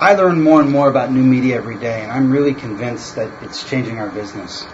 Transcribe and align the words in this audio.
I 0.00 0.14
learn 0.14 0.40
more 0.40 0.60
and 0.60 0.70
more 0.70 0.88
about 0.88 1.10
new 1.10 1.24
media 1.24 1.56
every 1.56 1.76
day, 1.76 2.02
and 2.02 2.12
I'm 2.12 2.30
really 2.30 2.54
convinced 2.54 3.16
that 3.16 3.42
it's 3.42 3.68
changing 3.68 3.98
our 3.98 4.08
business. 4.08 4.64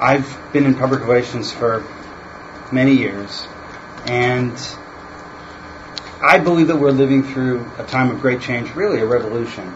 I've 0.00 0.52
been 0.54 0.64
in 0.64 0.74
public 0.74 1.00
relations 1.00 1.52
for 1.52 1.84
many 2.72 2.94
years, 2.94 3.46
and 4.06 4.58
I 6.22 6.38
believe 6.38 6.68
that 6.68 6.76
we're 6.76 6.92
living 6.92 7.24
through 7.24 7.70
a 7.76 7.84
time 7.84 8.10
of 8.10 8.22
great 8.22 8.40
change, 8.40 8.74
really 8.74 9.00
a 9.00 9.06
revolution. 9.06 9.70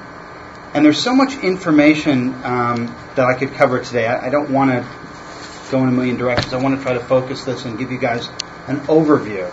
And 0.73 0.83
there's 0.83 1.03
so 1.03 1.15
much 1.15 1.37
information 1.45 2.33
um, 2.43 2.87
that 3.17 3.27
I 3.27 3.39
could 3.39 3.53
cover 3.53 3.85
today. 3.85 4.07
I, 4.07 4.29
I 4.29 4.31
don't 4.31 4.51
want 4.51 4.71
to 4.71 5.71
go 5.71 5.83
in 5.83 5.91
a 5.91 5.93
million 5.93 6.17
directions. 6.17 6.55
I 6.55 6.63
want 6.63 6.79
to 6.79 6.83
try 6.83 6.95
to 6.95 7.01
focus 7.01 7.45
this 7.45 7.67
and 7.67 7.79
give 7.79 7.93
you 7.93 7.99
guys 7.99 8.29
an 8.69 8.81
overview 8.87 9.53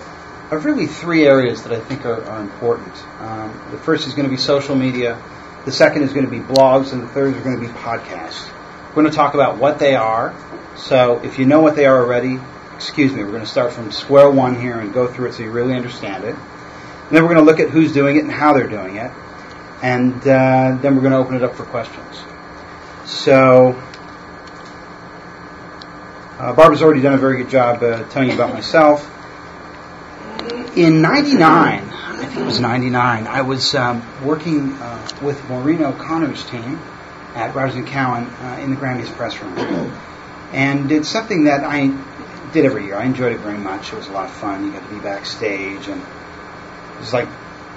of 0.52 0.64
really 0.64 0.88
three 0.88 1.26
areas 1.26 1.64
that 1.64 1.74
I 1.74 1.80
think 1.80 2.06
are, 2.06 2.24
are 2.24 2.42
important. 2.42 2.94
Um, 3.20 3.68
the 3.72 3.78
first 3.78 4.08
is 4.08 4.14
going 4.14 4.28
to 4.28 4.30
be 4.30 4.38
social 4.38 4.76
media, 4.76 5.22
the 5.66 5.72
second 5.72 6.04
is 6.04 6.14
going 6.14 6.26
to 6.26 6.32
be 6.32 6.40
blogs, 6.40 6.94
and 6.94 7.04
the 7.04 7.08
third 7.08 7.36
is 7.36 7.44
going 7.44 7.60
to 7.60 7.62
be 7.62 7.72
podcasts. 7.74 8.48
We're 8.90 9.04
going 9.04 9.12
to 9.12 9.16
talk 9.16 9.34
about 9.34 9.58
what 9.58 9.80
they 9.80 9.96
are. 9.96 10.34
So 10.78 11.20
if 11.24 11.40
you 11.40 11.46
know 11.46 11.60
what 11.60 11.76
they 11.76 11.86
are 11.86 12.02
already, 12.02 12.40
excuse 12.76 13.12
me, 13.12 13.24
we're 13.24 13.32
going 13.32 13.44
to 13.44 13.50
start 13.50 13.74
from 13.74 13.92
square 13.92 14.32
one 14.32 14.60
here 14.60 14.80
and 14.80 14.94
go 14.94 15.12
through 15.12 15.30
it 15.30 15.34
so 15.34 15.44
you 15.44 15.52
really 15.52 15.76
understand 15.76 16.24
it. 16.24 16.36
And 16.36 17.16
then 17.16 17.24
we're 17.24 17.34
going 17.34 17.46
to 17.46 17.52
look 17.52 17.60
at 17.60 17.70
who's 17.70 17.92
doing 17.92 18.16
it 18.16 18.24
and 18.24 18.32
how 18.32 18.54
they're 18.54 18.68
doing 18.68 18.96
it. 18.96 19.12
And 19.82 20.16
uh, 20.22 20.78
then 20.82 20.96
we're 20.96 21.02
going 21.02 21.12
to 21.12 21.18
open 21.18 21.36
it 21.36 21.44
up 21.44 21.56
for 21.56 21.66
questions. 21.66 22.24
So, 23.06 23.72
uh, 26.40 26.54
Barbara's 26.54 26.82
already 26.82 27.02
done 27.02 27.14
a 27.14 27.18
very 27.18 27.38
good 27.38 27.50
job 27.50 27.84
uh, 27.84 28.08
telling 28.10 28.30
you 28.30 28.36
about 28.36 28.54
myself 28.54 29.14
in 30.78 31.02
99, 31.02 31.90
I 31.90 32.26
think 32.28 32.38
it 32.38 32.46
was 32.46 32.60
99, 32.60 33.26
I 33.26 33.42
was 33.42 33.74
um, 33.74 34.06
working 34.24 34.74
uh, 34.74 35.10
with 35.24 35.44
Maureen 35.50 35.82
O'Connor's 35.82 36.46
team 36.46 36.80
at 37.34 37.56
Robertson 37.56 37.84
Cowan 37.84 38.26
uh, 38.26 38.60
in 38.62 38.70
the 38.70 38.76
Grammys 38.76 39.08
press 39.08 39.42
room. 39.42 39.58
And 40.54 40.92
it's 40.92 41.10
something 41.10 41.46
that 41.46 41.64
I 41.64 41.88
did 42.54 42.66
every 42.66 42.86
year. 42.86 42.96
I 42.96 43.06
enjoyed 43.06 43.34
it 43.34 43.40
very 43.40 43.58
much. 43.58 43.92
It 43.92 43.96
was 43.96 44.08
a 44.08 44.12
lot 44.12 44.26
of 44.26 44.32
fun. 44.32 44.66
You 44.66 44.72
got 44.72 44.88
to 44.88 44.94
be 44.94 45.02
backstage, 45.02 45.88
and 45.88 46.00
it 46.00 47.00
was 47.00 47.12
like 47.12 47.28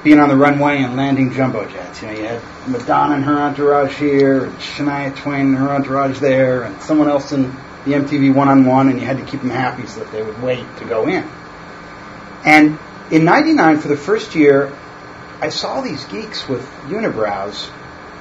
being 0.04 0.18
on 0.18 0.28
the 0.28 0.36
runway 0.36 0.82
and 0.82 0.94
landing 0.94 1.32
jumbo 1.32 1.66
jets. 1.68 2.02
You 2.02 2.08
know, 2.08 2.14
you 2.14 2.24
had 2.24 2.42
Madonna 2.68 3.14
and 3.14 3.24
her 3.24 3.38
entourage 3.38 3.96
here, 3.96 4.44
and 4.44 4.54
Shania 4.58 5.16
Twain 5.16 5.46
and 5.46 5.56
her 5.56 5.70
entourage 5.70 6.18
there, 6.18 6.64
and 6.64 6.80
someone 6.82 7.08
else 7.08 7.32
in 7.32 7.44
the 7.86 7.92
MTV 7.92 8.34
one-on-one, 8.34 8.90
and 8.90 9.00
you 9.00 9.06
had 9.06 9.16
to 9.16 9.24
keep 9.24 9.40
them 9.40 9.50
happy 9.50 9.86
so 9.86 10.00
that 10.00 10.12
they 10.12 10.22
would 10.22 10.40
wait 10.42 10.66
to 10.76 10.84
go 10.84 11.08
in. 11.08 11.26
And 12.44 12.78
in 13.10 13.24
99, 13.24 13.78
for 13.78 13.88
the 13.88 13.96
first 13.96 14.34
year, 14.34 14.72
I 15.40 15.48
saw 15.48 15.80
these 15.80 16.04
geeks 16.04 16.48
with 16.48 16.64
unibrows 16.86 17.70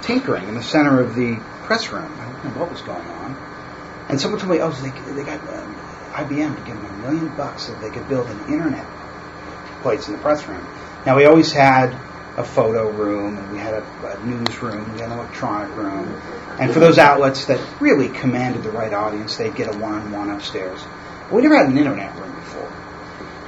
tinkering 0.02 0.48
in 0.48 0.56
the 0.56 0.64
center 0.64 1.02
of 1.02 1.16
the 1.16 1.36
press 1.64 1.92
room. 1.92 2.12
I 2.20 2.26
didn't 2.26 2.56
know 2.56 2.62
what 2.62 2.72
was 2.72 2.82
going 2.82 3.06
on. 3.06 3.36
And 4.10 4.20
someone 4.20 4.40
told 4.40 4.52
me, 4.52 4.60
oh, 4.62 4.72
they, 4.72 4.90
they 5.14 5.24
got 5.24 5.40
um, 5.54 5.76
IBM 6.14 6.56
to 6.56 6.64
give 6.64 6.82
them 6.82 6.86
a 6.86 6.98
million 7.12 7.36
bucks 7.36 7.64
so 7.64 7.76
they 7.76 7.92
could 7.92 8.08
build 8.10 8.28
an 8.28 8.40
internet 8.52 8.88
place 9.82 10.08
in 10.08 10.14
the 10.14 10.20
press 10.20 10.48
room. 10.48 10.66
Now, 11.06 11.16
we 11.16 11.26
always 11.26 11.52
had 11.52 11.94
a 12.38 12.44
photo 12.44 12.90
room, 12.90 13.38
and 13.38 13.52
we 13.52 13.60
had 13.60 13.76
a, 13.76 14.18
a 14.18 14.26
newsroom, 14.26 14.94
we 14.94 15.00
had 15.00 15.12
an 15.12 15.20
electronic 15.20 15.76
room. 15.76 16.08
And 16.60 16.74
for 16.74 16.80
those 16.80 16.98
outlets 16.98 17.46
that 17.46 17.60
really 17.80 18.10
commanded 18.10 18.64
the 18.64 18.72
right 18.72 18.94
audience, 18.94 19.38
they'd 19.38 19.56
get 19.56 19.74
a 19.74 19.78
one-on-one 19.78 20.30
upstairs. 20.30 20.82
We 21.32 21.42
never 21.42 21.58
had 21.58 21.68
an 21.68 21.78
internet 21.78 22.18
room 22.18 22.34
before. 22.34 22.74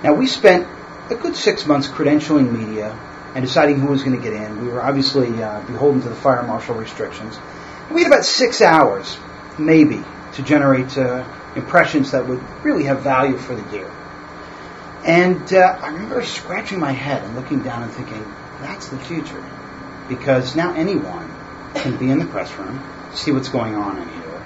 Now, 0.04 0.14
we 0.14 0.28
spent 0.28 0.68
a 1.12 1.16
good 1.16 1.36
six 1.36 1.66
months 1.66 1.88
credentialing 1.88 2.52
media 2.52 2.92
and 3.36 3.46
deciding 3.46 3.80
who 3.80 3.88
was 3.88 4.04
going 4.04 4.16
to 4.16 4.22
get 4.22 4.34
in. 4.34 4.66
We 4.66 4.70
were 4.70 4.82
obviously 4.82 5.42
uh, 5.42 5.62
beholden 5.62 6.02
to 6.02 6.10
the 6.10 6.16
fire 6.16 6.44
marshal 6.44 6.76
restrictions. 6.76 7.38
We 7.92 8.04
had 8.04 8.12
about 8.12 8.26
six 8.26 8.62
hours, 8.62 9.18
maybe, 9.58 10.04
to 10.34 10.44
generate 10.44 10.98
uh, 10.98 11.28
impressions 11.56 12.12
that 12.12 12.28
would 12.28 12.42
really 12.64 12.86
have 12.86 13.02
value 13.02 13.38
for 13.38 13.56
the 13.56 13.76
year. 13.76 13.90
And 15.06 15.52
uh, 15.54 15.80
I 15.82 15.88
remember 15.90 16.24
scratching 16.24 16.80
my 16.80 16.92
head 16.92 17.24
and 17.24 17.36
looking 17.36 17.64
down 17.64 17.84
and 17.84 17.92
thinking, 17.92 18.24
that's 18.60 18.90
the 18.90 19.00
future. 19.00 19.44
Because 20.08 20.56
now 20.56 20.74
anyone 20.76 21.34
can 21.76 21.98
be 21.98 22.10
in 22.10 22.20
the 22.20 22.26
press 22.26 22.54
room, 22.56 22.84
see 23.14 23.32
what's 23.32 23.50
going 23.50 23.76
on 23.76 24.02
in 24.02 24.08
here. 24.08 24.46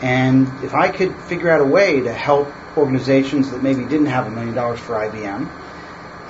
And 0.00 0.64
if 0.64 0.74
I 0.74 0.90
could 0.90 1.14
figure 1.22 1.50
out 1.50 1.60
a 1.60 1.64
way 1.64 2.00
to 2.00 2.12
help 2.12 2.52
organizations 2.76 3.50
that 3.50 3.62
maybe 3.62 3.84
didn't 3.84 4.06
have 4.06 4.26
a 4.26 4.30
million 4.30 4.54
dollars 4.54 4.80
for 4.80 4.94
IBM 4.94 5.48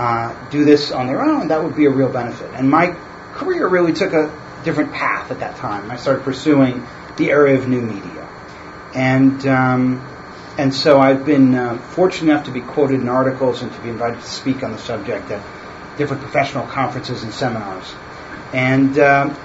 uh, 0.02 0.50
do 0.50 0.64
this 0.64 0.90
on 0.90 1.06
their 1.06 1.22
own, 1.22 1.48
that 1.48 1.62
would 1.62 1.76
be 1.76 1.86
a 1.86 1.90
real 1.90 2.08
benefit. 2.08 2.50
And 2.54 2.68
my 2.68 2.96
career 3.34 3.68
really 3.68 3.92
took 3.92 4.12
a 4.12 4.32
different 4.64 4.92
path 4.92 5.30
at 5.30 5.38
that 5.40 5.56
time. 5.56 5.90
I 5.90 5.96
started 5.96 6.24
pursuing 6.24 6.84
the 7.16 7.30
area 7.30 7.56
of 7.56 7.68
new 7.68 7.80
media, 7.80 8.28
and 8.94 9.46
um, 9.46 10.04
and 10.58 10.74
so 10.74 11.00
I've 11.00 11.24
been 11.24 11.54
uh, 11.54 11.78
fortunate 11.78 12.32
enough 12.32 12.46
to 12.46 12.50
be 12.50 12.60
quoted 12.60 13.00
in 13.00 13.08
articles 13.08 13.62
and 13.62 13.72
to 13.72 13.80
be 13.80 13.90
invited 13.90 14.20
to 14.20 14.26
speak 14.26 14.64
on 14.64 14.72
the 14.72 14.78
subject 14.78 15.30
at 15.30 15.40
different 15.96 16.22
professional 16.22 16.66
conferences 16.66 17.22
and 17.22 17.32
seminars. 17.32 17.94
And 18.52 18.98
um, 18.98 19.36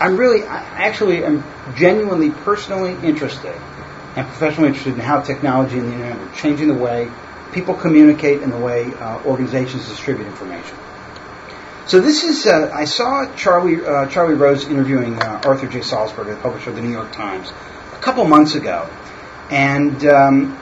I'm 0.00 0.16
really, 0.16 0.42
I 0.42 0.58
actually 0.88 1.24
am 1.24 1.44
genuinely, 1.76 2.30
personally 2.30 2.92
interested 3.06 3.54
and 4.16 4.26
professionally 4.26 4.68
interested 4.68 4.94
in 4.94 5.00
how 5.00 5.20
technology 5.20 5.78
and 5.78 5.88
the 5.88 5.92
internet 5.92 6.18
are 6.18 6.34
changing 6.34 6.68
the 6.68 6.74
way 6.74 7.10
people 7.52 7.74
communicate 7.74 8.42
and 8.42 8.52
the 8.52 8.58
way 8.58 8.92
uh, 8.94 9.22
organizations 9.24 9.88
distribute 9.88 10.26
information. 10.26 10.76
So 11.86 12.00
this 12.00 12.24
is, 12.24 12.46
uh, 12.46 12.72
I 12.74 12.84
saw 12.84 13.32
Charlie, 13.36 13.84
uh, 13.84 14.06
Charlie 14.08 14.34
Rose 14.34 14.66
interviewing 14.66 15.22
uh, 15.22 15.42
Arthur 15.44 15.68
J. 15.68 15.80
Sulzberger, 15.80 16.34
the 16.34 16.36
publisher 16.36 16.70
of 16.70 16.76
the 16.76 16.82
New 16.82 16.90
York 16.90 17.12
Times, 17.12 17.48
a 17.92 18.00
couple 18.00 18.24
months 18.24 18.56
ago. 18.56 18.90
And 19.50 20.04
um, 20.06 20.60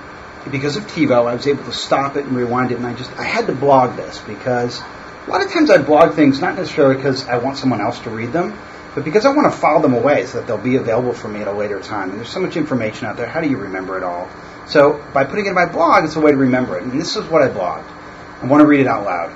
because 0.51 0.77
of 0.77 0.85
TiVo, 0.85 1.27
I 1.27 1.35
was 1.35 1.47
able 1.47 1.65
to 1.65 1.73
stop 1.73 2.17
it 2.17 2.27
and 2.27 2.37
rewind 2.37 2.73
it, 2.73 2.77
and 2.77 2.87
I 2.87 2.93
just, 2.93 3.11
I 3.19 3.25
had 3.25 3.47
to 3.47 3.55
blog 3.55 3.97
this 3.97 4.19
because 4.21 4.83
a 5.27 5.31
lot 5.31 5.43
of 5.43 5.51
times 5.51 5.71
I 5.71 5.79
blog 5.79 6.15
things 6.15 6.41
not 6.41 6.57
necessarily 6.57 6.97
because 6.97 7.27
I 7.27 7.39
want 7.39 7.57
someone 7.57 7.81
else 7.81 7.99
to 8.01 8.11
read 8.11 8.33
them, 8.33 8.59
but 8.95 9.05
because 9.05 9.27
I 9.27 9.33
want 9.33 9.53
to 9.53 9.59
file 9.59 9.81
them 9.81 9.95
away 9.95 10.27
so 10.27 10.39
that 10.39 10.47
they'll 10.47 10.57
be 10.57 10.77
available 10.77 11.13
for 11.13 11.29
me 11.29 11.41
at 11.41 11.49
a 11.49 11.53
later 11.53 11.81
time. 11.81 12.11
And 12.11 12.19
there's 12.19 12.29
so 12.29 12.41
much 12.41 12.57
information 12.57 13.07
out 13.07 13.17
there. 13.17 13.27
How 13.27 13.41
do 13.41 13.49
you 13.49 13.57
remember 13.57 13.97
it 13.97 14.05
all? 14.05 14.29
So 14.69 15.05
by 15.13 15.25
putting 15.25 15.47
it 15.47 15.49
in 15.49 15.55
my 15.55 15.67
blog, 15.67 16.05
it's 16.05 16.17
a 16.17 16.21
way 16.21 16.31
to 16.31 16.37
remember 16.37 16.79
it. 16.79 16.85
And 16.85 16.93
this 16.93 17.17
is 17.17 17.25
what 17.27 17.43
I 17.43 17.49
blogged. 17.49 17.91
I 18.43 18.47
want 18.47 18.61
to 18.61 18.67
read 18.67 18.81
it 18.81 18.87
out 18.87 19.05
loud. 19.05 19.35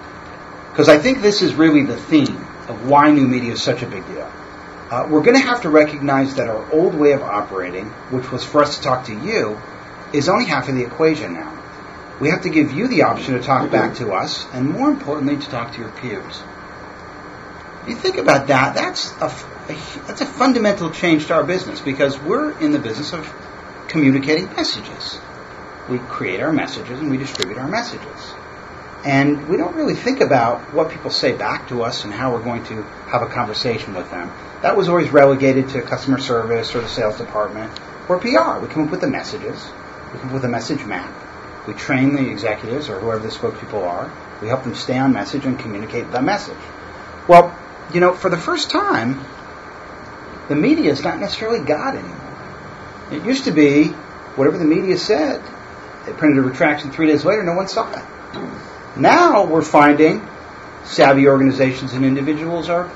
Because 0.71 0.89
I 0.89 0.99
think 0.99 1.23
this 1.23 1.43
is 1.43 1.55
really 1.55 1.83
the 1.83 1.97
theme 1.97 2.37
of 2.69 2.89
why 2.89 3.11
new 3.11 3.27
media 3.27 3.53
is 3.53 3.63
such 3.63 3.83
a 3.83 3.87
big 3.87 4.07
deal. 4.07 4.31
Uh, 4.91 5.07
we're 5.11 5.23
going 5.23 5.37
to 5.37 5.45
have 5.45 5.63
to 5.63 5.71
recognize 5.71 6.37
that 6.37 6.49
our 6.49 6.73
old 6.73 6.95
way 6.95 7.13
of 7.13 7.23
operating, 7.23 7.87
which 8.11 8.31
was 8.31 8.45
for 8.45 8.63
us 8.63 8.77
to 8.77 8.83
talk 8.83 9.07
to 9.07 9.13
you, 9.13 9.61
is 10.13 10.29
only 10.29 10.47
half 10.47 10.69
of 10.69 10.77
the 10.77 10.85
equation 10.85 11.35
now. 11.35 11.55
We 12.21 12.31
have 12.31 12.43
to 12.43 12.49
give 12.49 12.73
you 12.73 12.89
the 12.89 13.03
option 13.03 13.35
to 13.35 13.43
talk 13.43 13.71
back 13.71 13.97
to 13.97 14.13
us, 14.13 14.47
and 14.53 14.71
more 14.71 14.89
importantly, 14.89 15.37
to 15.37 15.51
talk 15.51 15.73
to 15.73 15.81
your 15.81 15.91
peers. 15.91 16.43
You 17.89 17.95
think 17.95 18.19
about 18.19 18.49
that, 18.49 18.75
that's 18.75 19.13
a, 19.13 19.27
a, 19.27 20.07
that's 20.07 20.21
a 20.21 20.27
fundamental 20.27 20.91
change 20.91 21.29
to 21.29 21.35
our 21.35 21.45
business 21.45 21.81
because 21.81 22.19
we're 22.19 22.59
in 22.61 22.73
the 22.73 22.79
business 22.79 23.15
of 23.15 23.33
communicating 23.89 24.45
messages. 24.55 25.19
We 25.89 25.99
create 25.99 26.41
our 26.41 26.53
messages 26.53 27.01
and 27.01 27.11
we 27.11 27.17
distribute 27.17 27.57
our 27.57 27.67
messages. 27.67 28.35
And 29.07 29.49
we 29.49 29.57
don't 29.57 29.75
really 29.75 29.95
think 29.95 30.21
about 30.21 30.75
what 30.75 30.91
people 30.91 31.11
say 31.11 31.35
back 31.35 31.69
to 31.69 31.83
us 31.83 32.05
and 32.05 32.13
how 32.13 32.33
we're 32.33 32.43
going 32.43 32.65
to 32.65 32.83
have 32.83 33.23
a 33.23 33.27
conversation 33.27 33.95
with 33.95 34.11
them. 34.11 34.31
That 34.61 34.77
was 34.77 34.91
always 34.91 35.09
relegated 35.09 35.71
to 35.71 35.81
customer 35.81 36.19
service 36.19 36.75
or 36.75 36.83
the 36.83 36.89
sales 36.89 37.17
department 37.17 37.73
or 38.07 38.19
PR. 38.19 38.61
We 38.61 38.69
come 38.69 38.85
up 38.85 38.91
with 38.91 39.01
the 39.01 39.09
messages. 39.09 39.67
We 40.13 40.19
come 40.19 40.29
up 40.29 40.35
with 40.35 40.45
a 40.45 40.49
message 40.49 40.85
map. 40.85 41.15
We 41.67 41.73
train 41.73 42.15
the 42.15 42.29
executives 42.29 42.91
or 42.91 43.01
whoever 43.01 43.21
the 43.21 43.29
spokespeople 43.29 43.83
are. 43.83 44.13
We 44.43 44.49
help 44.49 44.65
them 44.65 44.75
stay 44.75 44.99
on 44.99 45.15
message 45.15 45.47
and 45.47 45.59
communicate 45.59 46.11
the 46.11 46.21
message. 46.21 46.59
Well, 47.29 47.57
you 47.93 48.01
know, 48.01 48.13
for 48.13 48.31
the 48.31 48.37
first 48.37 48.71
time, 48.71 49.25
the 50.49 50.57
media 50.57 50.91
is 50.91 51.03
not 51.03 51.19
necessarily 51.19 51.65
God 51.65 51.97
anymore. 51.97 53.09
It 53.13 53.25
used 53.25 53.45
to 53.45 53.53
be 53.53 53.89
whatever 54.37 54.59
the 54.59 54.65
media 54.65 54.99
said. 54.99 55.43
They 56.07 56.13
printed 56.13 56.39
a 56.39 56.43
retraction 56.43 56.91
three 56.91 57.07
days 57.07 57.25
later, 57.25 57.43
no 57.43 57.55
one 57.55 57.69
saw 57.69 57.91
it. 57.93 58.05
Now 58.97 59.47
we're 59.47 59.63
finding 59.63 60.27
savvy 60.85 61.29
organizations 61.29 61.93
and 61.93 62.05
individuals 62.05 62.69
are 62.69 62.91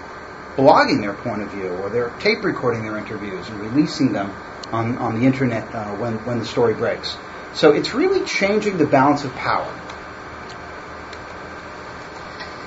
blogging 0.56 1.00
their 1.00 1.14
point 1.14 1.42
of 1.42 1.50
view 1.50 1.68
or 1.68 1.90
they're 1.90 2.10
tape 2.20 2.42
recording 2.42 2.82
their 2.82 2.96
interviews 2.96 3.48
and 3.48 3.60
releasing 3.60 4.12
them 4.12 4.34
on, 4.72 4.98
on 4.98 5.20
the 5.20 5.26
internet 5.26 5.74
uh, 5.74 5.94
when, 5.96 6.14
when 6.24 6.38
the 6.38 6.46
story 6.46 6.74
breaks. 6.74 7.16
So 7.54 7.72
it's 7.72 7.92
really 7.92 8.24
changing 8.24 8.78
the 8.78 8.86
balance 8.86 9.24
of 9.24 9.34
power. 9.34 9.70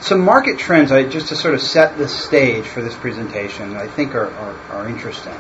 Some 0.06 0.22
market 0.22 0.60
trends, 0.60 0.92
I, 0.92 1.10
just 1.10 1.30
to 1.30 1.36
sort 1.36 1.56
of 1.56 1.62
set 1.64 1.98
the 1.98 2.08
stage 2.08 2.66
for 2.66 2.84
this 2.84 2.96
presentation, 2.96 3.76
I 3.76 3.88
think 3.88 4.14
are, 4.14 4.28
are, 4.28 4.56
are 4.70 4.88
interesting. 4.88 5.34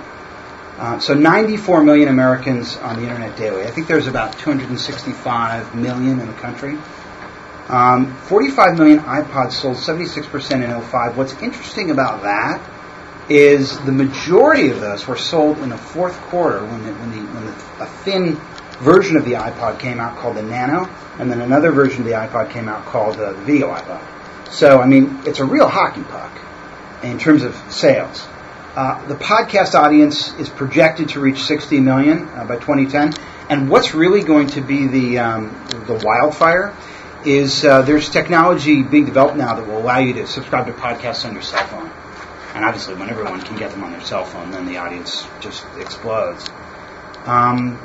Uh, 0.80 0.98
so 0.98 1.14
94 1.14 1.84
million 1.84 2.08
Americans 2.08 2.76
on 2.78 2.96
the 2.96 3.04
internet 3.04 3.38
daily. 3.38 3.62
I 3.62 3.70
think 3.70 3.86
there's 3.86 4.08
about 4.08 4.40
265 4.40 5.76
million 5.76 6.20
in 6.20 6.26
the 6.26 6.34
country. 6.34 6.80
Um, 7.70 8.16
45 8.16 8.80
million 8.80 9.02
iPods 9.02 9.52
sold, 9.52 9.78
76% 9.78 10.64
in 10.64 10.82
05. 10.82 11.16
What's 11.16 11.40
interesting 11.44 11.92
about 11.92 12.24
that 12.24 12.60
is 13.30 13.78
the 13.82 13.92
majority 13.92 14.72
of 14.72 14.82
those 14.82 15.06
were 15.06 15.16
sold 15.16 15.60
in 15.60 15.70
the 15.70 15.78
fourth 15.78 16.20
quarter 16.22 16.66
when, 16.66 16.84
the, 16.84 16.94
when, 16.94 17.12
the, 17.12 17.34
when 17.34 17.46
the, 17.46 17.84
a 17.84 17.86
thin 17.86 18.34
version 18.80 19.16
of 19.16 19.26
the 19.26 19.34
iPod 19.34 19.78
came 19.78 20.00
out 20.00 20.18
called 20.18 20.38
the 20.38 20.44
Nano, 20.44 20.90
and 21.20 21.30
then 21.30 21.42
another 21.42 21.72
version 21.72 22.00
of 22.00 22.08
the 22.08 22.14
iPod 22.14 22.50
came 22.50 22.68
out 22.68 22.84
called 22.86 23.18
the 23.18 23.34
Video 23.46 23.72
iPod. 23.72 24.15
So, 24.56 24.80
I 24.80 24.88
mean, 24.88 25.24
it's 25.26 25.40
a 25.40 25.44
real 25.44 25.68
hockey 25.68 26.04
puck 26.04 26.32
in 27.04 27.20
terms 27.20 27.44
of 27.44 27.54
sales. 27.70 28.26
Uh, 28.74 29.06
the 29.06 29.16
podcast 29.16 29.76
audience 29.76 30.34
is 30.36 30.48
projected 30.48 31.10
to 31.10 31.20
reach 31.20 31.44
60 31.44 31.82
million 31.82 32.30
uh, 32.30 32.46
by 32.46 32.56
2010. 32.56 33.14
And 33.50 33.70
what's 33.70 33.94
really 33.94 34.24
going 34.24 34.48
to 34.48 34.62
be 34.62 34.88
the 34.88 35.20
um, 35.20 35.50
the 35.88 36.02
wildfire 36.02 36.74
is 37.26 37.66
uh, 37.66 37.82
there's 37.82 38.10
technology 38.10 38.82
being 38.82 39.04
developed 39.04 39.36
now 39.36 39.56
that 39.56 39.68
will 39.68 39.78
allow 39.78 39.98
you 39.98 40.14
to 40.14 40.26
subscribe 40.26 40.68
to 40.68 40.72
podcasts 40.72 41.26
on 41.26 41.34
your 41.34 41.44
cell 41.44 41.68
phone. 41.68 41.92
And 42.54 42.64
obviously, 42.64 42.96
when 42.96 43.10
everyone 43.10 43.42
can 43.42 43.58
get 43.58 43.72
them 43.72 43.84
on 43.84 43.92
their 43.92 44.00
cell 44.00 44.24
phone, 44.24 44.52
then 44.52 44.68
the 44.68 44.78
audience 44.78 45.28
just 45.42 45.66
explodes. 45.78 46.50
Um, 47.26 47.78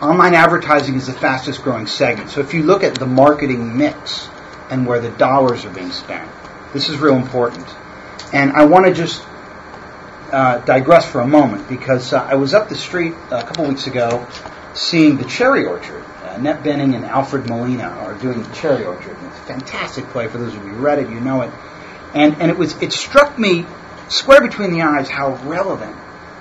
online 0.00 0.34
advertising 0.34 0.94
is 0.94 1.08
the 1.08 1.14
fastest 1.14 1.64
growing 1.64 1.88
segment. 1.88 2.30
So 2.30 2.40
if 2.40 2.54
you 2.54 2.62
look 2.62 2.84
at 2.84 2.94
the 2.94 3.06
marketing 3.06 3.76
mix 3.76 4.28
and 4.72 4.86
where 4.86 5.00
the 5.00 5.10
dollars 5.10 5.64
are 5.64 5.70
being 5.70 5.92
spent, 5.92 6.28
this 6.72 6.88
is 6.88 6.96
real 6.98 7.16
important. 7.16 7.66
And 8.32 8.52
I 8.52 8.64
want 8.64 8.86
to 8.86 8.94
just 8.94 9.22
uh, 10.32 10.58
digress 10.60 11.04
for 11.04 11.20
a 11.20 11.26
moment 11.26 11.68
because 11.68 12.14
uh, 12.14 12.22
I 12.22 12.36
was 12.36 12.54
up 12.54 12.70
the 12.70 12.74
street 12.74 13.12
a 13.30 13.42
couple 13.42 13.66
weeks 13.66 13.86
ago 13.86 14.26
seeing 14.72 15.18
the 15.18 15.24
Cherry 15.24 15.66
Orchard. 15.66 16.02
Uh, 16.02 16.36
Annette 16.36 16.62
Bening 16.62 16.96
and 16.96 17.04
Alfred 17.04 17.48
Molina 17.48 17.84
are 17.84 18.14
doing 18.14 18.42
the 18.42 18.54
Cherry 18.54 18.84
Orchard. 18.84 19.14
It's 19.20 19.38
a 19.38 19.42
fantastic 19.42 20.06
play. 20.06 20.28
For 20.28 20.38
those 20.38 20.54
of 20.54 20.64
you 20.64 20.70
who 20.70 20.80
read 20.80 20.98
it, 20.98 21.10
you 21.10 21.20
know 21.20 21.42
it. 21.42 21.52
And 22.14 22.40
and 22.40 22.50
it 22.50 22.56
was 22.56 22.80
it 22.82 22.92
struck 22.92 23.38
me 23.38 23.66
square 24.08 24.40
between 24.40 24.72
the 24.72 24.82
eyes 24.82 25.08
how 25.08 25.34
relevant 25.44 25.96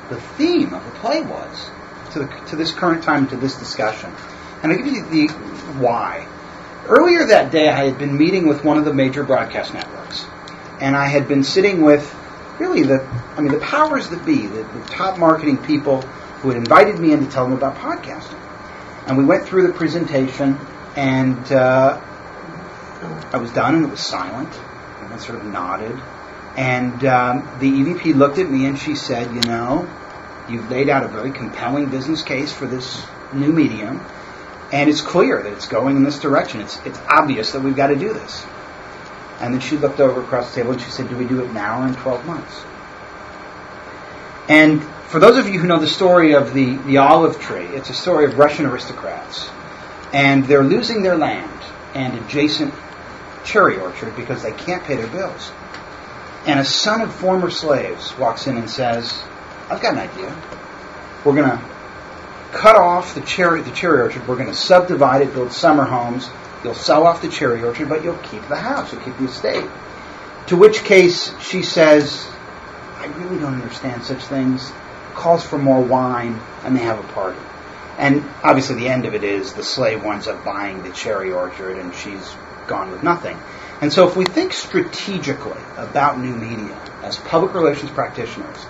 the 0.09 0.19
theme 0.19 0.73
of 0.73 0.83
the 0.85 0.91
play 0.99 1.21
was 1.21 1.69
to 2.13 2.19
the, 2.19 2.27
to 2.47 2.55
this 2.55 2.71
current 2.71 3.03
time 3.03 3.27
to 3.27 3.35
this 3.35 3.55
discussion. 3.55 4.13
And 4.63 4.71
I'll 4.71 4.77
give 4.77 4.87
you 4.87 5.05
the 5.05 5.27
why. 5.79 6.27
Earlier 6.87 7.27
that 7.27 7.51
day, 7.51 7.69
I 7.69 7.85
had 7.85 7.97
been 7.97 8.17
meeting 8.17 8.47
with 8.47 8.63
one 8.63 8.77
of 8.77 8.85
the 8.85 8.93
major 8.93 9.23
broadcast 9.23 9.73
networks, 9.73 10.25
and 10.79 10.95
I 10.95 11.07
had 11.07 11.27
been 11.27 11.43
sitting 11.43 11.81
with 11.81 12.15
really 12.59 12.83
the 12.83 13.07
I 13.37 13.41
mean 13.41 13.51
the 13.51 13.59
powers 13.59 14.09
that 14.09 14.25
be, 14.25 14.47
the, 14.47 14.63
the 14.63 14.83
top 14.87 15.17
marketing 15.17 15.57
people 15.57 16.01
who 16.41 16.49
had 16.49 16.57
invited 16.57 16.99
me 16.99 17.11
in 17.11 17.25
to 17.25 17.31
tell 17.31 17.45
them 17.45 17.53
about 17.53 17.75
podcasting. 17.75 18.39
And 19.07 19.17
we 19.17 19.23
went 19.25 19.45
through 19.45 19.67
the 19.67 19.73
presentation, 19.73 20.59
and 20.95 21.51
uh, 21.51 22.01
I 23.31 23.37
was 23.37 23.51
done, 23.51 23.75
and 23.75 23.85
it 23.85 23.89
was 23.89 24.05
silent. 24.05 24.53
And 24.99 25.13
I 25.13 25.17
sort 25.17 25.39
of 25.39 25.45
nodded. 25.45 25.99
And 26.55 27.05
um, 27.05 27.59
the 27.59 27.71
EVP 27.71 28.15
looked 28.15 28.37
at 28.37 28.49
me 28.49 28.65
and 28.65 28.77
she 28.77 28.95
said, 28.95 29.33
You 29.33 29.41
know, 29.41 29.89
you've 30.49 30.69
laid 30.69 30.89
out 30.89 31.03
a 31.03 31.07
very 31.07 31.31
compelling 31.31 31.89
business 31.89 32.23
case 32.23 32.51
for 32.51 32.67
this 32.67 33.05
new 33.33 33.53
medium, 33.53 33.99
and 34.71 34.89
it's 34.89 35.01
clear 35.01 35.43
that 35.43 35.51
it's 35.51 35.67
going 35.67 35.97
in 35.97 36.03
this 36.03 36.19
direction. 36.19 36.61
It's, 36.61 36.79
it's 36.85 36.99
obvious 37.09 37.51
that 37.51 37.61
we've 37.61 37.75
got 37.75 37.87
to 37.87 37.95
do 37.95 38.13
this. 38.13 38.45
And 39.39 39.53
then 39.53 39.61
she 39.61 39.77
looked 39.77 39.99
over 39.99 40.21
across 40.21 40.49
the 40.49 40.61
table 40.61 40.73
and 40.73 40.81
she 40.81 40.89
said, 40.91 41.09
Do 41.09 41.17
we 41.17 41.25
do 41.25 41.43
it 41.43 41.51
now 41.51 41.81
or 41.81 41.87
in 41.87 41.95
12 41.95 42.25
months? 42.25 42.63
And 44.47 44.83
for 45.07 45.19
those 45.19 45.37
of 45.37 45.47
you 45.49 45.59
who 45.59 45.67
know 45.67 45.79
the 45.79 45.87
story 45.87 46.33
of 46.33 46.53
the, 46.53 46.77
the 46.77 46.97
olive 46.97 47.39
tree, 47.39 47.65
it's 47.65 47.89
a 47.89 47.93
story 47.93 48.25
of 48.25 48.37
Russian 48.37 48.65
aristocrats. 48.65 49.49
And 50.13 50.45
they're 50.45 50.63
losing 50.63 51.01
their 51.01 51.17
land 51.17 51.61
and 51.93 52.17
adjacent 52.19 52.73
cherry 53.43 53.77
orchard 53.79 54.15
because 54.15 54.43
they 54.43 54.51
can't 54.51 54.83
pay 54.83 54.95
their 54.95 55.07
bills. 55.07 55.51
And 56.45 56.59
a 56.59 56.65
son 56.65 57.01
of 57.01 57.13
former 57.13 57.49
slaves 57.49 58.17
walks 58.17 58.47
in 58.47 58.57
and 58.57 58.69
says, 58.69 59.21
I've 59.69 59.81
got 59.81 59.93
an 59.93 59.99
idea. 59.99 60.35
We're 61.23 61.35
going 61.35 61.49
to 61.49 61.70
cut 62.51 62.75
off 62.75 63.15
the 63.15 63.21
cherry, 63.21 63.61
the 63.61 63.71
cherry 63.71 64.01
orchard. 64.01 64.27
We're 64.27 64.35
going 64.35 64.49
to 64.49 64.55
subdivide 64.55 65.21
it, 65.21 65.33
build 65.33 65.51
summer 65.51 65.85
homes. 65.85 66.29
You'll 66.63 66.75
sell 66.75 67.07
off 67.07 67.21
the 67.21 67.29
cherry 67.29 67.63
orchard, 67.63 67.89
but 67.89 68.03
you'll 68.03 68.17
keep 68.17 68.47
the 68.47 68.57
house. 68.57 68.91
You'll 68.91 69.01
keep 69.01 69.17
the 69.17 69.25
estate. 69.25 69.67
To 70.47 70.57
which 70.57 70.83
case 70.83 71.33
she 71.41 71.63
says, 71.63 72.27
I 72.97 73.07
really 73.07 73.39
don't 73.39 73.55
understand 73.55 74.03
such 74.03 74.23
things 74.23 74.71
calls 75.13 75.43
for 75.43 75.57
more 75.57 75.81
wine, 75.81 76.39
and 76.63 76.75
they 76.75 76.81
have 76.81 76.99
a 76.99 77.13
party. 77.13 77.39
And 77.97 78.23
obviously, 78.43 78.75
the 78.75 78.87
end 78.87 79.05
of 79.05 79.13
it 79.13 79.23
is 79.23 79.53
the 79.53 79.63
slave 79.63 80.03
winds 80.03 80.27
up 80.27 80.43
buying 80.43 80.83
the 80.83 80.91
cherry 80.91 81.31
orchard, 81.31 81.77
and 81.77 81.93
she's 81.93 82.35
gone 82.67 82.91
with 82.91 83.03
nothing. 83.03 83.37
And 83.81 83.91
so, 83.91 84.07
if 84.07 84.15
we 84.15 84.25
think 84.25 84.53
strategically 84.53 85.61
about 85.77 86.19
new 86.19 86.35
media 86.35 86.75
as 87.03 87.17
public 87.17 87.53
relations 87.53 87.91
practitioners, 87.91 88.65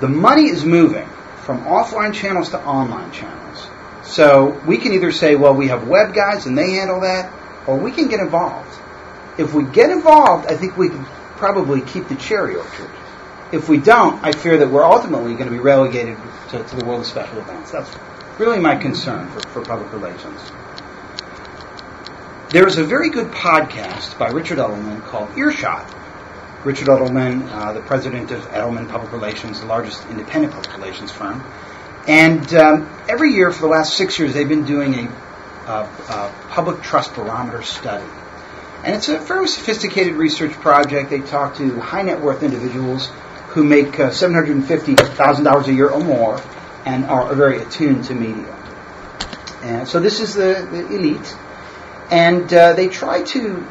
the 0.00 0.08
money 0.08 0.48
is 0.48 0.64
moving 0.64 1.08
from 1.48 1.64
offline 1.64 2.12
channels 2.12 2.50
to 2.50 2.60
online 2.60 3.10
channels. 3.10 3.68
So 4.02 4.60
we 4.66 4.76
can 4.76 4.92
either 4.92 5.12
say, 5.12 5.34
well, 5.34 5.54
we 5.54 5.68
have 5.68 5.88
web 5.88 6.12
guys 6.12 6.44
and 6.44 6.58
they 6.58 6.72
handle 6.72 7.00
that, 7.00 7.32
or 7.66 7.78
we 7.78 7.92
can 7.92 8.08
get 8.08 8.20
involved. 8.20 8.78
If 9.38 9.54
we 9.54 9.64
get 9.64 9.88
involved, 9.88 10.46
I 10.46 10.56
think 10.56 10.76
we 10.76 10.90
can 10.90 11.06
probably 11.36 11.80
keep 11.80 12.08
the 12.08 12.16
cherry 12.16 12.56
orchard 12.56 12.90
if 13.52 13.68
we 13.68 13.78
don't, 13.78 14.22
I 14.22 14.32
fear 14.32 14.58
that 14.58 14.68
we're 14.68 14.84
ultimately 14.84 15.32
going 15.32 15.46
to 15.46 15.50
be 15.50 15.58
relegated 15.58 16.18
to, 16.50 16.62
to 16.62 16.76
the 16.76 16.84
world 16.84 17.00
of 17.00 17.06
special 17.06 17.38
events. 17.38 17.70
That's 17.70 17.90
really 18.38 18.58
my 18.58 18.76
concern 18.76 19.28
for, 19.30 19.40
for 19.48 19.62
public 19.62 19.92
relations. 19.92 20.40
There 22.50 22.66
is 22.66 22.78
a 22.78 22.84
very 22.84 23.10
good 23.10 23.28
podcast 23.28 24.18
by 24.18 24.28
Richard 24.28 24.58
Edelman 24.58 25.02
called 25.04 25.36
Earshot. 25.36 25.94
Richard 26.64 26.88
Edelman, 26.88 27.48
uh, 27.50 27.72
the 27.72 27.80
president 27.80 28.30
of 28.30 28.42
Edelman 28.48 28.88
Public 28.88 29.12
Relations, 29.12 29.60
the 29.60 29.66
largest 29.66 30.04
independent 30.08 30.52
public 30.52 30.76
relations 30.76 31.12
firm. 31.12 31.44
And 32.08 32.52
um, 32.54 32.90
every 33.08 33.32
year 33.32 33.52
for 33.52 33.62
the 33.62 33.68
last 33.68 33.96
six 33.96 34.18
years, 34.18 34.34
they've 34.34 34.48
been 34.48 34.64
doing 34.64 34.94
a, 34.94 35.08
a, 35.66 35.72
a 36.08 36.34
public 36.48 36.82
trust 36.82 37.14
barometer 37.14 37.62
study. 37.62 38.06
And 38.84 38.94
it's 38.94 39.08
a 39.08 39.20
fairly 39.20 39.48
sophisticated 39.48 40.14
research 40.14 40.52
project. 40.52 41.10
They 41.10 41.20
talk 41.20 41.56
to 41.56 41.80
high 41.80 42.02
net 42.02 42.20
worth 42.20 42.42
individuals 42.42 43.10
who 43.48 43.62
make 43.62 44.00
uh, 44.00 44.10
$750,000 44.10 45.66
a 45.66 45.72
year 45.72 45.88
or 45.88 46.00
more 46.00 46.40
and 46.84 47.04
are 47.04 47.34
very 47.34 47.60
attuned 47.62 48.04
to 48.04 48.14
media. 48.14 48.54
And 49.62 49.86
so 49.86 50.00
this 50.00 50.20
is 50.20 50.34
the, 50.34 50.66
the 50.70 50.86
elite. 50.86 51.36
And 52.10 52.52
uh, 52.52 52.72
they 52.72 52.88
try 52.88 53.22
to 53.22 53.66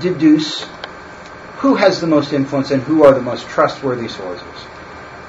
deduce 0.00 0.66
who 1.62 1.74
has 1.76 2.00
the 2.00 2.06
most 2.06 2.32
influence 2.32 2.70
and 2.70 2.82
who 2.82 3.04
are 3.04 3.14
the 3.14 3.22
most 3.22 3.48
trustworthy 3.48 4.08
sources. 4.08 4.66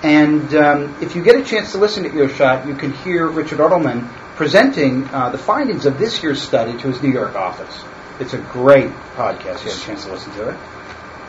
And 0.03 0.53
um, 0.53 0.97
if 1.01 1.15
you 1.15 1.23
get 1.23 1.37
a 1.37 1.43
chance 1.43 1.71
to 1.71 1.77
listen 1.77 2.03
to 2.03 2.13
Earshot, 2.13 2.67
you 2.67 2.75
can 2.75 2.91
hear 2.91 3.27
Richard 3.27 3.59
Edelman 3.59 4.07
presenting 4.35 5.07
uh, 5.09 5.29
the 5.29 5.37
findings 5.37 5.85
of 5.85 5.97
this 5.97 6.21
year's 6.21 6.41
study 6.41 6.73
to 6.79 6.87
his 6.89 7.01
New 7.01 7.11
York 7.11 7.35
office. 7.35 7.83
It's 8.19 8.33
a 8.33 8.39
great 8.39 8.91
podcast. 9.15 9.63
You 9.63 9.71
have 9.71 9.81
a 9.81 9.85
chance 9.85 10.03
to 10.05 10.11
listen 10.11 10.33
to 10.33 10.49
it. 10.49 10.59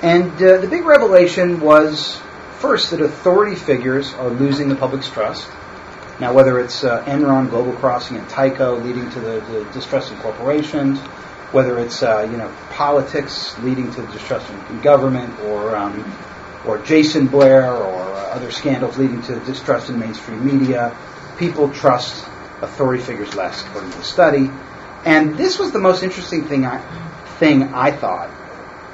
And 0.02 0.32
uh, 0.42 0.58
the 0.58 0.66
big 0.66 0.84
revelation 0.84 1.60
was 1.60 2.20
First, 2.64 2.92
that 2.92 3.02
authority 3.02 3.56
figures 3.56 4.14
are 4.14 4.30
losing 4.30 4.70
the 4.70 4.74
public's 4.74 5.10
trust. 5.10 5.46
Now, 6.18 6.32
whether 6.32 6.58
it's 6.58 6.82
uh, 6.82 7.04
Enron, 7.04 7.50
Global 7.50 7.74
Crossing, 7.74 8.16
and 8.16 8.26
Tyco 8.28 8.82
leading 8.82 9.10
to 9.10 9.20
the, 9.20 9.40
the 9.40 9.68
distrust 9.74 10.10
in 10.10 10.18
corporations, 10.20 10.98
whether 11.54 11.78
it's 11.78 12.02
uh, 12.02 12.28
you 12.30 12.36
know 12.36 12.52
politics 12.70 13.56
leading 13.60 13.90
to 13.92 14.04
distrust 14.08 14.50
in 14.70 14.80
government, 14.80 15.38
or 15.40 15.76
um, 15.76 16.12
or 16.66 16.78
Jason 16.78 17.28
Blair, 17.28 17.72
or 17.72 18.02
uh, 18.02 18.34
other 18.34 18.50
scandals 18.50 18.98
leading 18.98 19.22
to 19.22 19.38
distrust 19.40 19.88
in 19.88 19.98
mainstream 19.98 20.44
media, 20.44 20.96
people 21.38 21.70
trust 21.70 22.26
authority 22.60 23.02
figures 23.02 23.34
less, 23.34 23.64
according 23.66 23.92
to 23.92 23.98
the 23.98 24.04
study. 24.04 24.50
And 25.04 25.36
this 25.36 25.58
was 25.58 25.72
the 25.72 25.78
most 25.78 26.02
interesting 26.02 26.46
thing 26.46 26.64
I, 26.64 26.80
thing 27.38 27.74
I 27.74 27.92
thought. 27.92 28.30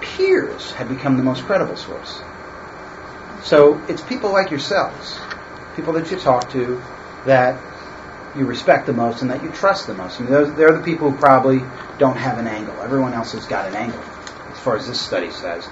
Peers 0.01 0.73
had 0.73 0.89
become 0.89 1.17
the 1.17 1.23
most 1.23 1.45
credible 1.45 1.77
source. 1.77 2.21
So 3.43 3.81
it's 3.89 4.03
people 4.03 4.33
like 4.33 4.51
yourselves, 4.51 5.19
people 5.77 5.93
that 5.95 6.11
you 6.11 6.19
talk 6.19 6.51
to, 6.53 6.83
that 7.27 7.59
you 8.37 8.45
respect 8.45 8.87
the 8.87 8.93
most 8.93 9.23
and 9.23 9.31
that 9.31 9.43
you 9.43 9.51
trust 9.51 9.87
the 9.87 9.95
most. 9.95 10.21
I 10.21 10.25
mean, 10.25 10.33
they're, 10.33 10.47
they're 10.47 10.79
the 10.79 10.85
people 10.85 11.11
who 11.11 11.19
probably 11.19 11.61
don't 11.99 12.17
have 12.17 12.39
an 12.39 12.47
angle. 12.47 12.81
Everyone 12.83 13.13
else 13.13 13.33
has 13.33 13.47
got 13.47 13.69
an 13.69 13.75
angle, 13.75 14.01
as 14.51 14.59
far 14.61 14.77
as 14.77 14.87
this 14.87 15.01
study 15.01 15.31
says. 15.31 15.69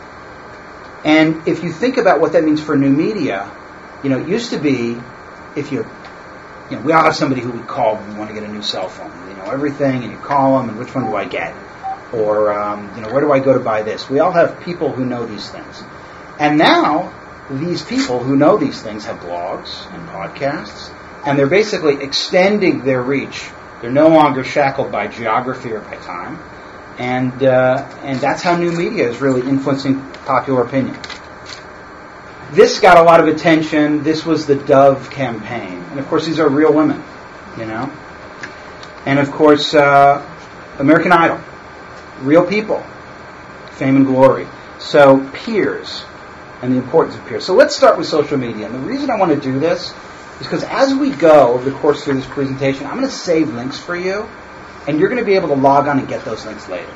And 1.05 1.47
if 1.47 1.63
you 1.63 1.73
think 1.73 1.97
about 1.97 2.21
what 2.21 2.33
that 2.33 2.45
means 2.45 2.61
for 2.61 2.77
new 2.77 2.91
media, 2.91 3.51
you 4.03 4.11
know, 4.11 4.19
it 4.19 4.29
used 4.29 4.51
to 4.51 4.59
be 4.59 4.99
if 5.57 5.71
you, 5.71 5.87
you 6.71 6.77
know, 6.77 6.83
we 6.83 6.93
all 6.93 7.05
have 7.05 7.17
somebody 7.17 7.41
who 7.41 7.51
we 7.51 7.63
call 7.63 7.97
when 7.97 8.13
we 8.13 8.19
want 8.19 8.31
to 8.31 8.35
get 8.35 8.43
a 8.43 8.53
new 8.53 8.63
cell 8.63 8.89
phone. 8.89 9.11
You 9.29 9.37
know 9.37 9.51
everything, 9.51 10.03
and 10.03 10.13
you 10.13 10.19
call 10.19 10.59
them, 10.59 10.71
and 10.71 10.79
which 10.79 10.95
one 10.95 11.05
do 11.05 11.15
I 11.15 11.25
get? 11.25 11.55
Or, 12.13 12.53
um, 12.53 12.95
you 12.97 13.03
know, 13.03 13.13
where 13.13 13.21
do 13.21 13.33
I 13.33 13.39
go 13.39 13.53
to 13.53 13.61
buy 13.61 13.83
this? 13.83 14.11
We 14.11 14.19
all 14.19 14.33
have 14.33 14.61
people 14.63 14.93
who 14.93 15.05
know 15.05 15.27
these 15.27 15.49
things. 15.51 15.83
And 16.39 16.59
now, 16.59 17.15
these 17.51 17.83
people 17.83 18.23
who 18.23 18.37
know 18.37 18.57
these 18.59 18.83
things 18.83 19.05
have 19.05 19.21
blogs 19.21 19.93
and 19.93 20.09
podcasts, 20.09 20.93
and 21.25 21.39
they're 21.39 21.47
basically 21.47 22.03
extending 22.03 22.85
their 22.85 23.03
reach. 23.03 23.49
They're 23.81 23.91
no 23.91 24.09
longer 24.09 24.45
shackled 24.45 24.91
by 24.91 25.09
geography 25.09 25.73
or 25.73 25.81
by 25.81 25.97
time. 25.97 26.39
And, 26.99 27.43
uh, 27.43 27.89
and 28.03 28.19
that's 28.19 28.43
how 28.43 28.57
new 28.57 28.73
media 28.73 29.09
is 29.09 29.21
really 29.21 29.49
influencing 29.49 30.01
popular 30.27 30.63
opinion. 30.63 30.99
This 32.53 32.81
got 32.81 32.97
a 32.97 33.03
lot 33.03 33.21
of 33.21 33.29
attention. 33.29 34.03
This 34.03 34.25
was 34.25 34.47
the 34.47 34.57
Dove 34.57 35.11
campaign. 35.11 35.85
And 35.91 36.01
of 36.01 36.09
course, 36.09 36.27
these 36.27 36.41
are 36.41 36.49
real 36.49 36.73
women, 36.73 37.03
you 37.57 37.67
know. 37.67 37.93
And 39.07 39.19
of 39.19 39.31
course, 39.31 39.75
uh, 39.75 40.27
American 40.79 41.13
Idol. 41.13 41.41
Real 42.21 42.45
people. 42.45 42.85
Fame 43.73 43.97
and 43.97 44.07
glory. 44.07 44.49
So, 44.79 45.29
peers 45.33 46.05
and 46.63 46.73
the 46.73 46.79
importance 46.79 47.17
of 47.17 47.27
peers. 47.27 47.45
So 47.45 47.55
let's 47.55 47.77
start 47.77 47.99
with 47.99 48.07
social 48.07 48.37
media. 48.37 48.67
And 48.67 48.75
the 48.75 48.81
reason 48.81 49.11
I 49.11 49.17
want 49.17 49.33
to 49.33 49.41
do 49.41 49.59
this 49.59 49.93
is 50.41 50.47
because 50.47 50.65
as 50.65 50.95
we 50.95 51.11
go 51.11 51.53
over 51.55 51.69
the 51.71 51.77
course 51.79 52.05
through 52.05 52.15
this 52.15 52.27
presentation, 52.27 52.87
I'm 52.87 52.97
going 52.97 53.07
to 53.07 53.13
save 53.13 53.53
links 53.53 53.79
for 53.79 53.97
you, 53.97 54.29
and 54.87 54.99
you're 54.99 55.09
going 55.09 55.21
to 55.21 55.27
be 55.27 55.35
able 55.35 55.49
to 55.49 55.55
log 55.55 55.89
on 55.89 55.99
and 55.99 56.09
get 56.09 56.25
those 56.25 56.45
links 56.47 56.69
later. 56.69 56.93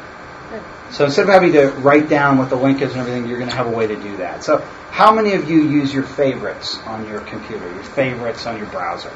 So 0.91 1.07
instead 1.07 1.23
of 1.23 1.31
having 1.31 1.53
to 1.53 1.69
write 1.71 2.09
down 2.11 2.37
what 2.37 2.51
the 2.51 2.57
link 2.57 2.83
is 2.83 2.93
and 2.93 3.01
everything, 3.01 3.27
you're 3.27 3.39
going 3.39 3.49
to 3.51 3.57
have 3.57 3.67
a 3.67 3.71
way 3.71 3.87
to 3.87 3.97
do 3.97 4.19
that. 4.19 4.45
So 4.45 4.59
how 4.91 5.15
many 5.15 5.33
of 5.33 5.49
you 5.49 5.63
use 5.63 5.93
your 5.93 6.03
favorites 6.03 6.79
on 6.87 7.09
your 7.09 7.21
computer, 7.23 7.65
your 7.73 7.83
favorites 7.83 8.47
on 8.47 8.59
your 8.59 8.67
browser? 8.67 9.11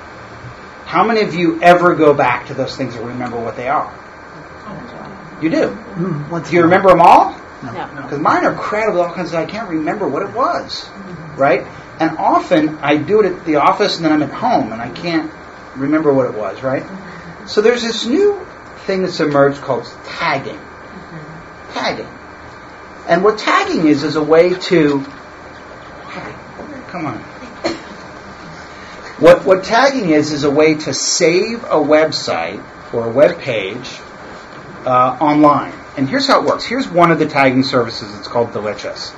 How 0.86 1.04
many 1.04 1.20
of 1.20 1.34
you 1.34 1.60
ever 1.62 1.94
go 1.94 2.14
back 2.14 2.46
to 2.46 2.54
those 2.54 2.74
things 2.76 2.94
and 2.96 3.06
remember 3.06 3.38
what 3.38 3.56
they 3.56 3.68
are? 3.68 3.92
You 5.42 5.50
do. 5.50 5.68
Mm, 5.68 6.48
Do 6.48 6.56
you 6.56 6.62
remember 6.62 6.88
them 6.88 7.02
all? 7.02 7.32
No. 7.62 7.72
Because 8.02 8.18
mine 8.20 8.44
are 8.44 8.54
crowded 8.54 8.92
with 8.94 9.02
all 9.06 9.12
kinds 9.12 9.34
of, 9.34 9.40
I 9.40 9.44
can't 9.44 9.68
remember 9.68 10.08
what 10.08 10.22
it 10.22 10.32
was, 10.34 10.88
right? 11.36 11.66
And 11.98 12.18
often 12.18 12.78
I 12.78 12.96
do 12.96 13.20
it 13.20 13.26
at 13.26 13.44
the 13.44 13.56
office 13.56 13.96
and 13.96 14.04
then 14.04 14.12
I'm 14.12 14.22
at 14.22 14.32
home 14.32 14.72
and 14.72 14.82
I 14.82 14.90
can't 14.90 15.32
remember 15.76 16.12
what 16.12 16.26
it 16.26 16.34
was, 16.34 16.62
right? 16.62 16.84
So 17.46 17.62
there's 17.62 17.82
this 17.82 18.06
new 18.06 18.46
thing 18.86 19.02
that's 19.02 19.20
emerged 19.20 19.60
called 19.60 19.86
tagging. 20.04 20.60
Tagging. 21.72 22.08
And 23.08 23.22
what 23.22 23.38
tagging 23.38 23.86
is, 23.86 24.02
is 24.02 24.16
a 24.16 24.22
way 24.22 24.54
to, 24.54 25.04
come 26.88 27.06
on. 27.06 27.18
What, 29.18 29.46
what 29.46 29.64
tagging 29.64 30.10
is, 30.10 30.32
is 30.32 30.44
a 30.44 30.50
way 30.50 30.74
to 30.74 30.92
save 30.92 31.64
a 31.64 31.76
website 31.76 32.62
or 32.92 33.06
a 33.06 33.10
web 33.10 33.38
page 33.38 33.88
uh, 34.84 35.16
online. 35.20 35.72
And 35.96 36.08
here's 36.08 36.26
how 36.26 36.42
it 36.42 36.46
works. 36.46 36.64
Here's 36.64 36.86
one 36.86 37.10
of 37.10 37.18
the 37.18 37.26
tagging 37.26 37.62
services. 37.62 38.18
It's 38.18 38.28
called 38.28 38.52
Delicious. 38.52 39.14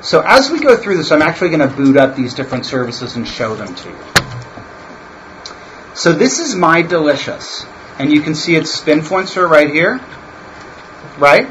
So 0.00 0.22
as 0.24 0.50
we 0.50 0.60
go 0.60 0.76
through 0.76 0.96
this, 0.96 1.10
I'm 1.10 1.22
actually 1.22 1.48
going 1.50 1.68
to 1.68 1.74
boot 1.76 1.96
up 1.96 2.14
these 2.14 2.34
different 2.34 2.66
services 2.66 3.16
and 3.16 3.26
show 3.26 3.56
them 3.56 3.74
to 3.74 3.88
you. 3.88 3.98
So 5.94 6.12
this 6.12 6.38
is 6.38 6.54
My 6.54 6.82
Delicious. 6.82 7.66
And 7.98 8.12
you 8.12 8.20
can 8.20 8.36
see 8.36 8.54
it's 8.54 8.80
Spinfluencer 8.80 9.48
right 9.48 9.68
here. 9.68 10.00
Right? 11.18 11.50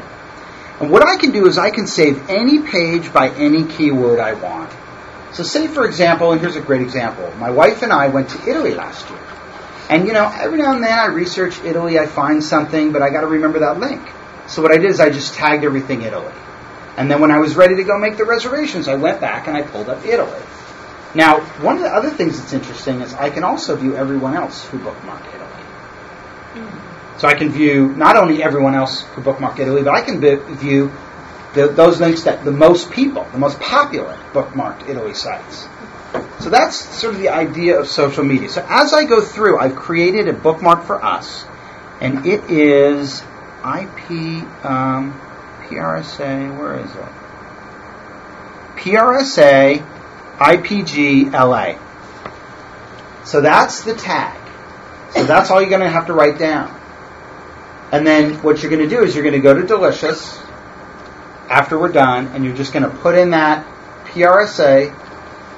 And 0.80 0.90
what 0.90 1.06
I 1.06 1.16
can 1.16 1.32
do 1.32 1.46
is 1.46 1.58
I 1.58 1.70
can 1.70 1.86
save 1.86 2.30
any 2.30 2.62
page 2.62 3.12
by 3.12 3.28
any 3.30 3.64
keyword 3.64 4.18
I 4.18 4.32
want. 4.32 4.72
So 5.32 5.42
say 5.42 5.66
for 5.66 5.84
example, 5.84 6.32
and 6.32 6.40
here's 6.40 6.56
a 6.56 6.62
great 6.62 6.80
example. 6.80 7.30
My 7.36 7.50
wife 7.50 7.82
and 7.82 7.92
I 7.92 8.08
went 8.08 8.30
to 8.30 8.48
Italy 8.48 8.74
last 8.74 9.10
year. 9.10 9.20
And 9.90 10.06
you 10.06 10.14
know, 10.14 10.30
every 10.32 10.58
now 10.58 10.72
and 10.72 10.82
then 10.82 10.98
I 10.98 11.06
research 11.06 11.60
Italy, 11.64 11.98
I 11.98 12.06
find 12.06 12.42
something, 12.42 12.92
but 12.92 13.02
I 13.02 13.10
got 13.10 13.22
to 13.22 13.26
remember 13.26 13.58
that 13.58 13.78
link. 13.78 14.00
So 14.46 14.62
what 14.62 14.72
I 14.72 14.78
did 14.78 14.90
is 14.90 15.00
I 15.00 15.10
just 15.10 15.34
tagged 15.34 15.64
everything 15.64 16.02
Italy. 16.02 16.32
And 16.98 17.08
then 17.08 17.20
when 17.20 17.30
I 17.30 17.38
was 17.38 17.54
ready 17.54 17.76
to 17.76 17.84
go 17.84 17.96
make 17.96 18.16
the 18.16 18.24
reservations, 18.24 18.88
I 18.88 18.96
went 18.96 19.20
back 19.20 19.46
and 19.46 19.56
I 19.56 19.62
pulled 19.62 19.88
up 19.88 20.04
Italy. 20.04 20.42
Now, 21.14 21.40
one 21.62 21.76
of 21.76 21.82
the 21.82 21.88
other 21.88 22.10
things 22.10 22.40
that's 22.40 22.52
interesting 22.52 23.02
is 23.02 23.14
I 23.14 23.30
can 23.30 23.44
also 23.44 23.76
view 23.76 23.94
everyone 23.94 24.34
else 24.34 24.66
who 24.66 24.80
bookmarked 24.80 25.32
Italy. 25.32 26.68
So 27.18 27.28
I 27.28 27.34
can 27.34 27.50
view 27.50 27.94
not 27.94 28.16
only 28.16 28.42
everyone 28.42 28.74
else 28.74 29.02
who 29.02 29.22
bookmarked 29.22 29.60
Italy, 29.60 29.84
but 29.84 29.94
I 29.94 30.00
can 30.00 30.20
vi- 30.20 30.54
view 30.56 30.90
the, 31.54 31.68
those 31.68 32.00
links 32.00 32.24
that 32.24 32.44
the 32.44 32.50
most 32.50 32.90
people, 32.90 33.24
the 33.30 33.38
most 33.38 33.60
popular 33.60 34.18
bookmarked 34.32 34.88
Italy 34.88 35.14
sites. 35.14 35.68
So 36.40 36.50
that's 36.50 36.76
sort 36.76 37.14
of 37.14 37.20
the 37.20 37.28
idea 37.28 37.78
of 37.78 37.86
social 37.86 38.24
media. 38.24 38.48
So 38.48 38.66
as 38.68 38.92
I 38.92 39.04
go 39.04 39.20
through, 39.20 39.60
I've 39.60 39.76
created 39.76 40.26
a 40.26 40.32
bookmark 40.32 40.82
for 40.82 41.00
us, 41.00 41.44
and 42.00 42.26
it 42.26 42.50
is 42.50 43.22
IP 43.62 44.42
um, 44.64 45.20
PRSA. 45.68 46.58
Where 46.58 46.80
is 46.80 46.90
it? 46.94 47.08
PRSA 48.78 49.86
IPG 50.38 51.32
LA. 51.32 51.78
So 53.24 53.40
that's 53.40 53.82
the 53.82 53.94
tag. 53.94 54.40
So 55.10 55.24
that's 55.24 55.50
all 55.50 55.60
you're 55.60 55.70
going 55.70 55.82
to 55.82 55.90
have 55.90 56.06
to 56.06 56.12
write 56.12 56.38
down. 56.38 56.74
And 57.92 58.06
then 58.06 58.34
what 58.42 58.62
you're 58.62 58.70
going 58.70 58.88
to 58.88 58.88
do 58.88 59.02
is 59.02 59.14
you're 59.14 59.24
going 59.24 59.34
to 59.34 59.40
go 59.40 59.54
to 59.54 59.66
Delicious 59.66 60.38
after 61.48 61.78
we're 61.78 61.92
done, 61.92 62.26
and 62.28 62.44
you're 62.44 62.54
just 62.54 62.72
going 62.72 62.82
to 62.82 62.94
put 62.98 63.14
in 63.14 63.30
that 63.30 63.66
PRSA 64.06 64.94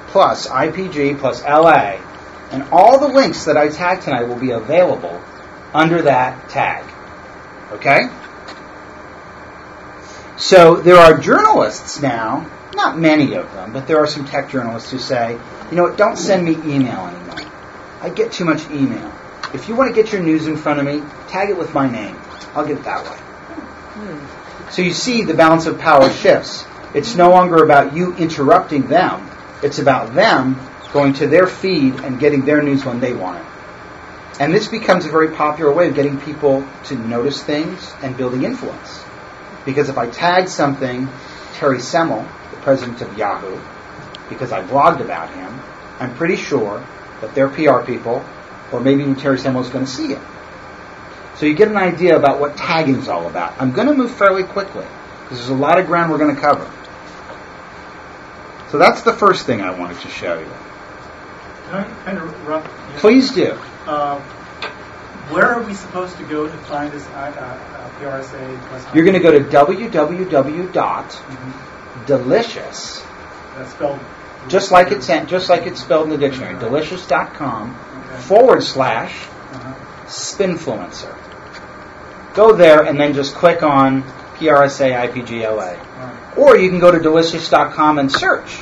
plus 0.07 0.47
IPG 0.47 1.19
plus 1.19 1.43
LA, 1.43 1.99
and 2.51 2.63
all 2.71 2.99
the 2.99 3.07
links 3.07 3.45
that 3.45 3.57
I 3.57 3.69
tagged 3.69 4.03
tonight 4.03 4.23
will 4.23 4.39
be 4.39 4.51
available 4.51 5.21
under 5.73 6.01
that 6.03 6.49
tag. 6.49 6.85
Okay? 7.71 8.09
So 10.41 10.75
there 10.75 10.97
are 10.97 11.19
journalists 11.19 12.01
now, 12.01 12.49
not 12.73 12.97
many 12.97 13.35
of 13.35 13.53
them, 13.53 13.71
but 13.71 13.85
there 13.85 13.99
are 13.99 14.07
some 14.07 14.25
tech 14.25 14.49
journalists 14.49 14.89
who 14.89 14.97
say, 14.97 15.37
you 15.69 15.77
know 15.77 15.83
what, 15.83 15.97
don't 15.97 16.17
send 16.17 16.43
me 16.43 16.53
email 16.53 17.05
anymore. 17.05 17.51
I 18.01 18.09
get 18.09 18.31
too 18.31 18.43
much 18.43 18.67
email. 18.71 19.13
If 19.53 19.69
you 19.69 19.75
want 19.75 19.95
to 19.95 20.01
get 20.01 20.11
your 20.11 20.23
news 20.23 20.47
in 20.47 20.57
front 20.57 20.79
of 20.79 20.85
me, 20.85 21.03
tag 21.27 21.51
it 21.51 21.57
with 21.59 21.75
my 21.75 21.87
name. 21.87 22.19
I'll 22.55 22.65
get 22.65 22.79
it 22.79 22.85
that 22.85 23.03
way. 23.03 24.19
So 24.71 24.81
you 24.81 24.93
see 24.93 25.21
the 25.21 25.35
balance 25.35 25.67
of 25.67 25.77
power 25.77 26.09
shifts. 26.09 26.65
It's 26.95 27.15
no 27.15 27.29
longer 27.29 27.63
about 27.63 27.93
you 27.93 28.15
interrupting 28.15 28.87
them. 28.87 29.29
It's 29.61 29.77
about 29.77 30.15
them 30.15 30.59
going 30.91 31.13
to 31.13 31.27
their 31.27 31.45
feed 31.45 31.99
and 31.99 32.19
getting 32.19 32.45
their 32.45 32.63
news 32.63 32.83
when 32.83 32.99
they 32.99 33.13
want 33.13 33.37
it. 33.37 34.41
And 34.41 34.51
this 34.51 34.67
becomes 34.67 35.05
a 35.05 35.11
very 35.11 35.35
popular 35.35 35.71
way 35.71 35.89
of 35.89 35.93
getting 35.93 36.19
people 36.19 36.67
to 36.85 36.95
notice 36.95 37.43
things 37.43 37.93
and 38.01 38.17
building 38.17 38.41
influence. 38.43 39.03
Because 39.65 39.89
if 39.89 39.97
I 39.97 40.09
tag 40.09 40.47
something, 40.47 41.07
Terry 41.53 41.79
Semel, 41.79 42.23
the 42.51 42.57
president 42.57 43.01
of 43.01 43.17
Yahoo, 43.17 43.59
because 44.29 44.51
I 44.51 44.63
blogged 44.63 45.01
about 45.01 45.33
him, 45.33 45.59
I'm 45.99 46.15
pretty 46.15 46.35
sure 46.35 46.85
that 47.21 47.35
their 47.35 47.47
PR 47.47 47.79
people, 47.85 48.25
or 48.71 48.79
maybe 48.79 49.01
even 49.03 49.15
Terry 49.15 49.37
Semel, 49.37 49.61
is 49.61 49.69
going 49.69 49.85
to 49.85 49.91
see 49.91 50.13
it. 50.13 50.21
So 51.35 51.45
you 51.45 51.55
get 51.55 51.67
an 51.69 51.77
idea 51.77 52.17
about 52.17 52.39
what 52.39 52.57
tagging 52.57 52.95
is 52.95 53.07
all 53.07 53.27
about. 53.27 53.59
I'm 53.59 53.71
going 53.71 53.87
to 53.87 53.93
move 53.93 54.11
fairly 54.11 54.43
quickly 54.43 54.85
because 55.23 55.39
there's 55.39 55.49
a 55.49 55.55
lot 55.55 55.79
of 55.79 55.87
ground 55.87 56.11
we're 56.11 56.17
going 56.17 56.35
to 56.35 56.41
cover. 56.41 56.69
So 58.69 58.77
that's 58.77 59.01
the 59.01 59.13
first 59.13 59.45
thing 59.45 59.61
I 59.61 59.77
wanted 59.77 59.99
to 60.01 60.07
show 60.09 60.39
you. 60.39 60.45
Can 61.65 61.75
I 61.75 61.83
kind 62.05 62.17
of 62.17 62.47
you? 62.47 62.99
Please 62.99 63.31
do. 63.31 63.57
Uh, 63.85 64.21
where 65.31 65.47
are 65.47 65.61
we 65.63 65.73
supposed 65.73 66.17
to 66.17 66.23
go 66.23 66.45
to 66.47 66.57
find 66.69 66.91
this 66.91 67.05
uh, 67.07 67.09
uh, 67.11 67.89
PRSA 67.99 68.59
plus? 68.67 68.85
You're 68.95 69.05
going 69.05 69.13
to 69.15 69.19
go 69.19 69.31
to 69.31 69.39
www.delicious, 72.07 73.03
That's 73.55 73.71
spelled. 73.71 73.99
just 74.47 74.71
like 74.71 74.91
it's 74.91 75.07
just 75.07 75.49
like 75.49 75.65
it's 75.67 75.81
spelled 75.81 76.05
in 76.05 76.09
the 76.11 76.17
dictionary, 76.17 76.57
delicious.com 76.59 77.75
Okay. 78.11 78.21
forward 78.21 78.63
slash 78.63 79.13
Uh-huh. 79.53 79.73
spinfluencer. 80.07 81.13
Go 82.33 82.53
there 82.53 82.83
and 82.83 82.97
then 82.99 83.13
just 83.13 83.35
click 83.35 83.61
on 83.63 84.03
PRSA 84.37 84.93
IPGLA. 85.09 85.75
Right. 85.77 86.37
Or 86.37 86.57
you 86.57 86.69
can 86.69 86.79
go 86.79 86.89
to 86.91 86.99
delicious.com 86.99 87.99
and 87.99 88.09
search 88.11 88.59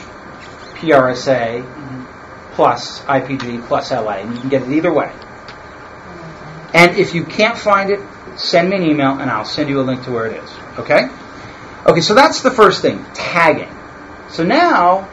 PRSA 0.76 1.62
Mhm. 1.64 2.06
plus 2.56 3.02
IPG 3.08 3.60
plus 3.68 3.92
LA, 3.92 4.22
and 4.22 4.34
you 4.34 4.40
can 4.42 4.50
get 4.50 4.64
it 4.64 4.70
either 4.72 4.92
way. 4.92 5.12
And 6.74 6.98
if 6.98 7.14
you 7.14 7.24
can't 7.24 7.58
find 7.58 7.90
it, 7.90 8.00
send 8.38 8.70
me 8.70 8.78
an 8.78 8.84
email 8.84 9.20
and 9.20 9.30
I'll 9.30 9.46
send 9.46 9.70
you 9.70 9.82
a 9.82 9.84
link 9.84 10.04
to 10.04 10.12
where 10.12 10.28
it 10.28 10.44
is. 10.44 10.52
Okay? 10.78 11.10
Okay, 11.86 12.02
so 12.02 12.14
that's 12.14 12.42
the 12.42 12.52
first 12.52 12.82
thing, 12.82 13.04
tagging. 13.14 13.74
So 14.30 14.44
now 14.44 15.10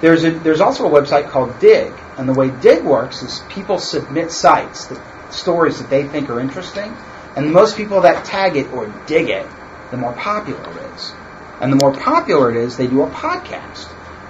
there's 0.00 0.24
a, 0.24 0.30
there's 0.30 0.60
also 0.60 0.86
a 0.86 0.90
website 0.90 1.30
called 1.30 1.58
Digg, 1.58 1.92
and 2.18 2.28
the 2.28 2.34
way 2.34 2.50
Digg 2.50 2.84
works 2.84 3.22
is 3.22 3.42
people 3.48 3.78
submit 3.78 4.30
sites, 4.30 4.86
the 4.86 5.00
stories 5.30 5.78
that 5.78 5.90
they 5.90 6.06
think 6.06 6.30
are 6.30 6.40
interesting, 6.40 6.94
and 7.36 7.46
the 7.46 7.52
most 7.52 7.76
people 7.76 8.02
that 8.02 8.24
tag 8.24 8.56
it 8.56 8.72
or 8.72 8.86
dig 9.06 9.28
it, 9.28 9.46
the 9.90 9.96
more 9.96 10.12
popular 10.12 10.60
it 10.70 10.94
is. 10.94 11.12
And 11.60 11.72
the 11.72 11.76
more 11.76 11.92
popular 11.92 12.50
it 12.50 12.56
is, 12.56 12.76
they 12.76 12.86
do 12.86 13.02
a 13.02 13.10
podcast 13.10 13.86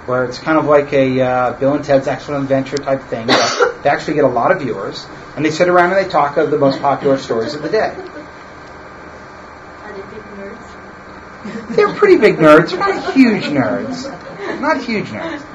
where 0.07 0.25
it's 0.25 0.39
kind 0.39 0.57
of 0.57 0.65
like 0.65 0.93
a 0.93 1.21
uh, 1.21 1.53
Bill 1.59 1.73
and 1.73 1.83
Ted's 1.83 2.07
Excellent 2.07 2.43
Adventure 2.43 2.77
type 2.77 3.01
thing. 3.03 3.27
They 3.85 3.91
actually 3.91 4.15
get 4.15 4.23
a 4.23 4.29
lot 4.29 4.51
of 4.51 4.61
viewers, 4.61 5.05
and 5.35 5.45
they 5.45 5.51
sit 5.51 5.69
around 5.69 5.93
and 5.93 6.03
they 6.03 6.09
talk 6.09 6.37
of 6.37 6.49
the 6.49 6.57
most 6.57 6.81
popular 6.81 7.19
stories 7.19 7.53
of 7.53 7.61
the 7.61 7.69
day. 7.69 7.95
Are 9.83 9.93
they 9.93 10.01
big 10.01 10.23
nerds? 10.39 11.75
They're 11.75 11.93
pretty 11.93 12.17
big 12.17 12.37
nerds. 12.37 12.71
They're 12.71 12.79
not 12.79 13.13
huge 13.13 13.43
nerds. 13.43 14.59
Not 14.59 14.81
huge 14.83 15.09
nerds. 15.09 15.45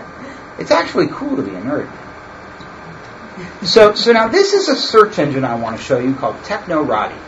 It's 0.60 0.70
actually 0.70 1.08
cool 1.08 1.34
to 1.34 1.42
be 1.42 1.50
a 1.50 1.60
nerd. 1.60 1.90
So, 3.66 3.94
so 3.96 4.12
now 4.12 4.28
this 4.28 4.52
is 4.52 4.68
a 4.68 4.76
search 4.76 5.18
engine 5.18 5.44
I 5.44 5.56
want 5.56 5.78
to 5.78 5.82
show 5.82 5.98
you 5.98 6.14
called 6.14 6.36
Technorati. 6.44 7.18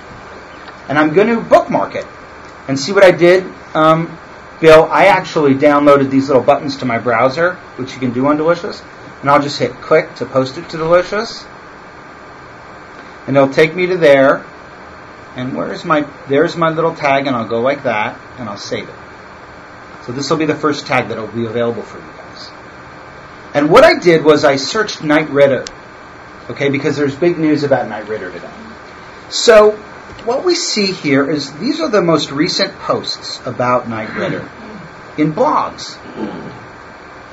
And 0.89 0.97
I'm 0.97 1.15
going 1.15 1.27
to 1.27 1.41
bookmark 1.41 1.97
it. 1.97 2.07
And 2.69 2.79
see 2.79 2.93
what 2.93 3.03
I 3.03 3.11
did, 3.11 3.45
um, 3.75 4.17
Bill? 4.61 4.85
I 4.85 5.07
actually 5.07 5.57
downloaded 5.57 6.11
these 6.11 6.29
little 6.29 6.45
buttons 6.45 6.77
to 6.77 6.85
my 6.85 6.99
browser, 6.99 7.55
which 7.75 7.93
you 7.93 7.99
can 7.99 8.13
do 8.13 8.29
on 8.29 8.37
Delicious. 8.37 8.85
And 9.23 9.31
I'll 9.31 9.41
just 9.41 9.59
hit 9.59 9.73
click 9.81 10.15
to 10.17 10.27
post 10.27 10.59
it 10.59 10.69
to 10.71 10.77
Delicious. 10.77 11.47
And 13.27 13.37
it'll 13.37 13.53
take 13.53 13.75
me 13.75 13.87
to 13.87 13.97
there. 13.97 14.45
And 15.37 15.57
where's 15.57 15.85
my, 15.85 16.07
there's 16.29 16.57
my 16.57 16.69
little 16.69 16.95
tag, 16.95 17.27
and 17.27 17.35
I'll 17.35 17.49
go 17.49 17.61
like 17.61 17.85
that, 17.85 18.21
and 18.39 18.49
I'll 18.49 18.59
save 18.59 18.89
it. 18.89 18.95
So 20.05 20.13
this 20.13 20.29
will 20.29 20.37
be 20.37 20.45
the 20.45 20.55
first 20.55 20.87
tag 20.87 21.09
that 21.09 21.17
will 21.17 21.29
be 21.29 21.47
available 21.47 21.83
for 21.83 21.99
you 21.99 22.13
guys. 22.17 22.51
And 23.55 23.71
what 23.71 23.85
I 23.85 23.99
did 23.99 24.25
was 24.25 24.45
I 24.45 24.57
searched 24.57 25.03
Knight 25.03 25.31
Ridder, 25.31 25.65
okay, 26.51 26.69
because 26.69 26.97
there's 26.97 27.15
big 27.15 27.39
news 27.39 27.63
about 27.63 27.89
Knight 27.89 28.09
Ridder 28.09 28.31
today. 28.33 28.51
So 29.31 29.73
what 30.25 30.45
we 30.45 30.55
see 30.55 30.93
here 30.93 31.31
is 31.31 31.53
these 31.59 31.81
are 31.81 31.89
the 31.89 32.03
most 32.03 32.31
recent 32.31 32.77
posts 32.81 33.41
about 33.47 33.89
Knight 33.89 34.15
Ridder 34.15 34.51
in 35.17 35.33
blogs. 35.33 35.97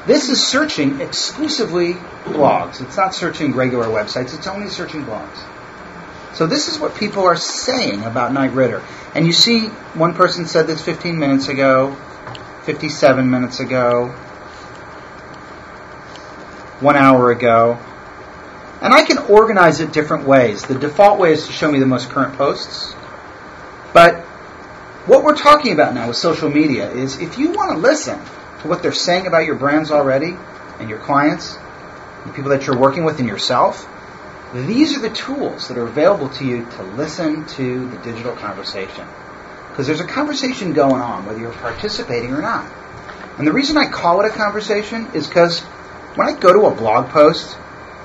This 0.10 0.30
is 0.30 0.44
searching 0.44 1.02
exclusively 1.02 1.94
blogs. 1.94 2.82
It's 2.82 2.98
not 2.98 3.14
searching 3.14 3.54
regular 3.54 3.86
websites, 3.86 4.36
it's 4.36 4.48
only 4.48 4.68
searching 4.68 5.06
blogs. 5.06 5.38
So 6.34 6.48
this 6.48 6.68
is 6.68 6.80
what 6.80 6.96
people 6.96 7.26
are 7.26 7.36
saying 7.36 8.04
about 8.04 8.34
Knight 8.34 8.54
Ridder. 8.54 8.82
And 9.14 9.28
you 9.28 9.34
see, 9.34 9.68
one 9.94 10.16
person 10.16 10.48
said 10.48 10.66
this 10.66 10.82
15 10.82 11.20
minutes 11.20 11.48
ago, 11.48 11.96
57 12.64 13.30
minutes 13.30 13.60
ago, 13.60 14.08
one 16.80 16.96
hour 16.96 17.30
ago. 17.30 17.78
And 18.82 18.92
I 18.96 19.04
can 19.04 19.20
organize 19.20 19.80
it 19.80 19.94
different 19.94 20.26
ways. 20.26 20.64
The 20.64 20.74
default 20.74 21.20
way 21.20 21.34
is 21.34 21.46
to 21.46 21.54
show 21.54 21.72
me 21.72 21.78
the 21.78 21.86
most 21.86 22.10
current 22.10 22.34
posts. 22.34 22.94
But 23.94 24.22
what 25.06 25.24
we're 25.24 25.38
talking 25.38 25.72
about 25.72 25.94
now 25.94 26.08
with 26.08 26.18
social 26.18 26.50
media 26.50 26.90
is 26.90 27.20
if 27.20 27.38
you 27.38 27.52
want 27.52 27.74
to 27.74 27.78
listen 27.78 28.20
to 28.62 28.68
what 28.68 28.82
they're 28.82 28.92
saying 28.92 29.28
about 29.28 29.46
your 29.46 29.56
brands 29.56 29.92
already 29.92 30.36
and 30.80 30.90
your 30.90 31.00
clients, 31.00 31.58
the 32.26 32.34
people 32.34 32.52
that 32.52 32.68
you're 32.68 32.78
working 32.78 33.04
with 33.04 33.20
and 33.20 33.28
yourself, 33.28 33.88
these 34.54 34.98
are 34.98 35.00
the 35.00 35.10
tools 35.10 35.68
that 35.68 35.78
are 35.78 35.88
available 35.88 36.30
to 36.30 36.46
you 36.46 36.66
to 36.66 36.84
listen 36.84 37.46
to 37.46 37.90
the 37.90 37.98
digital 37.98 38.36
conversation. 38.36 39.06
Because 39.70 39.88
there's 39.88 40.02
a 40.02 40.08
conversation 40.08 40.74
going 40.74 41.02
on, 41.02 41.26
whether 41.26 41.40
you're 41.40 41.52
participating 41.54 42.32
or 42.32 42.42
not. 42.42 42.70
And 43.38 43.48
the 43.48 43.54
reason 43.54 43.78
I 43.78 43.90
call 43.90 44.22
it 44.22 44.26
a 44.26 44.36
conversation 44.36 45.08
is 45.14 45.28
because 45.28 45.62
when 46.16 46.28
I 46.28 46.38
go 46.38 46.52
to 46.52 46.66
a 46.66 46.76
blog 46.76 47.10
post, 47.10 47.58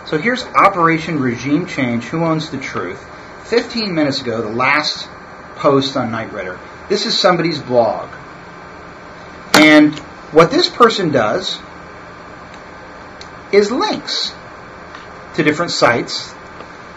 so 0.07 0.19
here's 0.19 0.45
Operation 0.45 1.19
Regime 1.19 1.67
Change 1.67 2.05
Who 2.05 2.23
Owns 2.25 2.51
the 2.51 2.59
Truth. 2.59 3.05
15 3.45 3.95
minutes 3.95 4.21
ago, 4.21 4.43
the 4.43 4.49
last 4.49 5.09
post 5.57 5.97
on 5.97 6.13
Ridder. 6.31 6.61
This 6.89 7.07
is 7.07 7.19
somebody's 7.19 7.59
blog. 7.59 8.11
And 9.55 10.01
what 10.35 10.51
this 10.51 10.69
person 10.69 11.13
does 11.13 11.61
is 13.53 13.71
links 13.71 14.35
to 15.35 15.43
different 15.43 15.71
sites. 15.71 16.35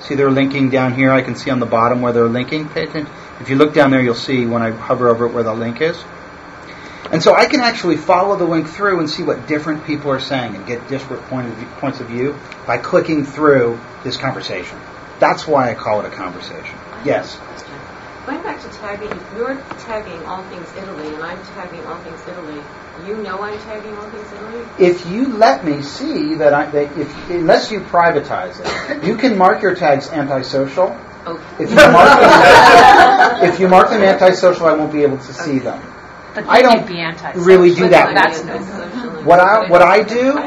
See, 0.02 0.16
they're 0.16 0.32
linking 0.32 0.70
down 0.70 0.94
here. 0.96 1.12
I 1.12 1.22
can 1.22 1.36
see 1.36 1.52
on 1.52 1.60
the 1.60 1.66
bottom 1.66 2.02
where 2.02 2.14
they're 2.14 2.28
linking. 2.28 2.70
If 2.76 3.50
you 3.50 3.56
look 3.56 3.74
down 3.74 3.92
there, 3.92 4.02
you'll 4.02 4.16
see 4.16 4.46
when 4.46 4.62
I 4.62 4.72
hover 4.72 5.10
over 5.10 5.28
it 5.28 5.34
where 5.34 5.44
the 5.44 5.54
link 5.54 5.82
is. 5.82 6.04
And 7.12 7.22
so 7.24 7.36
I 7.36 7.46
can 7.46 7.62
actually 7.62 7.96
follow 7.96 8.36
the 8.36 8.46
link 8.46 8.68
through 8.68 9.00
and 9.00 9.10
see 9.10 9.24
what 9.24 9.48
different 9.48 9.86
people 9.86 10.12
are 10.12 10.20
saying 10.20 10.56
and 10.56 10.66
get 10.66 10.88
disparate 10.90 11.22
point 11.24 11.48
of 11.48 11.54
view, 11.54 11.68
points 11.78 12.00
of 12.00 12.08
view 12.08 12.38
by 12.66 12.78
clicking 12.80 13.24
through 13.24 13.80
this 14.04 14.18
conversation. 14.18 14.78
That's 15.20 15.48
why 15.48 15.72
I 15.72 15.74
call 15.74 16.02
it 16.02 16.06
a 16.06 16.16
conversation. 16.16 16.76
Yes. 17.06 17.40
Going 18.28 18.44
back 18.44 18.62
to 18.62 18.68
tagging, 18.80 19.10
if 19.10 19.34
you're 19.38 19.56
tagging 19.86 20.22
all 20.26 20.44
things 20.50 20.68
Italy 20.76 21.16
and 21.16 21.24
I'm 21.24 21.42
tagging 21.46 21.82
all 21.86 21.98
things 22.02 22.20
Italy, 22.28 22.62
you 23.08 23.24
know 23.24 23.42
I'm 23.42 23.58
tagging 23.60 23.96
all 23.96 24.10
things 24.10 24.30
Italy? 24.34 24.66
If 24.78 25.06
you 25.08 25.28
let 25.38 25.64
me 25.64 25.82
see 25.82 26.36
that 26.36 26.54
I, 26.54 26.70
that 26.72 26.98
if, 26.98 27.30
unless 27.30 27.72
you 27.72 27.80
privatize 27.80 28.60
it, 28.60 29.06
you 29.06 29.16
can 29.16 29.38
mark 29.38 29.62
your 29.62 29.76
tags 29.76 30.10
antisocial. 30.10 30.90
Okay. 31.26 31.64
If 31.64 31.70
you 31.70 31.76
mark 31.78 32.20
them, 32.20 33.44
if 33.50 33.60
you 33.62 33.70
mark 33.70 33.92
them 33.92 34.02
antisocial, 34.02 34.66
I 34.66 34.74
won't 34.74 34.92
be 34.92 35.04
able 35.04 35.20
to 35.20 35.34
see 35.34 35.60
them. 35.60 35.82
But 36.36 36.48
I 36.50 36.62
don't 36.64 36.86
be 36.86 36.96
really 37.40 37.74
do 37.74 37.88
that. 37.88 38.14
That's 38.14 38.42
That's 38.42 39.26
What 39.26 39.40
I 39.40 39.70
what 39.70 39.82
I 39.82 40.04
do 40.04 40.38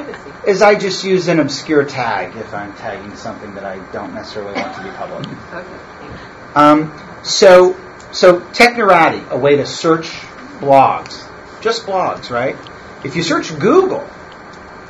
is 0.47 0.61
I 0.61 0.75
just 0.75 1.03
use 1.03 1.29
an 1.29 1.40
obscure 1.40 1.87
tag 1.87 2.37
if 2.37 2.53
I'm 2.53 2.75
tagging 2.75 3.16
something 3.16 3.55
that 3.55 3.64
I 3.64 3.79
don't 3.90 4.12
necessarily 4.12 4.53
want 4.53 4.77
to 4.77 4.83
be 4.83 4.90
public. 4.90 5.27
Okay, 5.27 5.64
thank 5.99 6.12
you. 6.12 6.57
Um, 6.57 7.10
so 7.22 7.78
so 8.12 8.40
Technorati, 8.40 9.30
a 9.30 9.37
way 9.37 9.56
to 9.56 9.66
search 9.66 10.11
blogs, 10.61 11.28
just 11.61 11.87
blogs, 11.87 12.30
right? 12.30 12.56
If 13.04 13.16
you 13.16 13.22
search 13.22 13.56
Google 13.59 14.09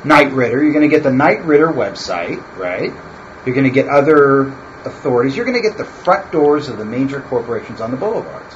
Knight 0.03 0.31
Ridder, 0.31 0.63
you're 0.63 0.73
going 0.73 0.89
to 0.89 0.93
get 0.93 1.03
the 1.03 1.11
Knight 1.11 1.45
Ridder 1.45 1.71
website, 1.71 2.41
right? 2.57 2.91
You're 3.45 3.55
going 3.55 3.67
to 3.67 3.73
get 3.73 3.87
other 3.87 4.47
authorities. 4.85 5.35
You're 5.35 5.45
going 5.45 5.61
to 5.61 5.67
get 5.67 5.77
the 5.77 5.85
front 5.85 6.31
doors 6.31 6.67
of 6.67 6.77
the 6.77 6.85
major 6.85 7.21
corporations 7.21 7.79
on 7.79 7.91
the 7.91 7.97
boulevards. 7.97 8.55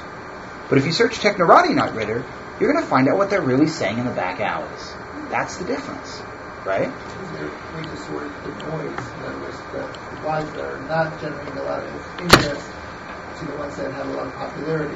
But 0.69 0.79
if 0.79 0.85
you 0.85 0.91
search 0.91 1.19
Technorati 1.19 1.75
Knight 1.75 1.93
Ridder, 1.93 2.25
you're 2.59 2.71
going 2.71 2.83
to 2.83 2.89
find 2.89 3.07
out 3.07 3.17
what 3.17 3.29
they're 3.29 3.41
really 3.41 3.67
saying 3.67 3.99
in 3.99 4.05
the 4.05 4.11
back 4.11 4.39
alleys. 4.39 4.93
That's 5.29 5.57
the 5.57 5.65
difference, 5.65 6.21
right? 6.65 6.91
we 7.75 7.83
just 7.83 8.07
the 8.07 8.13
noise, 8.13 8.99
other 9.25 9.39
words, 9.39 9.57
the 9.73 10.05
the 10.15 10.21
that 10.21 10.59
are 10.59 10.81
not 10.87 11.21
generating 11.21 11.57
a 11.57 11.63
lot 11.63 11.83
of 11.83 12.21
interest 12.21 12.74
to 13.39 13.45
the 13.45 13.55
ones 13.57 13.75
that 13.77 13.91
have 13.91 14.07
a 14.07 14.13
lot 14.13 14.27
of 14.27 14.33
popularity. 14.35 14.95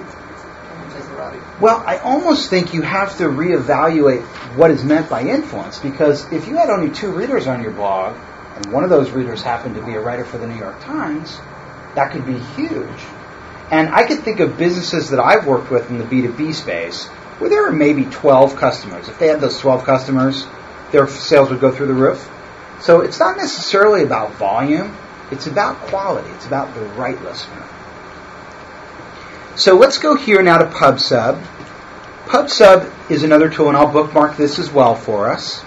Well, 1.59 1.83
I 1.85 1.97
almost 1.97 2.49
think 2.49 2.73
you 2.73 2.81
have 2.81 3.17
to 3.17 3.25
reevaluate 3.25 4.23
what 4.55 4.71
is 4.71 4.83
meant 4.83 5.09
by 5.09 5.23
influence 5.23 5.79
because 5.79 6.31
if 6.31 6.47
you 6.47 6.55
had 6.55 6.69
only 6.69 6.91
two 6.93 7.11
readers 7.11 7.47
on 7.47 7.61
your 7.61 7.71
blog 7.71 8.15
and 8.55 8.73
one 8.73 8.83
of 8.83 8.89
those 8.89 9.11
readers 9.11 9.41
happened 9.41 9.75
to 9.75 9.85
be 9.85 9.93
a 9.93 9.99
writer 9.99 10.25
for 10.25 10.37
the 10.37 10.47
New 10.47 10.57
York 10.57 10.81
Times, 10.81 11.39
that 11.95 12.11
could 12.11 12.25
be 12.25 12.39
huge. 12.55 12.99
And 13.71 13.89
I 13.89 14.03
could 14.07 14.19
think 14.19 14.39
of 14.39 14.57
businesses 14.57 15.11
that 15.11 15.19
I've 15.19 15.45
worked 15.45 15.69
with 15.69 15.89
in 15.89 15.99
the 15.99 16.05
B2B 16.05 16.55
space 16.55 17.07
where 17.39 17.49
there 17.49 17.67
are 17.67 17.71
maybe 17.71 18.05
12 18.05 18.55
customers. 18.55 19.07
If 19.07 19.19
they 19.19 19.27
had 19.27 19.41
those 19.41 19.59
12 19.59 19.83
customers, 19.83 20.45
their 20.91 21.07
sales 21.07 21.49
would 21.49 21.59
go 21.59 21.71
through 21.71 21.87
the 21.87 21.93
roof. 21.93 22.29
So 22.81 23.01
it's 23.01 23.19
not 23.19 23.37
necessarily 23.37 24.03
about 24.03 24.33
volume, 24.33 24.95
it's 25.31 25.47
about 25.47 25.77
quality, 25.87 26.29
it's 26.31 26.47
about 26.47 26.73
the 26.73 26.81
right 26.81 27.21
listener. 27.23 27.67
So 29.59 29.75
let's 29.75 29.97
go 29.97 30.15
here 30.15 30.41
now 30.41 30.59
to 30.59 30.67
PubSub. 30.67 31.43
PubSub 32.27 33.11
is 33.11 33.23
another 33.23 33.49
tool, 33.49 33.67
and 33.67 33.75
I'll 33.75 33.91
bookmark 33.91 34.37
this 34.37 34.57
as 34.57 34.71
well 34.71 34.95
for 34.95 35.29
us. 35.29 35.61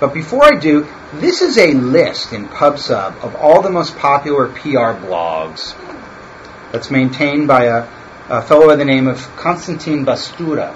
But 0.00 0.14
before 0.14 0.44
I 0.44 0.58
do, 0.58 0.88
this 1.12 1.42
is 1.42 1.58
a 1.58 1.74
list 1.74 2.32
in 2.32 2.48
PubSub 2.48 3.22
of 3.22 3.36
all 3.36 3.60
the 3.60 3.68
most 3.68 3.98
popular 3.98 4.48
PR 4.48 4.96
blogs 4.96 5.74
that's 6.72 6.90
maintained 6.90 7.46
by 7.46 7.64
a, 7.64 7.86
a 8.30 8.40
fellow 8.40 8.68
by 8.68 8.76
the 8.76 8.86
name 8.86 9.06
of 9.06 9.18
Constantin 9.36 10.06
Basturea, 10.06 10.72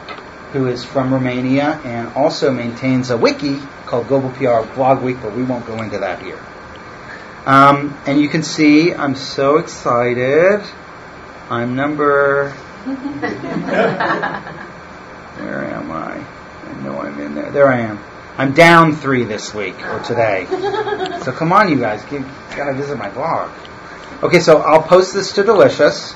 who 0.53 0.67
is 0.67 0.85
from 0.85 1.15
Romania 1.15 1.81
and 1.87 2.09
also 2.09 2.53
maintains 2.53 3.09
a 3.09 3.17
wiki 3.17 3.61
called 3.87 4.09
Global 4.09 4.29
PR 4.29 4.71
Blog 4.75 5.03
Week, 5.03 5.17
but 5.23 5.35
we 5.35 5.43
won't 5.43 5.65
go 5.65 5.81
into 5.83 6.01
that 6.01 6.21
here. 6.21 6.45
Um, 7.47 7.99
and 8.07 8.21
you 8.21 8.29
can 8.29 8.43
see 8.43 8.95
I'm 8.95 9.15
so 9.15 9.59
excited. 9.59 10.63
I'm 11.51 11.77
number. 11.77 12.51
Where 15.35 15.65
am 15.65 15.93
I? 15.93 16.17
I 16.17 16.83
know 16.83 17.01
I'm 17.01 17.21
in 17.21 17.35
there. 17.35 17.51
There 17.51 17.69
I 17.69 17.81
am. 17.81 17.99
I'm 18.39 18.53
down 18.53 18.95
three 18.95 19.25
this 19.25 19.55
week 19.55 19.79
or 19.87 20.01
today. 20.01 20.47
So 21.23 21.33
come 21.33 21.53
on, 21.53 21.69
you 21.69 21.79
guys, 21.79 22.03
get, 22.07 22.23
gotta 22.57 22.75
visit 22.75 22.99
my 22.99 23.11
blog. 23.11 23.51
Okay, 24.23 24.41
so 24.41 24.59
I'll 24.63 24.83
post 24.83 25.13
this 25.13 25.33
to 25.35 25.45
Delicious. 25.45 26.15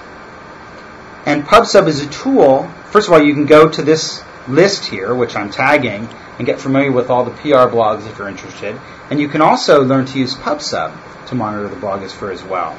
And 1.27 1.45
PubSub 1.45 1.87
is 1.89 2.01
a 2.01 2.09
tool. 2.09 2.69
First 2.91 3.09
of 3.09 3.13
all, 3.13 3.23
you 3.23 3.35
can 3.35 3.45
go 3.45 3.69
to 3.69 3.83
this 3.83 4.25
list 4.49 4.87
here, 4.87 5.15
which 5.15 5.37
I'm 5.37 5.51
tagging, 5.51 6.09
and 6.39 6.47
get 6.47 6.61
familiar 6.61 6.93
with 6.93 7.11
all 7.11 7.25
the 7.25 7.31
PR 7.31 7.69
blogs 7.69 8.07
if 8.09 8.19
you're 8.19 8.29
interested. 8.29 8.81
And 9.11 9.21
you 9.21 9.29
can 9.29 9.43
also 9.43 9.83
learn 9.85 10.07
to 10.07 10.19
use 10.19 10.35
PubSub 10.35 11.27
to 11.27 11.35
monitor 11.35 11.69
the 11.69 11.77
blogosphere 11.77 12.33
as 12.33 12.43
well. 12.43 12.79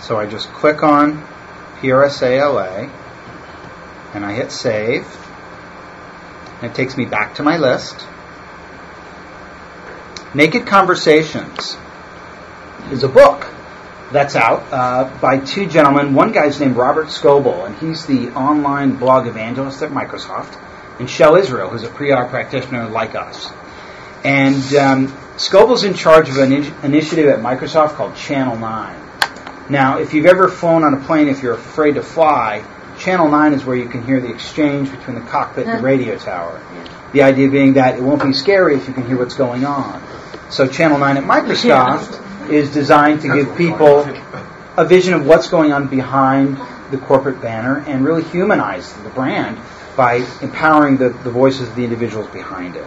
So 0.00 0.18
I 0.18 0.26
just 0.26 0.48
click 0.52 0.82
on 0.82 1.26
PRSALA, 1.80 2.90
and 4.14 4.24
I 4.24 4.32
hit 4.32 4.52
save. 4.52 5.06
And 6.60 6.70
it 6.70 6.74
takes 6.74 6.96
me 6.96 7.04
back 7.04 7.34
to 7.36 7.42
my 7.42 7.58
list. 7.58 8.06
Naked 10.34 10.66
Conversations 10.66 11.76
is 12.90 13.02
a 13.02 13.08
book 13.08 13.46
that's 14.12 14.36
out 14.36 14.64
uh, 14.72 15.10
by 15.20 15.38
two 15.38 15.66
gentlemen. 15.66 16.14
One 16.14 16.32
guy's 16.32 16.60
named 16.60 16.76
Robert 16.76 17.06
Scoble, 17.06 17.66
and 17.66 17.76
he's 17.78 18.06
the 18.06 18.28
online 18.30 18.96
blog 18.96 19.26
evangelist 19.26 19.82
at 19.82 19.90
Microsoft, 19.90 20.54
and 20.98 21.08
Shel 21.08 21.36
Israel, 21.36 21.68
who's 21.68 21.82
a 21.82 21.88
PR 21.88 22.28
practitioner 22.28 22.88
like 22.88 23.14
us. 23.14 23.52
And 24.24 24.74
um, 24.74 25.16
Scoble's 25.36 25.84
in 25.84 25.94
charge 25.94 26.28
of 26.28 26.38
an 26.38 26.52
in- 26.52 26.74
initiative 26.82 27.28
at 27.28 27.40
Microsoft 27.40 27.94
called 27.94 28.16
Channel 28.16 28.56
9. 28.58 29.02
Now, 29.68 29.98
if 29.98 30.14
you've 30.14 30.26
ever 30.26 30.48
flown 30.48 30.84
on 30.84 30.94
a 30.94 31.00
plane, 31.00 31.28
if 31.28 31.42
you're 31.42 31.54
afraid 31.54 31.96
to 31.96 32.02
fly, 32.02 32.64
Channel 32.98 33.28
9 33.28 33.52
is 33.52 33.64
where 33.64 33.76
you 33.76 33.88
can 33.88 34.04
hear 34.04 34.20
the 34.20 34.32
exchange 34.32 34.90
between 34.90 35.16
the 35.16 35.22
cockpit 35.22 35.66
and 35.66 35.78
the 35.78 35.82
radio 35.82 36.16
tower. 36.16 36.62
The 37.12 37.22
idea 37.22 37.50
being 37.50 37.74
that 37.74 37.98
it 37.98 38.02
won't 38.02 38.22
be 38.22 38.32
scary 38.32 38.76
if 38.76 38.88
you 38.88 38.94
can 38.94 39.06
hear 39.06 39.18
what's 39.18 39.34
going 39.34 39.64
on. 39.64 40.02
So 40.50 40.66
Channel 40.66 40.98
9 40.98 41.16
at 41.18 41.24
Microsoft 41.24 42.50
is 42.50 42.72
designed 42.72 43.22
to 43.22 43.34
give 43.34 43.56
people 43.56 44.06
a 44.76 44.84
vision 44.84 45.14
of 45.14 45.26
what's 45.26 45.48
going 45.48 45.72
on 45.72 45.88
behind 45.88 46.58
the 46.90 46.98
corporate 46.98 47.40
banner 47.40 47.80
and 47.86 48.04
really 48.04 48.22
humanize 48.22 48.92
the 48.92 49.10
brand 49.10 49.58
by 49.96 50.26
empowering 50.42 50.98
the, 50.98 51.08
the 51.08 51.30
voices 51.30 51.68
of 51.68 51.76
the 51.76 51.84
individuals 51.84 52.28
behind 52.28 52.76
it. 52.76 52.86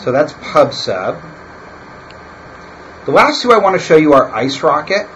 So 0.00 0.12
that's 0.12 0.32
PubSub. 0.34 1.22
The 3.06 3.10
last 3.10 3.42
two 3.42 3.52
I 3.52 3.58
want 3.58 3.78
to 3.78 3.84
show 3.84 3.96
you 3.96 4.12
are 4.12 4.30
Ice 4.34 4.62
Rocket. 4.62 5.08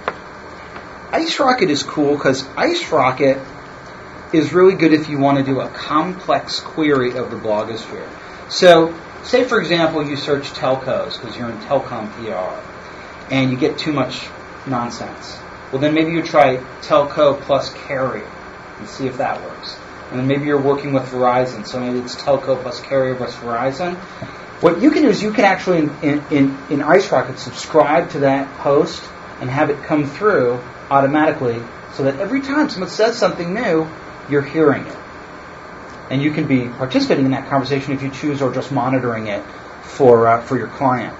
Ice 1.13 1.39
Rocket 1.39 1.71
is 1.71 1.83
cool 1.83 2.15
because 2.15 2.47
Ice 2.57 2.91
Rocket 2.91 3.39
is 4.33 4.53
really 4.53 4.75
good 4.75 4.93
if 4.93 5.09
you 5.09 5.19
want 5.19 5.39
to 5.39 5.45
do 5.45 5.61
a 5.61 5.69
complex 5.69 6.61
query 6.61 7.17
of 7.17 7.31
the 7.31 7.37
blogosphere. 7.37 8.09
So, 8.51 8.95
say 9.23 9.45
for 9.45 9.61
example, 9.61 10.07
you 10.07 10.17
search 10.17 10.51
telcos 10.51 11.21
because 11.21 11.37
you're 11.37 11.51
in 11.51 11.59
telecom 11.61 12.11
PR 12.13 12.63
and 13.33 13.51
you 13.51 13.57
get 13.57 13.79
too 13.79 13.93
much 13.93 14.29
nonsense. 14.67 15.39
Well, 15.73 15.81
then 15.81 15.95
maybe 15.95 16.13
you 16.13 16.23
try 16.23 16.57
telco 16.83 17.41
plus 17.41 17.73
carrier 17.87 18.31
and 18.79 18.89
see 18.89 19.07
if 19.07 19.19
that 19.19 19.43
works. 19.43 19.77
And 20.11 20.27
maybe 20.27 20.47
you're 20.47 20.61
working 20.61 20.93
with 20.93 21.05
Verizon, 21.05 21.67
so 21.67 21.81
maybe 21.81 21.99
it's 21.99 22.17
telco 22.17 22.61
plus 22.61 22.81
carrier 22.81 23.15
plus 23.15 23.35
Verizon. 23.37 23.97
What 24.61 24.81
you 24.81 24.91
can 24.91 25.03
do 25.03 25.09
is 25.09 25.23
you 25.23 25.33
can 25.33 25.45
actually, 25.45 25.79
in, 25.79 26.25
in, 26.31 26.59
in 26.71 26.83
Ice 26.83 27.13
Rocket, 27.13 27.39
subscribe 27.39 28.11
to 28.11 28.21
that 28.21 28.53
post 28.59 29.03
and 29.41 29.49
have 29.49 29.71
it 29.71 29.83
come 29.85 30.07
through 30.07 30.61
automatically 30.91 31.63
so 31.93 32.05
that 32.05 32.19
every 32.19 32.41
time 32.41 32.69
someone 32.69 32.91
says 32.91 33.17
something 33.17 33.55
new, 33.55 33.89
you're 34.29 34.43
hearing 34.43 34.85
it. 34.85 34.97
And 36.11 36.23
you 36.23 36.33
can 36.33 36.47
be 36.47 36.69
participating 36.69 37.27
in 37.27 37.31
that 37.33 37.49
conversation 37.49 37.93
if 37.93 38.03
you 38.03 38.11
choose 38.11 38.41
or 38.41 38.53
just 38.53 38.73
monitoring 38.73 39.27
it 39.27 39.45
for, 39.83 40.27
uh, 40.27 40.41
for 40.43 40.57
your 40.57 40.69
client. 40.69 41.15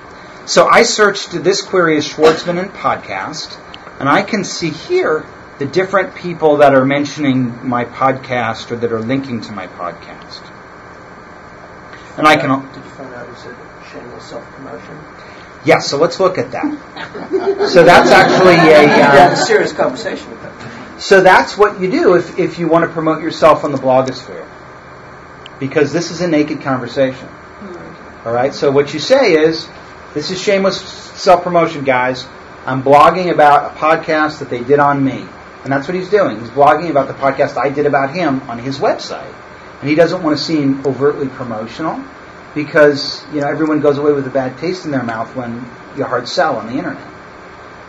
So 0.47 0.67
I 0.67 0.83
searched 0.83 1.33
this 1.33 1.61
query 1.61 1.99
as 1.99 2.09
Schwartzman 2.09 2.59
and 2.59 2.71
podcast, 2.73 3.59
and 4.01 4.09
I 4.09 4.23
can 4.23 4.45
see 4.45 4.71
here 4.71 5.27
the 5.59 5.67
different 5.67 6.15
people 6.15 6.59
that 6.59 6.75
are 6.75 6.85
mentioning 6.85 7.67
my 7.69 7.85
podcast 7.85 8.71
or 8.71 8.77
that 8.77 8.93
are 8.93 9.01
linking 9.01 9.41
to 9.43 9.53
my 9.53 9.67
podcast. 9.67 10.43
And 12.17 12.27
I 12.27 12.37
can. 12.37 12.49
Did 12.73 12.77
you 12.85 12.91
find 12.91 13.15
out 13.15 13.29
you 13.29 13.35
said 13.37 13.55
shameless 13.93 14.25
self-promotion? 14.25 14.99
Yeah, 15.65 15.81
so 15.81 15.99
let's 15.99 16.21
look 16.21 16.39
at 16.39 16.53
that. 16.53 17.69
so 17.71 17.83
that's 17.85 18.11
actually 18.11 18.55
a. 18.55 18.87
Had 18.89 19.31
a 19.31 19.33
Uh, 19.33 19.35
serious 19.37 19.73
conversation 19.73 20.31
with 20.31 20.41
them. 20.43 21.01
so 21.01 21.21
that's 21.21 21.57
what 21.59 21.81
you 21.81 21.91
do 21.91 22.15
if, 22.15 22.39
if 22.39 22.59
you 22.59 22.69
want 22.69 22.85
to 22.85 22.91
promote 22.93 23.23
yourself 23.23 23.65
on 23.65 23.73
the 23.73 23.79
blogosphere. 23.79 24.47
Because 25.59 25.93
this 25.93 26.11
is 26.13 26.21
a 26.21 26.29
naked 26.29 26.61
conversation. 26.63 27.29
All 28.25 28.33
right, 28.33 28.55
so 28.55 28.71
what 28.71 28.93
you 28.95 29.01
say 29.01 29.33
is, 29.33 29.69
this 30.15 30.31
is 30.31 30.41
shameless 30.41 30.81
self 30.81 31.43
promotion, 31.43 31.85
guys. 31.85 32.27
I'm 32.67 32.83
blogging 32.83 33.33
about 33.33 33.73
a 33.73 33.79
podcast 33.79 34.41
that 34.41 34.51
they 34.51 34.63
did 34.63 34.79
on 34.79 35.05
me. 35.05 35.27
And 35.69 35.75
that's 35.75 35.87
what 35.87 35.95
he's 35.95 36.09
doing. 36.09 36.41
He's 36.41 36.49
blogging 36.49 36.89
about 36.89 37.09
the 37.09 37.13
podcast 37.13 37.59
I 37.59 37.69
did 37.69 37.85
about 37.85 38.15
him 38.15 38.41
on 38.49 38.59
his 38.59 38.79
website. 38.79 39.31
And 39.81 39.91
he 39.91 39.95
doesn't 39.95 40.23
want 40.23 40.39
to 40.39 40.43
seem 40.43 40.87
overtly 40.87 41.29
promotional 41.29 42.03
because, 42.55 43.23
you 43.35 43.43
know, 43.43 43.49
everyone 43.49 43.83
goes 43.83 43.99
away 43.99 44.13
with 44.13 44.27
a 44.27 44.31
bad 44.31 44.57
taste 44.57 44.87
in 44.87 44.93
their 44.93 45.03
mouth 45.03 45.37
when 45.37 45.57
you 45.95 46.05
hard 46.05 46.27
sell 46.27 46.57
on 46.57 46.69
the 46.69 46.73
internet. 46.73 47.07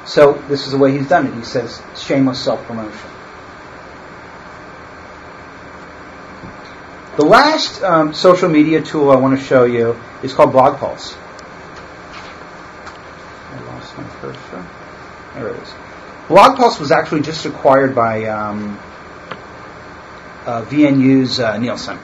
So 0.05 0.33
this 0.49 0.65
is 0.65 0.73
the 0.73 0.77
way 0.77 0.91
he's 0.91 1.07
done 1.07 1.27
it. 1.27 1.33
He 1.35 1.43
says 1.45 1.81
shameless 1.95 2.43
self 2.43 2.61
promotion. 2.65 3.09
The 7.15 7.23
last 7.23 7.81
um, 7.81 8.13
social 8.13 8.49
media 8.49 8.81
tool 8.81 9.09
I 9.09 9.15
want 9.15 9.39
to 9.39 9.45
show 9.45 9.63
you 9.63 9.97
is 10.21 10.33
called 10.33 10.51
Blog 10.51 10.79
Pulse. 10.79 11.15
I 13.53 13.59
lost 13.67 13.97
my 13.97 14.03
cursor. 14.19 14.65
There 15.35 15.47
it 15.47 15.63
is. 15.63 15.88
Blog 16.29 16.57
Pulse 16.57 16.79
was 16.79 16.91
actually 16.91 17.21
just 17.21 17.47
acquired 17.47 17.95
by 17.95 18.25
um, 18.25 18.77
uh, 20.45 20.63
VNU's 20.63 21.39
uh, 21.39 21.57
Nielsen. 21.57 21.97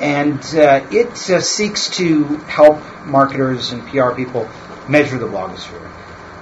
And 0.00 0.38
uh, 0.54 0.86
it 0.92 1.08
uh, 1.28 1.40
seeks 1.40 1.90
to 1.96 2.36
help 2.46 2.80
marketers 3.04 3.72
and 3.72 3.84
PR 3.88 4.12
people 4.12 4.48
measure 4.88 5.18
the 5.18 5.26
blogosphere. 5.26 5.90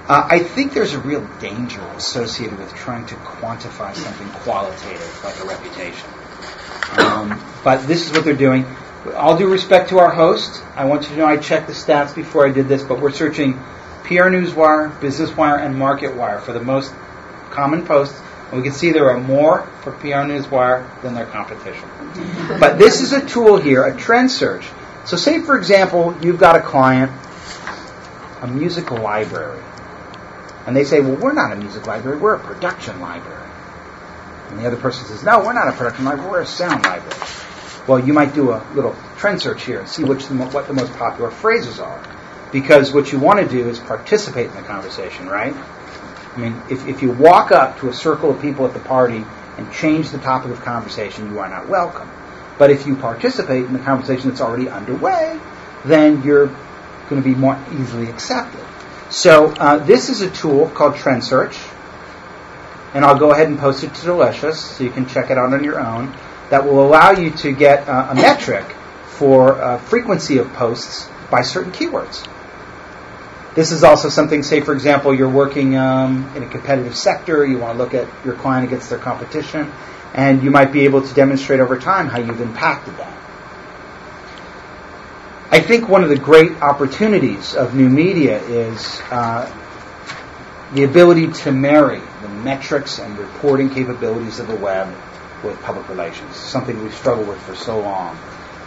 Uh, 0.07 0.27
I 0.29 0.39
think 0.43 0.73
there's 0.73 0.93
a 0.93 0.99
real 0.99 1.25
danger 1.39 1.81
associated 1.95 2.59
with 2.59 2.71
trying 2.75 3.07
to 3.07 3.15
quantify 3.15 3.95
something 3.95 4.29
qualitative 4.43 5.23
like 5.23 5.39
a 5.39 5.45
reputation. 5.45 6.07
Um, 6.99 7.43
but 7.63 7.87
this 7.87 8.05
is 8.05 8.11
what 8.11 8.23
they're 8.23 8.35
doing. 8.35 8.67
All 9.15 9.35
due 9.35 9.49
respect 9.49 9.89
to 9.89 9.97
our 9.97 10.11
host, 10.11 10.63
I 10.75 10.85
want 10.85 11.03
you 11.03 11.09
to 11.09 11.15
know 11.17 11.25
I 11.25 11.37
checked 11.37 11.65
the 11.65 11.73
stats 11.73 12.13
before 12.13 12.47
I 12.47 12.51
did 12.51 12.67
this, 12.67 12.83
but 12.83 12.99
we're 12.99 13.11
searching 13.11 13.59
PR 14.09 14.23
Newswire, 14.23 14.99
Business 14.99 15.37
Wire, 15.37 15.57
and 15.57 15.77
Market 15.77 16.15
Wire 16.15 16.39
for 16.39 16.51
the 16.51 16.59
most 16.59 16.91
common 17.51 17.85
posts. 17.85 18.19
And 18.49 18.57
we 18.57 18.63
can 18.63 18.73
see 18.73 18.91
there 18.91 19.11
are 19.11 19.19
more 19.19 19.67
for 19.83 19.91
PR 19.91 20.25
Newswire 20.25 21.01
than 21.03 21.13
their 21.13 21.27
competition. 21.27 21.87
but 22.59 22.79
this 22.79 23.01
is 23.01 23.13
a 23.13 23.23
tool 23.23 23.57
here, 23.57 23.83
a 23.83 23.95
trend 23.95 24.31
search. 24.31 24.65
So, 25.05 25.15
say 25.15 25.43
for 25.43 25.55
example, 25.55 26.17
you've 26.23 26.39
got 26.39 26.55
a 26.55 26.59
client, 26.59 27.11
a 28.41 28.47
music 28.47 28.89
library, 28.89 29.61
and 30.65 30.75
they 30.75 30.85
say, 30.85 31.01
"Well, 31.01 31.15
we're 31.15 31.33
not 31.33 31.51
a 31.51 31.55
music 31.55 31.85
library; 31.85 32.17
we're 32.17 32.33
a 32.33 32.39
production 32.39 32.99
library." 33.01 33.47
And 34.49 34.59
the 34.59 34.65
other 34.65 34.77
person 34.77 35.05
says, 35.05 35.23
"No, 35.23 35.37
we're 35.45 35.53
not 35.53 35.67
a 35.67 35.73
production 35.73 36.05
library; 36.05 36.31
we're 36.31 36.41
a 36.41 36.47
sound 36.47 36.83
library." 36.83 37.27
Well, 37.85 37.99
you 37.99 38.13
might 38.13 38.33
do 38.33 38.53
a 38.53 38.65
little 38.73 38.95
trend 39.17 39.39
search 39.39 39.65
here 39.65 39.79
and 39.79 39.87
see 39.87 40.03
which 40.03 40.25
the, 40.25 40.35
what 40.35 40.67
the 40.67 40.73
most 40.73 40.93
popular 40.95 41.29
phrases 41.29 41.79
are, 41.79 42.01
because 42.51 42.91
what 42.93 43.11
you 43.11 43.19
want 43.19 43.39
to 43.39 43.47
do 43.47 43.69
is 43.69 43.79
participate 43.79 44.47
in 44.47 44.55
the 44.55 44.61
conversation, 44.61 45.27
right? 45.27 45.53
I 45.53 46.37
mean, 46.37 46.61
if, 46.69 46.87
if 46.87 47.01
you 47.01 47.11
walk 47.11 47.51
up 47.51 47.79
to 47.79 47.89
a 47.89 47.93
circle 47.93 48.31
of 48.31 48.41
people 48.41 48.65
at 48.65 48.73
the 48.73 48.79
party 48.79 49.25
and 49.57 49.71
change 49.73 50.11
the 50.11 50.19
topic 50.19 50.51
of 50.51 50.61
conversation, 50.61 51.31
you 51.31 51.39
are 51.39 51.49
not 51.49 51.67
welcome. 51.67 52.09
But 52.57 52.71
if 52.71 52.85
you 52.87 52.95
participate 52.95 53.65
in 53.65 53.73
the 53.73 53.79
conversation 53.79 54.29
that's 54.29 54.41
already 54.41 54.69
underway, 54.69 55.39
then 55.85 56.23
you're 56.23 56.47
going 57.09 57.21
to 57.21 57.27
be 57.27 57.35
more 57.35 57.59
easily 57.73 58.09
accepted. 58.09 58.63
So 59.09 59.47
uh, 59.47 59.77
this 59.77 60.09
is 60.09 60.21
a 60.21 60.29
tool 60.29 60.69
called 60.69 60.95
Trend 60.95 61.23
Search, 61.23 61.57
and 62.93 63.03
I'll 63.03 63.17
go 63.17 63.31
ahead 63.31 63.47
and 63.47 63.57
post 63.57 63.83
it 63.83 63.93
to 63.95 64.05
Delicious 64.05 64.59
so 64.59 64.83
you 64.83 64.91
can 64.91 65.07
check 65.07 65.31
it 65.31 65.37
out 65.37 65.53
on 65.53 65.63
your 65.63 65.79
own. 65.79 66.15
That 66.49 66.65
will 66.65 66.85
allow 66.85 67.11
you 67.11 67.31
to 67.31 67.51
get 67.51 67.87
uh, 67.87 68.07
a 68.09 68.15
metric 68.15 68.65
for 69.05 69.53
uh, 69.61 69.77
frequency 69.77 70.37
of 70.37 70.51
posts 70.53 71.09
by 71.29 71.41
certain 71.41 71.71
keywords. 71.71 72.27
This 73.55 73.71
is 73.71 73.83
also 73.83 74.09
something, 74.09 74.43
say, 74.43 74.61
for 74.61 74.73
example, 74.73 75.13
you're 75.13 75.29
working 75.29 75.75
um, 75.75 76.31
in 76.35 76.43
a 76.43 76.47
competitive 76.47 76.95
sector, 76.95 77.45
you 77.45 77.57
want 77.57 77.77
to 77.77 77.83
look 77.83 77.93
at 77.93 78.07
your 78.23 78.35
client 78.35 78.67
against 78.67 78.89
their 78.89 78.99
competition, 78.99 79.71
and 80.13 80.43
you 80.43 80.51
might 80.51 80.71
be 80.71 80.81
able 80.81 81.01
to 81.01 81.13
demonstrate 81.13 81.59
over 81.59 81.77
time 81.79 82.07
how 82.07 82.19
you've 82.19 82.41
impacted 82.41 82.95
that. 82.97 83.15
I 85.51 85.59
think 85.59 85.89
one 85.89 86.03
of 86.03 86.09
the 86.09 86.17
great 86.17 86.61
opportunities 86.61 87.55
of 87.55 87.73
new 87.73 87.89
media 87.89 88.39
is 88.39 89.01
uh, 89.09 89.51
the 90.73 90.83
ability 90.83 91.31
to 91.31 91.51
marry 91.51 92.01
the 92.21 92.29
metrics 92.29 92.99
and 92.99 93.17
reporting 93.17 93.71
capabilities 93.71 94.39
of 94.39 94.47
the 94.47 94.55
web 94.55 94.95
with 95.43 95.59
public 95.63 95.89
relations, 95.89 96.35
something 96.35 96.81
we've 96.83 96.93
struggled 96.93 97.27
with 97.27 97.41
for 97.41 97.55
so 97.55 97.79
long. 97.79 98.15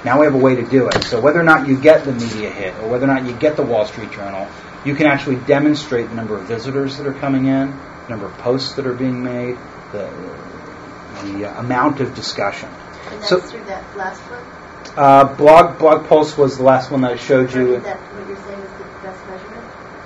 Now 0.04 0.18
we 0.18 0.26
have 0.26 0.34
a 0.34 0.38
way 0.38 0.56
to 0.56 0.64
do 0.64 0.88
it. 0.88 1.04
So 1.04 1.20
whether 1.20 1.38
or 1.38 1.44
not 1.44 1.68
you 1.68 1.78
get 1.78 2.04
the 2.04 2.12
media 2.12 2.50
hit 2.50 2.74
or 2.80 2.88
whether 2.88 3.04
or 3.04 3.14
not 3.14 3.26
you 3.26 3.32
get 3.32 3.56
the 3.56 3.62
Wall 3.62 3.86
Street 3.86 4.10
Journal, 4.10 4.48
you 4.84 4.94
can 4.94 5.06
actually 5.06 5.36
demonstrate 5.36 6.08
the 6.08 6.14
number 6.14 6.36
of 6.36 6.44
visitors 6.44 6.98
that 6.98 7.06
are 7.06 7.14
coming 7.14 7.46
in, 7.46 7.70
the 7.70 8.08
number 8.08 8.26
of 8.26 8.36
posts 8.38 8.74
that 8.74 8.86
are 8.86 8.94
being 8.94 9.22
made, 9.22 9.56
the, 9.92 10.10
the 11.24 11.46
uh, 11.50 11.60
amount 11.60 12.00
of 12.00 12.14
discussion. 12.14 12.68
And 13.10 13.20
that's 13.20 13.28
So- 13.28 13.40
through 13.40 13.64
that 13.64 13.96
last 13.96 14.20
one? 14.22 14.42
Uh, 14.96 15.24
blog 15.36 15.78
blog 15.78 16.06
post 16.06 16.36
was 16.36 16.58
the 16.58 16.64
last 16.64 16.90
one 16.90 17.00
that 17.02 17.12
I 17.12 17.16
showed 17.16 17.54
you. 17.54 17.78
that 17.80 17.96
what 17.96 18.28
you're 18.28 18.36
saying 18.36 18.60
is 18.60 18.70
the 18.72 18.84
best 19.08 19.26
measurement? 19.26 19.64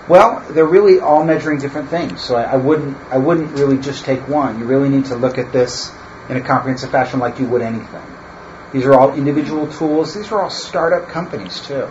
Well, 0.09 0.45
they're 0.51 0.67
really 0.67 1.01
all 1.01 1.25
measuring 1.25 1.59
different 1.59 1.89
things, 1.89 2.21
so 2.21 2.37
I, 2.37 2.43
I 2.53 2.57
wouldn't 2.57 2.97
I 3.11 3.19
wouldn't 3.19 3.53
really 3.59 3.79
just 3.79 4.05
take 4.05 4.29
one. 4.29 4.61
You 4.61 4.67
really 4.67 4.89
need 4.89 5.07
to 5.07 5.17
look 5.17 5.39
at 5.39 5.53
this 5.53 5.91
in 6.29 6.37
a 6.37 6.41
comprehensive 6.41 6.91
fashion, 6.91 7.19
like 7.19 7.41
you 7.41 7.47
would 7.47 7.63
anything. 7.63 8.03
These 8.73 8.85
are 8.85 8.95
all 8.95 9.15
individual 9.15 9.67
tools. 9.67 10.15
These 10.15 10.31
are 10.31 10.43
all 10.43 10.51
startup 10.51 11.09
companies 11.09 11.61
too. 11.67 11.89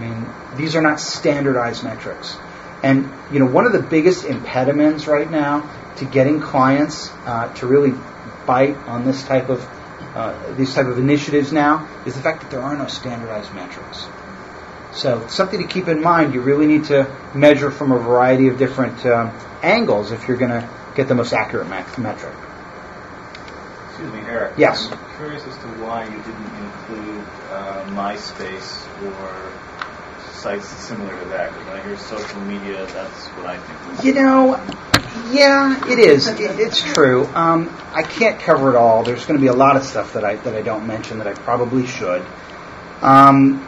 I 0.00 0.08
mean, 0.08 0.26
these 0.56 0.76
are 0.76 0.82
not 0.82 0.98
standardized 0.98 1.84
metrics. 1.84 2.36
And 2.82 3.12
you 3.30 3.38
know, 3.38 3.46
one 3.46 3.66
of 3.66 3.72
the 3.72 3.82
biggest 3.82 4.24
impediments 4.24 5.06
right 5.06 5.30
now 5.30 5.70
to 5.96 6.06
getting 6.06 6.40
clients 6.40 7.10
uh, 7.26 7.52
to 7.56 7.66
really 7.66 7.92
bite 8.46 8.76
on 8.88 9.04
this 9.04 9.22
type 9.24 9.50
of 9.50 9.62
uh, 10.14 10.54
these 10.54 10.74
type 10.74 10.86
of 10.86 10.98
initiatives 10.98 11.52
now 11.52 11.86
is 12.06 12.14
the 12.14 12.22
fact 12.22 12.40
that 12.40 12.50
there 12.50 12.62
are 12.62 12.76
no 12.76 12.86
standardized 12.86 13.52
metrics. 13.54 14.08
So 14.92 15.28
something 15.28 15.60
to 15.60 15.68
keep 15.68 15.86
in 15.86 16.00
mind. 16.00 16.34
You 16.34 16.40
really 16.40 16.66
need 16.66 16.84
to 16.86 17.14
measure 17.34 17.70
from 17.70 17.92
a 17.92 17.98
variety 17.98 18.48
of 18.48 18.58
different 18.58 19.04
um, 19.06 19.38
angles 19.62 20.10
if 20.10 20.26
you're 20.26 20.38
going 20.38 20.50
to 20.50 20.68
get 20.96 21.06
the 21.06 21.14
most 21.14 21.32
accurate 21.32 21.68
me- 21.68 22.02
metric. 22.02 22.34
Excuse 23.90 24.12
me, 24.12 24.20
Eric. 24.20 24.54
Yes. 24.56 24.90
I'm 24.90 24.98
curious 25.16 25.46
as 25.46 25.54
to 25.58 25.68
why 25.78 26.04
you 26.06 26.16
didn't 26.16 26.54
include 26.56 27.24
uh, 27.50 27.84
MySpace 27.90 28.88
or 29.06 29.52
sites 30.40 30.68
similar 30.68 31.18
to 31.18 31.24
that. 31.26 31.50
Because 31.50 31.66
when 31.66 31.76
I 31.76 31.82
hear 31.82 31.96
social 31.98 32.40
media, 32.40 32.86
that's 32.86 33.26
what 33.28 33.46
I 33.46 33.58
think. 33.58 34.04
You 34.04 34.14
know, 34.14 34.54
yeah, 35.30 35.88
it 35.90 35.98
is. 35.98 36.28
It, 36.28 36.40
it's 36.40 36.82
true. 36.82 37.26
Um, 37.26 37.74
I 37.92 38.02
can't 38.02 38.40
cover 38.40 38.70
it 38.70 38.76
all. 38.76 39.02
There's 39.02 39.26
going 39.26 39.38
to 39.38 39.40
be 39.40 39.48
a 39.48 39.54
lot 39.54 39.76
of 39.76 39.84
stuff 39.84 40.14
that 40.14 40.24
I 40.24 40.36
that 40.36 40.54
I 40.54 40.62
don't 40.62 40.86
mention 40.86 41.18
that 41.18 41.26
I 41.26 41.34
probably 41.34 41.86
should. 41.86 42.24
Um, 43.02 43.66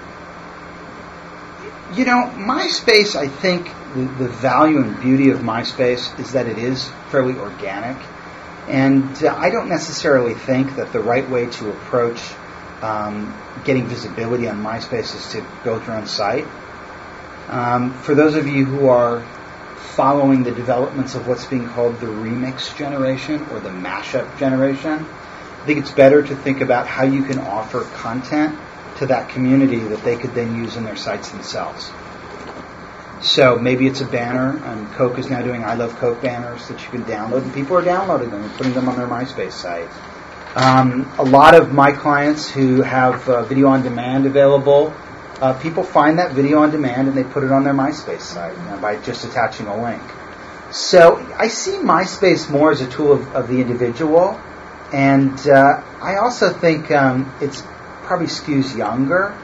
you 1.94 2.04
know, 2.04 2.32
MySpace. 2.34 3.16
I 3.16 3.28
think 3.28 3.66
the, 3.94 4.24
the 4.24 4.28
value 4.28 4.78
and 4.78 4.98
beauty 5.00 5.30
of 5.30 5.40
MySpace 5.40 6.18
is 6.18 6.32
that 6.32 6.46
it 6.46 6.58
is 6.58 6.90
fairly 7.10 7.38
organic, 7.38 7.98
and 8.68 9.22
uh, 9.22 9.34
I 9.36 9.50
don't 9.50 9.68
necessarily 9.68 10.34
think 10.34 10.76
that 10.76 10.92
the 10.92 11.00
right 11.00 11.28
way 11.28 11.46
to 11.46 11.70
approach 11.70 12.20
um, 12.82 13.40
getting 13.64 13.86
visibility 13.86 14.48
on 14.48 14.62
MySpace 14.62 15.14
is 15.14 15.32
to 15.32 15.46
build 15.64 15.86
your 15.86 15.96
own 15.96 16.06
site. 16.06 16.46
Um, 17.48 17.94
for 17.94 18.14
those 18.14 18.34
of 18.34 18.46
you 18.46 18.64
who 18.64 18.88
are 18.88 19.24
following 19.76 20.42
the 20.42 20.52
developments 20.52 21.14
of 21.14 21.26
what's 21.26 21.44
being 21.44 21.68
called 21.68 22.00
the 22.00 22.06
remix 22.06 22.76
generation 22.76 23.46
or 23.50 23.60
the 23.60 23.70
mashup 23.70 24.38
generation, 24.38 25.06
I 25.06 25.64
think 25.66 25.78
it's 25.78 25.92
better 25.92 26.22
to 26.22 26.34
think 26.34 26.60
about 26.60 26.86
how 26.86 27.04
you 27.04 27.22
can 27.22 27.38
offer 27.38 27.82
content 27.94 28.58
to 28.98 29.06
that 29.06 29.28
community 29.30 29.78
that 29.78 30.02
they 30.02 30.16
could 30.16 30.34
then 30.34 30.56
use 30.56 30.76
in 30.76 30.84
their 30.84 30.96
sites 30.96 31.30
themselves. 31.30 31.90
So 33.20 33.56
maybe 33.56 33.86
it's 33.86 34.00
a 34.00 34.06
banner, 34.06 34.60
and 34.64 34.90
Coke 34.92 35.18
is 35.18 35.30
now 35.30 35.42
doing 35.42 35.62
I 35.62 35.74
Love 35.74 35.96
Coke 35.96 36.20
banners 36.22 36.66
that 36.68 36.82
you 36.82 36.90
can 36.90 37.04
download, 37.04 37.42
and 37.42 37.54
people 37.54 37.76
are 37.76 37.82
downloading 37.82 38.30
them 38.30 38.42
and 38.42 38.52
putting 38.54 38.74
them 38.74 38.88
on 38.88 38.96
their 38.96 39.06
MySpace 39.06 39.52
site. 39.52 39.88
Um, 40.54 41.10
a 41.18 41.24
lot 41.24 41.54
of 41.54 41.72
my 41.72 41.92
clients 41.92 42.50
who 42.50 42.82
have 42.82 43.26
uh, 43.26 43.42
video 43.44 43.68
on 43.68 43.82
demand 43.82 44.26
available, 44.26 44.92
uh, 45.40 45.54
people 45.54 45.82
find 45.82 46.18
that 46.18 46.32
video 46.32 46.58
on 46.58 46.70
demand 46.70 47.08
and 47.08 47.16
they 47.16 47.24
put 47.24 47.42
it 47.42 47.50
on 47.50 47.64
their 47.64 47.72
MySpace 47.72 48.20
site 48.20 48.56
you 48.56 48.64
know, 48.64 48.78
by 48.78 48.96
just 49.00 49.24
attaching 49.24 49.66
a 49.66 49.82
link. 49.82 50.02
So 50.70 51.16
I 51.38 51.48
see 51.48 51.72
MySpace 51.72 52.50
more 52.50 52.70
as 52.70 52.82
a 52.82 52.88
tool 52.88 53.12
of, 53.12 53.34
of 53.34 53.48
the 53.48 53.60
individual, 53.60 54.40
and 54.92 55.38
uh, 55.48 55.82
I 56.00 56.16
also 56.16 56.50
think 56.52 56.90
um, 56.90 57.34
it's 57.40 57.62
probably 58.02 58.26
skews 58.26 58.76
younger. 58.76 59.36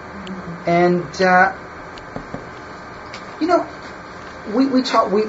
And 0.67 1.23
uh, 1.23 1.57
you 3.41 3.47
know, 3.47 3.67
we 4.55 4.67
we 4.67 4.83
talk 4.83 5.11
we 5.11 5.25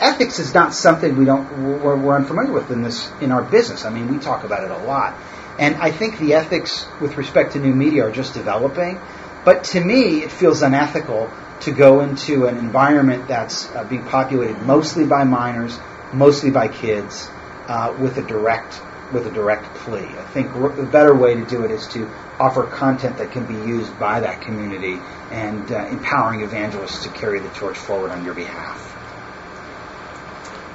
ethics 0.00 0.38
is 0.38 0.54
not 0.54 0.74
something 0.74 1.16
we 1.16 1.24
don't 1.24 1.80
we're, 1.82 1.96
we're 1.96 2.16
unfamiliar 2.16 2.52
with 2.52 2.70
in 2.70 2.82
this 2.82 3.10
in 3.20 3.32
our 3.32 3.42
business. 3.42 3.84
I 3.84 3.90
mean, 3.90 4.12
we 4.12 4.18
talk 4.18 4.44
about 4.44 4.64
it 4.64 4.70
a 4.70 4.78
lot, 4.84 5.14
and 5.58 5.76
I 5.76 5.90
think 5.90 6.18
the 6.18 6.34
ethics 6.34 6.86
with 7.00 7.16
respect 7.16 7.52
to 7.52 7.58
new 7.58 7.74
media 7.74 8.06
are 8.06 8.12
just 8.12 8.34
developing. 8.34 9.00
But 9.44 9.64
to 9.64 9.80
me, 9.80 10.22
it 10.22 10.30
feels 10.30 10.62
unethical 10.62 11.30
to 11.60 11.72
go 11.72 12.00
into 12.00 12.46
an 12.46 12.58
environment 12.58 13.28
that's 13.28 13.68
uh, 13.74 13.84
being 13.84 14.04
populated 14.04 14.60
mostly 14.62 15.06
by 15.06 15.24
minors, 15.24 15.78
mostly 16.12 16.50
by 16.50 16.68
kids, 16.68 17.28
uh, 17.66 17.96
with 17.98 18.18
a 18.18 18.22
direct 18.22 18.80
with 19.12 19.26
a 19.26 19.30
direct 19.30 19.64
plea. 19.76 20.00
I 20.00 20.24
think 20.34 20.52
the 20.52 20.88
better 20.90 21.14
way 21.14 21.34
to 21.34 21.44
do 21.44 21.64
it 21.64 21.70
is 21.70 21.86
to 21.88 22.10
offer 22.38 22.64
content 22.64 23.18
that 23.18 23.32
can 23.32 23.46
be 23.46 23.54
used 23.54 23.98
by 23.98 24.20
that 24.20 24.42
community 24.42 25.00
and 25.30 25.70
uh, 25.72 25.86
empowering 25.86 26.42
evangelists 26.42 27.04
to 27.04 27.08
carry 27.10 27.40
the 27.40 27.48
torch 27.50 27.76
forward 27.76 28.10
on 28.10 28.24
your 28.24 28.34
behalf. 28.34 28.87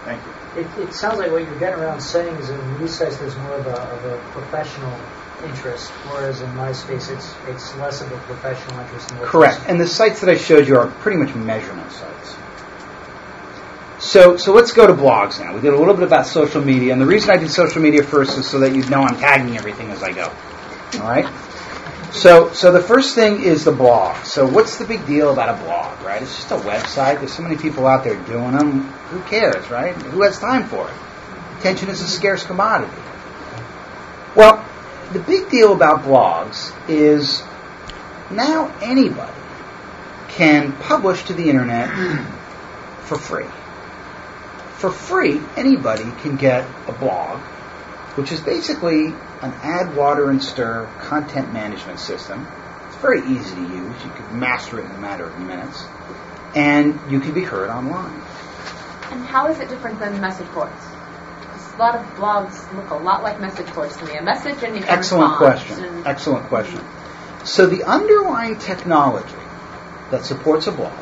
Thank 0.06 0.22
you. 0.26 0.62
It, 0.62 0.89
it 0.89 0.94
sounds 0.94 1.18
like 1.18 1.32
what 1.32 1.44
you're 1.44 1.60
getting 1.60 1.80
around 1.80 2.02
saying 2.02 2.36
is 2.36 2.50
in 2.50 2.80
these 2.80 2.94
sites 2.94 3.18
there's 3.18 3.36
more 3.38 3.56
of 3.56 3.66
a, 3.66 3.82
of 3.82 4.06
a 4.06 4.18
professional 4.32 4.94
interest, 5.44 5.89
whereas 6.12 6.42
in 6.42 6.50
MySpace 6.52 7.12
it's 7.12 7.36
it's 7.48 7.76
less 7.78 8.02
of 8.02 8.12
a 8.12 8.18
professional 8.20 8.80
interest. 8.80 9.13
More 9.16 9.26
Correct. 9.26 9.62
And 9.68 9.80
the 9.80 9.88
sites 9.88 10.22
that 10.22 10.30
I 10.30 10.38
showed 10.38 10.68
you 10.68 10.78
are 10.78 10.88
pretty 10.88 11.18
much 11.18 11.34
measurement 11.36 11.92
sites. 11.92 12.36
So, 14.00 14.36
so 14.36 14.54
let's 14.54 14.74
go 14.74 14.86
to 14.86 14.94
blogs 14.94 15.39
now. 15.39 15.54
We 15.54 15.62
did 15.62 15.74
a 15.74 15.78
little 15.78 15.94
bit 15.94 16.04
about 16.04 16.28
social 16.28 16.62
media, 16.62 16.92
and 16.92 17.02
the 17.02 17.06
reason 17.06 17.30
I 17.30 17.38
did 17.38 17.50
social 17.50 17.82
media 17.82 18.04
first 18.04 18.38
is 18.38 18.46
so 18.46 18.60
that 18.60 18.76
you'd 18.76 18.89
know 18.89 19.02
I'm 19.02 19.18
tagging 19.18 19.56
everything 19.58 19.92
as 19.92 20.04
I 20.04 20.12
go. 20.12 20.32
All 20.96 21.10
right. 21.10 21.26
So, 22.13 22.54
so 22.54 22.71
the 22.71 22.82
first 22.82 23.15
thing 23.15 23.41
is 23.41 23.65
the 23.65 23.71
blog. 23.71 24.23
So, 24.26 24.47
what's 24.47 24.78
the 24.78 24.86
big 24.86 25.06
deal 25.08 25.34
about 25.34 25.60
a 25.60 25.63
blog, 25.63 25.99
right? 26.04 26.21
It's 26.21 26.36
just 26.36 26.52
a 26.52 26.58
website. 26.58 27.17
There's 27.17 27.34
so 27.34 27.41
many 27.41 27.58
people 27.58 27.88
out 27.88 28.04
there 28.04 28.15
doing 28.26 28.52
them. 28.52 28.84
Who 29.10 29.19
cares, 29.21 29.67
right? 29.71 29.95
Who 29.95 30.21
has 30.21 30.39
time 30.39 30.67
for 30.67 30.88
it? 30.88 30.95
Attention 31.58 31.89
is 31.89 32.02
a 32.02 32.08
scarce 32.08 32.45
commodity. 32.45 32.93
Well, 34.36 34.63
the 35.12 35.19
big 35.19 35.49
deal 35.49 35.73
about 35.73 36.04
blogs 36.04 36.71
is 36.88 37.41
now 38.30 38.71
anybody 38.80 39.34
can 40.30 40.73
publish 40.73 41.23
to 41.26 41.34
the 41.34 41.49
internet 41.49 41.89
for 43.02 43.17
free. 43.17 43.47
For 44.78 44.91
free, 44.91 45.41
anybody 45.58 46.12
can 46.21 46.36
get 46.36 46.67
a 46.88 46.91
blog, 46.91 47.39
which 48.17 48.32
is 48.32 48.39
basically 48.39 49.15
an 49.43 49.53
add, 49.62 49.95
water, 49.95 50.29
and 50.29 50.41
stir 50.41 50.89
content 51.01 51.53
management 51.53 51.99
system. 51.99 52.47
It's 52.88 52.95
very 52.95 53.19
easy 53.19 53.56
to 53.56 53.62
use. 53.62 54.03
You 54.03 54.12
could 54.12 54.32
master 54.32 54.79
it 54.79 54.86
in 54.86 54.91
a 54.91 54.99
matter 54.99 55.25
of 55.25 55.38
minutes. 55.39 55.84
And 56.56 56.99
you 57.12 57.19
can 57.19 57.34
be 57.34 57.43
heard 57.43 57.69
online. 57.69 58.21
And 59.12 59.25
how 59.25 59.47
is 59.47 59.60
it 59.60 59.67
different 59.69 59.99
than 59.99 60.19
message 60.21 60.51
boards? 60.53 60.86
a 61.73 61.77
lot 61.77 61.95
of 61.95 62.06
blogs 62.15 62.71
look 62.75 62.91
a 62.91 62.95
lot 62.95 63.23
like 63.23 63.39
message 63.39 63.71
boards 63.73 63.97
to 63.97 64.06
me. 64.06 64.15
A 64.15 64.21
message 64.21 64.62
and 64.63 64.75
you 64.75 64.82
can 64.82 64.97
Excellent 64.97 65.38
question. 65.38 66.03
Excellent 66.06 66.47
question. 66.47 66.82
So 67.45 67.65
the 67.65 67.84
underlying 67.84 68.60
technology 68.60 69.36
that 70.12 70.23
supports 70.23 70.67
a 70.67 70.71
blog 70.71 70.93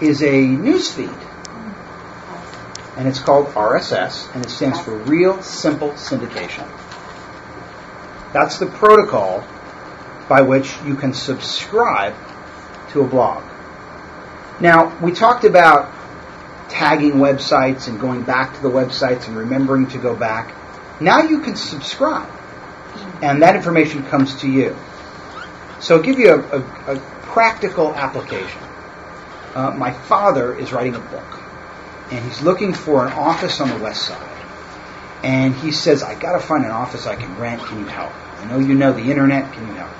is 0.00 0.22
a 0.22 0.40
news 0.40 0.92
feed. 0.92 1.08
Mm. 1.08 2.96
And 2.96 3.08
it's 3.08 3.18
called 3.18 3.48
RSS, 3.48 4.32
and 4.34 4.44
it 4.44 4.48
stands 4.50 4.80
for 4.80 4.96
Real 4.96 5.42
Simple 5.42 5.90
Syndication. 5.90 6.68
That's 8.32 8.58
the 8.58 8.66
protocol 8.66 9.44
by 10.28 10.42
which 10.42 10.76
you 10.84 10.94
can 10.94 11.14
subscribe 11.14 12.14
to 12.90 13.00
a 13.00 13.06
blog. 13.06 13.44
Now, 14.60 14.98
we 15.00 15.12
talked 15.12 15.44
about 15.44 15.94
tagging 16.68 17.14
websites 17.14 17.88
and 17.88 17.98
going 17.98 18.22
back 18.22 18.54
to 18.54 18.62
the 18.62 18.68
websites 18.68 19.26
and 19.26 19.36
remembering 19.36 19.86
to 19.88 19.98
go 19.98 20.14
back. 20.14 20.54
Now 21.00 21.22
you 21.22 21.40
can 21.40 21.56
subscribe, 21.56 22.30
and 23.22 23.42
that 23.42 23.56
information 23.56 24.04
comes 24.04 24.34
to 24.40 24.50
you. 24.50 24.76
So 25.80 25.96
I'll 25.96 26.02
give 26.02 26.18
you 26.18 26.30
a, 26.30 26.58
a, 26.58 26.96
a 26.96 27.00
practical 27.22 27.94
application. 27.94 28.60
Uh, 29.54 29.70
my 29.70 29.92
father 29.92 30.56
is 30.56 30.72
writing 30.72 30.94
a 30.96 31.00
book, 31.00 31.40
and 32.10 32.24
he's 32.24 32.42
looking 32.42 32.74
for 32.74 33.06
an 33.06 33.12
office 33.12 33.60
on 33.60 33.68
the 33.70 33.78
west 33.78 34.08
side. 34.08 34.37
And 35.22 35.54
he 35.54 35.72
says, 35.72 36.02
I 36.02 36.18
got 36.18 36.32
to 36.32 36.40
find 36.40 36.64
an 36.64 36.70
office 36.70 37.06
I 37.06 37.16
can 37.16 37.36
rent. 37.38 37.60
Can 37.62 37.80
you 37.80 37.86
help? 37.86 38.12
I 38.38 38.44
know 38.44 38.58
you 38.58 38.74
know 38.74 38.92
the 38.92 39.10
internet. 39.10 39.52
Can 39.52 39.66
you 39.66 39.74
help? 39.74 39.90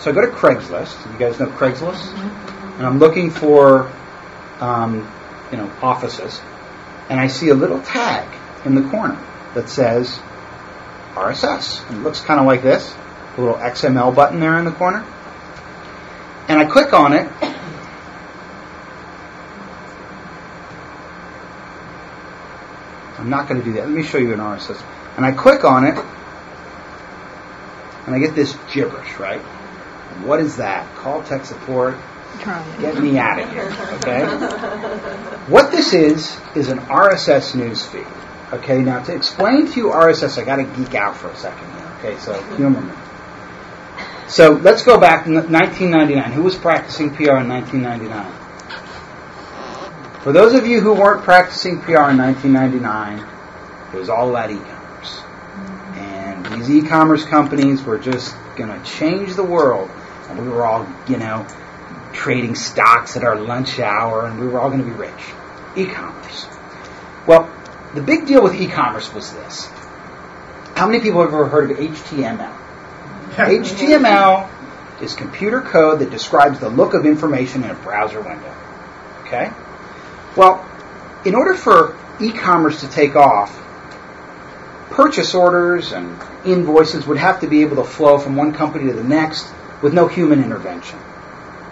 So 0.00 0.10
I 0.10 0.14
go 0.14 0.20
to 0.20 0.28
Craigslist. 0.28 1.12
You 1.12 1.18
guys 1.18 1.40
know 1.40 1.46
Craigslist? 1.46 2.12
And 2.76 2.86
I'm 2.86 2.98
looking 2.98 3.30
for, 3.30 3.90
um, 4.60 5.10
you 5.50 5.56
know, 5.56 5.70
offices. 5.82 6.40
And 7.08 7.18
I 7.18 7.26
see 7.26 7.48
a 7.48 7.54
little 7.54 7.80
tag 7.82 8.28
in 8.64 8.74
the 8.74 8.88
corner 8.90 9.18
that 9.54 9.68
says 9.68 10.18
RSS. 11.14 11.88
And 11.88 11.98
it 11.98 12.02
looks 12.02 12.20
kind 12.20 12.40
of 12.40 12.46
like 12.46 12.62
this. 12.62 12.94
A 13.36 13.40
little 13.40 13.56
XML 13.56 14.14
button 14.14 14.40
there 14.40 14.58
in 14.58 14.64
the 14.64 14.72
corner. 14.72 15.04
And 16.48 16.58
I 16.58 16.64
click 16.66 16.92
on 16.92 17.12
it. 17.12 17.30
I'm 23.20 23.28
not 23.28 23.48
going 23.48 23.60
to 23.60 23.64
do 23.64 23.74
that. 23.74 23.86
Let 23.86 23.90
me 23.90 24.02
show 24.02 24.18
you 24.18 24.32
an 24.32 24.40
RSS. 24.40 24.82
And 25.16 25.26
I 25.26 25.32
click 25.32 25.64
on 25.64 25.84
it, 25.84 25.98
and 28.06 28.14
I 28.14 28.18
get 28.18 28.34
this 28.34 28.56
gibberish, 28.72 29.18
right? 29.18 29.40
What 30.24 30.40
is 30.40 30.56
that? 30.56 30.94
Call 30.96 31.22
tech 31.22 31.44
support. 31.44 31.96
Get 32.80 32.98
me 32.98 33.18
out 33.18 33.38
of 33.40 33.50
here, 33.50 33.70
okay? 33.96 34.24
What 35.48 35.70
this 35.70 35.92
is 35.92 36.38
is 36.54 36.68
an 36.68 36.78
RSS 36.78 37.54
news 37.54 37.84
feed. 37.84 38.06
Okay, 38.52 38.80
now 38.80 39.02
to 39.02 39.14
explain 39.14 39.66
to 39.66 39.76
you 39.76 39.88
RSS, 39.88 40.40
I 40.40 40.44
got 40.44 40.56
to 40.56 40.64
geek 40.64 40.94
out 40.94 41.16
for 41.16 41.28
a 41.28 41.36
second 41.36 41.70
here. 41.72 41.92
Okay, 41.98 42.18
so 42.18 42.40
humor 42.56 42.80
me. 42.80 42.94
So 44.28 44.52
let's 44.52 44.82
go 44.82 44.98
back 44.98 45.24
to 45.24 45.32
1999. 45.32 46.32
Who 46.32 46.42
was 46.42 46.56
practicing 46.56 47.10
PR 47.10 47.36
in 47.36 47.48
1999? 47.48 48.32
For 50.22 50.32
those 50.32 50.52
of 50.52 50.66
you 50.66 50.82
who 50.82 50.92
weren't 50.92 51.22
practicing 51.22 51.80
PR 51.80 52.10
in 52.10 52.18
1999, 52.18 53.26
it 53.94 53.96
was 53.96 54.10
all 54.10 54.28
about 54.28 54.50
e-commerce. 54.50 55.22
And 55.96 56.44
these 56.44 56.68
e-commerce 56.68 57.24
companies 57.24 57.82
were 57.82 57.98
just 57.98 58.36
going 58.54 58.68
to 58.68 58.84
change 58.84 59.34
the 59.34 59.44
world. 59.44 59.90
And 60.28 60.38
we 60.38 60.46
were 60.46 60.66
all, 60.66 60.86
you 61.08 61.16
know, 61.16 61.46
trading 62.12 62.54
stocks 62.54 63.16
at 63.16 63.24
our 63.24 63.40
lunch 63.40 63.78
hour, 63.78 64.26
and 64.26 64.38
we 64.38 64.46
were 64.46 64.60
all 64.60 64.68
going 64.68 64.84
to 64.84 64.86
be 64.86 64.92
rich. 64.92 65.22
E-commerce. 65.74 66.46
Well, 67.26 67.50
the 67.94 68.02
big 68.02 68.26
deal 68.26 68.42
with 68.42 68.60
e-commerce 68.60 69.14
was 69.14 69.32
this. 69.32 69.70
How 70.74 70.86
many 70.86 71.00
people 71.00 71.22
have 71.22 71.32
ever 71.32 71.48
heard 71.48 71.70
of 71.70 71.78
HTML? 71.78 72.56
HTML 73.36 74.50
is 75.00 75.14
computer 75.14 75.62
code 75.62 76.00
that 76.00 76.10
describes 76.10 76.60
the 76.60 76.68
look 76.68 76.92
of 76.92 77.06
information 77.06 77.64
in 77.64 77.70
a 77.70 77.74
browser 77.74 78.20
window. 78.20 78.54
Okay? 79.22 79.50
Well, 80.36 80.64
in 81.24 81.34
order 81.34 81.54
for 81.54 81.96
e-commerce 82.20 82.80
to 82.80 82.88
take 82.88 83.16
off, 83.16 83.56
purchase 84.90 85.34
orders 85.34 85.92
and 85.92 86.20
invoices 86.44 87.06
would 87.06 87.18
have 87.18 87.40
to 87.40 87.46
be 87.46 87.62
able 87.62 87.76
to 87.76 87.84
flow 87.84 88.18
from 88.18 88.36
one 88.36 88.52
company 88.52 88.86
to 88.86 88.92
the 88.92 89.04
next 89.04 89.50
with 89.82 89.92
no 89.92 90.06
human 90.06 90.42
intervention. 90.42 90.98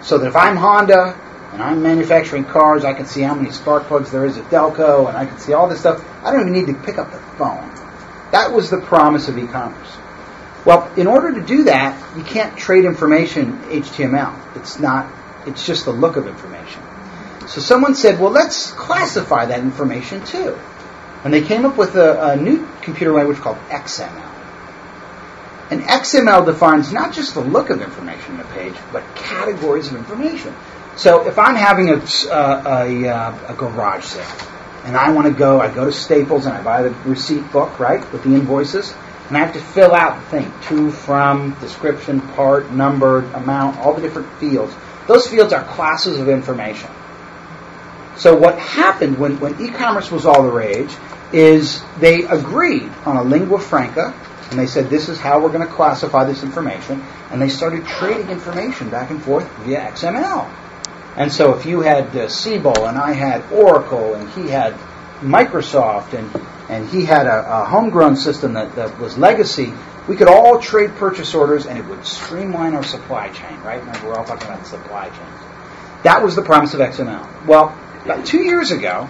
So 0.01 0.17
that 0.17 0.27
if 0.27 0.35
I'm 0.35 0.57
Honda 0.57 1.19
and 1.53 1.61
I'm 1.61 1.81
manufacturing 1.81 2.45
cars, 2.45 2.85
I 2.85 2.93
can 2.93 3.05
see 3.05 3.21
how 3.21 3.35
many 3.35 3.51
spark 3.51 3.85
plugs 3.85 4.11
there 4.11 4.25
is 4.25 4.37
at 4.37 4.45
Delco 4.45 5.07
and 5.07 5.17
I 5.17 5.25
can 5.25 5.37
see 5.39 5.53
all 5.53 5.67
this 5.67 5.79
stuff. 5.79 6.03
I 6.23 6.31
don't 6.31 6.41
even 6.41 6.53
need 6.53 6.67
to 6.67 6.85
pick 6.85 6.97
up 6.97 7.11
the 7.11 7.19
phone. 7.37 7.69
That 8.31 8.51
was 8.51 8.69
the 8.69 8.81
promise 8.81 9.27
of 9.27 9.37
e-commerce. 9.37 9.97
Well, 10.65 10.91
in 10.95 11.07
order 11.07 11.33
to 11.33 11.41
do 11.41 11.63
that, 11.63 12.17
you 12.17 12.23
can't 12.23 12.57
trade 12.57 12.85
information 12.85 13.59
HTML. 13.63 14.57
It's 14.57 14.79
not, 14.79 15.11
it's 15.47 15.65
just 15.65 15.85
the 15.85 15.91
look 15.91 16.17
of 16.17 16.27
information. 16.27 16.83
So 17.49 17.61
someone 17.61 17.95
said, 17.95 18.19
well, 18.19 18.29
let's 18.29 18.71
classify 18.71 19.47
that 19.47 19.59
information 19.59 20.23
too. 20.23 20.55
And 21.23 21.33
they 21.33 21.41
came 21.41 21.65
up 21.65 21.77
with 21.77 21.95
a, 21.95 22.33
a 22.33 22.35
new 22.35 22.67
computer 22.81 23.11
language 23.11 23.39
called 23.39 23.57
XML. 23.69 24.29
And 25.71 25.81
XML 25.81 26.45
defines 26.45 26.93
not 26.93 27.11
just 27.11 27.33
the 27.33 27.41
look 27.41 27.71
of 27.71 27.81
information 27.81 28.35
in 28.35 28.41
a 28.41 28.45
page, 28.45 28.75
but 28.91 29.03
categories 29.15 29.87
of 29.87 29.95
information. 29.95 30.55
So 30.95 31.27
if 31.27 31.39
I'm 31.39 31.55
having 31.55 31.89
a, 31.89 31.95
a, 31.95 32.33
a, 32.33 33.07
uh, 33.07 33.53
a 33.53 33.55
garage 33.55 34.03
sale, 34.03 34.47
and 34.85 34.95
I 34.95 35.11
want 35.11 35.27
to 35.27 35.33
go, 35.33 35.59
I 35.59 35.73
go 35.73 35.85
to 35.85 35.91
Staples 35.91 36.45
and 36.45 36.55
I 36.55 36.61
buy 36.61 36.83
the 36.83 36.91
receipt 37.09 37.51
book, 37.51 37.79
right, 37.79 37.99
with 38.13 38.23
the 38.23 38.35
invoices, 38.35 38.93
and 39.27 39.35
I 39.35 39.39
have 39.39 39.53
to 39.53 39.59
fill 39.59 39.95
out 39.95 40.19
the 40.19 40.29
thing, 40.29 40.53
to, 40.67 40.91
from, 40.91 41.55
description, 41.59 42.21
part, 42.21 42.71
number, 42.71 43.23
amount, 43.33 43.79
all 43.79 43.95
the 43.95 44.01
different 44.01 44.31
fields. 44.39 44.73
Those 45.07 45.27
fields 45.27 45.51
are 45.51 45.63
classes 45.63 46.19
of 46.19 46.29
information. 46.29 46.89
So 48.19 48.35
what 48.35 48.59
happened 48.59 49.17
when, 49.17 49.39
when 49.39 49.61
e-commerce 49.61 50.11
was 50.11 50.25
all 50.25 50.43
the 50.43 50.51
rage 50.51 50.93
is 51.31 51.81
they 51.99 52.23
agreed 52.23 52.91
on 53.05 53.15
a 53.15 53.23
lingua 53.23 53.59
franca, 53.59 54.13
and 54.49 54.59
they 54.59 54.67
said 54.67 54.89
this 54.89 55.07
is 55.07 55.17
how 55.19 55.39
we're 55.39 55.53
going 55.53 55.65
to 55.65 55.73
classify 55.73 56.25
this 56.25 56.43
information, 56.43 57.01
and 57.31 57.41
they 57.41 57.47
started 57.47 57.85
trading 57.85 58.29
information 58.29 58.89
back 58.89 59.09
and 59.09 59.23
forth 59.23 59.49
via 59.59 59.79
XML. 59.91 60.53
And 61.15 61.31
so 61.31 61.55
if 61.55 61.65
you 61.65 61.79
had 61.79 62.15
uh, 62.15 62.27
Siebel 62.27 62.87
and 62.87 62.97
I 62.97 63.13
had 63.13 63.49
Oracle 63.51 64.15
and 64.15 64.29
he 64.31 64.49
had 64.49 64.73
Microsoft 65.21 66.13
and, 66.13 66.29
and 66.69 66.89
he 66.89 67.05
had 67.05 67.25
a, 67.25 67.61
a 67.61 67.65
homegrown 67.65 68.15
system 68.15 68.53
that, 68.53 68.75
that 68.75 68.99
was 68.99 69.17
legacy, 69.17 69.73
we 70.07 70.15
could 70.15 70.27
all 70.27 70.59
trade 70.59 70.95
purchase 70.95 71.33
orders 71.33 71.65
and 71.65 71.77
it 71.77 71.85
would 71.85 72.05
streamline 72.05 72.73
our 72.73 72.83
supply 72.83 73.29
chain, 73.29 73.59
right? 73.61 73.79
Remember, 73.79 74.07
we're 74.07 74.15
all 74.15 74.25
talking 74.25 74.47
about 74.47 74.59
the 74.59 74.69
supply 74.69 75.09
chains. 75.09 76.03
That 76.03 76.23
was 76.23 76.35
the 76.35 76.41
promise 76.41 76.73
of 76.73 76.79
XML. 76.79 77.45
Well, 77.45 77.77
about 78.03 78.25
two 78.25 78.43
years 78.43 78.71
ago, 78.71 79.09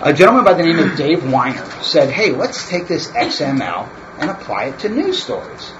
a 0.00 0.12
gentleman 0.12 0.44
by 0.44 0.54
the 0.54 0.64
name 0.64 0.78
of 0.78 0.96
Dave 0.96 1.20
Winer 1.20 1.82
said, 1.82 2.10
hey, 2.10 2.30
let's 2.30 2.68
take 2.68 2.88
this 2.88 3.10
XML 3.12 3.88
and 4.18 4.30
apply 4.30 4.66
it 4.66 4.80
to 4.80 4.88
news 4.88 5.22
stories. 5.22 5.72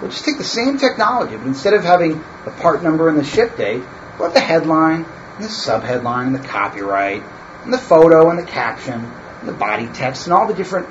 We'll 0.00 0.10
just 0.10 0.24
take 0.24 0.38
the 0.38 0.44
same 0.44 0.78
technology, 0.78 1.36
but 1.36 1.46
instead 1.46 1.74
of 1.74 1.82
having 1.82 2.22
the 2.44 2.50
part 2.50 2.82
number 2.82 3.08
and 3.08 3.18
the 3.18 3.24
ship 3.24 3.56
date, 3.56 3.82
we'll 4.18 4.28
have 4.28 4.34
the 4.34 4.40
headline 4.40 5.04
and 5.04 5.44
the 5.44 5.48
subheadline 5.48 6.26
and 6.26 6.34
the 6.34 6.46
copyright 6.46 7.22
and 7.64 7.72
the 7.72 7.78
photo 7.78 8.30
and 8.30 8.38
the 8.38 8.44
caption 8.44 9.04
and 9.40 9.48
the 9.48 9.52
body 9.52 9.86
text 9.86 10.26
and 10.26 10.34
all 10.34 10.46
the 10.46 10.54
different 10.54 10.88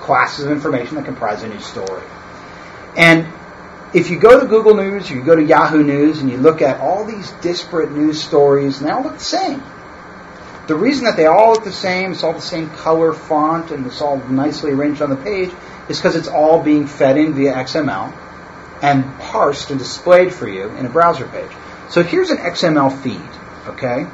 classes 0.00 0.44
of 0.44 0.50
information 0.50 0.96
that 0.96 1.04
comprise 1.04 1.42
a 1.42 1.48
news 1.48 1.64
story. 1.64 2.02
And 2.96 3.26
if 3.94 4.10
you 4.10 4.18
go 4.18 4.40
to 4.40 4.46
Google 4.46 4.74
News 4.74 5.10
or 5.10 5.14
you 5.14 5.22
go 5.22 5.36
to 5.36 5.44
Yahoo 5.44 5.82
News 5.82 6.20
and 6.20 6.30
you 6.30 6.38
look 6.38 6.62
at 6.62 6.80
all 6.80 7.04
these 7.04 7.30
disparate 7.40 7.92
news 7.92 8.22
stories, 8.22 8.78
and 8.78 8.86
they 8.86 8.92
all 8.92 9.02
look 9.02 9.18
the 9.18 9.24
same. 9.24 9.62
The 10.66 10.74
reason 10.74 11.04
that 11.04 11.16
they 11.16 11.26
all 11.26 11.52
look 11.52 11.64
the 11.64 11.72
same, 11.72 12.12
it's 12.12 12.24
all 12.24 12.32
the 12.32 12.40
same 12.40 12.70
color, 12.70 13.12
font, 13.12 13.70
and 13.70 13.86
it's 13.86 14.00
all 14.00 14.16
nicely 14.16 14.72
arranged 14.72 15.00
on 15.00 15.10
the 15.10 15.16
page, 15.16 15.52
is 15.88 15.98
because 15.98 16.16
it's 16.16 16.28
all 16.28 16.62
being 16.62 16.86
fed 16.86 17.16
in 17.16 17.34
via 17.34 17.54
XML 17.54 18.12
and 18.82 19.18
parsed 19.18 19.70
and 19.70 19.78
displayed 19.78 20.34
for 20.34 20.48
you 20.48 20.68
in 20.70 20.84
a 20.84 20.88
browser 20.88 21.26
page. 21.28 21.50
So 21.88 22.02
here's 22.02 22.30
an 22.30 22.38
XML 22.38 23.00
feed, 23.02 23.70
okay? 23.70 24.06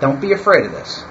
Don't 0.00 0.20
be 0.20 0.32
afraid 0.32 0.66
of 0.66 0.72
this. 0.72 1.02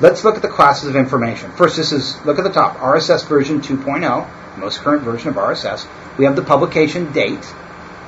Let's 0.00 0.24
look 0.24 0.36
at 0.36 0.42
the 0.42 0.48
classes 0.48 0.88
of 0.88 0.96
information. 0.96 1.52
First, 1.52 1.76
this 1.76 1.92
is, 1.92 2.22
look 2.26 2.38
at 2.38 2.44
the 2.44 2.52
top, 2.52 2.76
RSS 2.76 3.26
version 3.26 3.62
2.0, 3.62 4.58
most 4.58 4.80
current 4.80 5.02
version 5.02 5.30
of 5.30 5.36
RSS. 5.36 5.86
We 6.18 6.26
have 6.26 6.36
the 6.36 6.42
publication 6.42 7.12
date, 7.12 7.44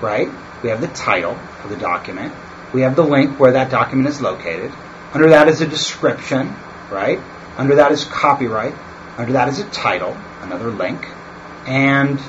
right? 0.01 0.29
We 0.63 0.71
have 0.71 0.81
the 0.81 0.89
title 0.89 1.39
of 1.65 1.71
the 1.71 1.77
document. 1.77 2.33
We 2.73 2.83
have 2.83 2.97
the 2.97 3.05
link 3.05 3.39
where 3.39 3.53
that 3.53 3.71
document 3.71 4.09
is 4.09 4.21
located. 4.21 4.73
Under 5.13 5.31
that 5.31 5.49
is 5.49 5.61
a 5.61 5.67
description, 5.67 6.55
right? 6.91 7.21
Under 7.57 7.77
that 7.77 7.93
is 7.93 8.05
copyright. 8.05 8.75
Under 9.17 9.33
that 9.33 9.49
is 9.49 9.61
a 9.61 9.65
title, 9.71 10.17
another 10.43 10.71
link. 10.71 11.07
And 11.67 12.21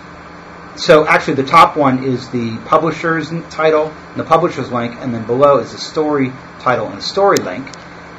so 0.78 1.06
actually 1.06 1.36
the 1.36 1.44
top 1.44 1.76
one 1.76 2.04
is 2.04 2.30
the 2.30 2.58
publisher's 2.66 3.30
title 3.50 3.88
and 3.88 4.20
the 4.20 4.24
publisher's 4.24 4.72
link, 4.72 4.96
and 5.00 5.13
then 5.13 5.26
below 5.26 5.60
is 5.60 5.72
the 5.74 5.78
story 5.78 6.32
title 6.60 6.88
and 6.88 7.04
story 7.04 7.38
link. 7.38 7.68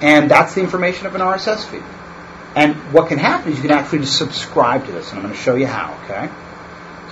And 0.00 0.30
that's 0.30 0.54
the 0.54 0.60
information 0.60 1.06
of 1.06 1.14
an 1.14 1.20
RSS 1.20 1.64
feed. 1.64 1.82
And 2.54 2.74
what 2.92 3.08
can 3.08 3.18
happen 3.18 3.52
is 3.52 3.56
you 3.58 3.62
can 3.62 3.72
actually 3.72 4.00
just 4.00 4.16
subscribe 4.16 4.86
to 4.86 4.92
this, 4.92 5.10
and 5.10 5.18
I'm 5.18 5.24
going 5.24 5.34
to 5.34 5.40
show 5.40 5.54
you 5.54 5.66
how, 5.66 5.98
okay? 6.04 6.30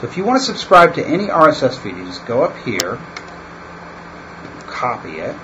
So 0.01 0.07
if 0.07 0.17
you 0.19 0.25
want 0.25 0.39
to 0.39 0.45
subscribe 0.45 0.95
to 0.97 1.07
any 1.07 1.29
RSS 1.29 1.79
feed, 1.79 1.97
you 1.97 2.05
just 2.05 2.27
go 2.27 2.43
up 2.43 2.57
here, 2.59 2.99
copy 4.67 5.21
it, 5.21 5.35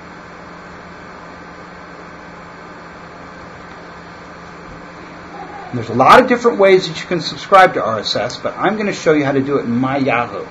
there's 5.73 5.89
a 5.89 5.95
lot 5.95 6.21
of 6.21 6.29
different 6.29 6.59
ways 6.59 6.87
that 6.87 7.01
you 7.01 7.07
can 7.07 7.23
subscribe 7.23 7.75
to 7.75 7.81
RSS, 7.81 8.43
but 8.43 8.55
I'm 8.59 8.75
going 8.75 8.89
to 8.89 8.93
show 8.93 9.15
you 9.15 9.25
how 9.25 9.33
to 9.33 9.41
do 9.41 9.59
it 9.59 9.65
in 9.65 9.71
my 9.71 9.97
Yahoo. 9.97 10.45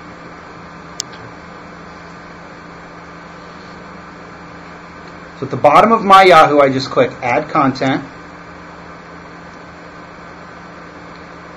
So 5.40 5.46
at 5.46 5.52
the 5.52 5.58
bottom 5.58 5.92
of 5.92 6.04
my 6.04 6.24
Yahoo, 6.24 6.60
I 6.60 6.70
just 6.70 6.90
click 6.90 7.12
Add 7.22 7.50
Content. 7.50 8.04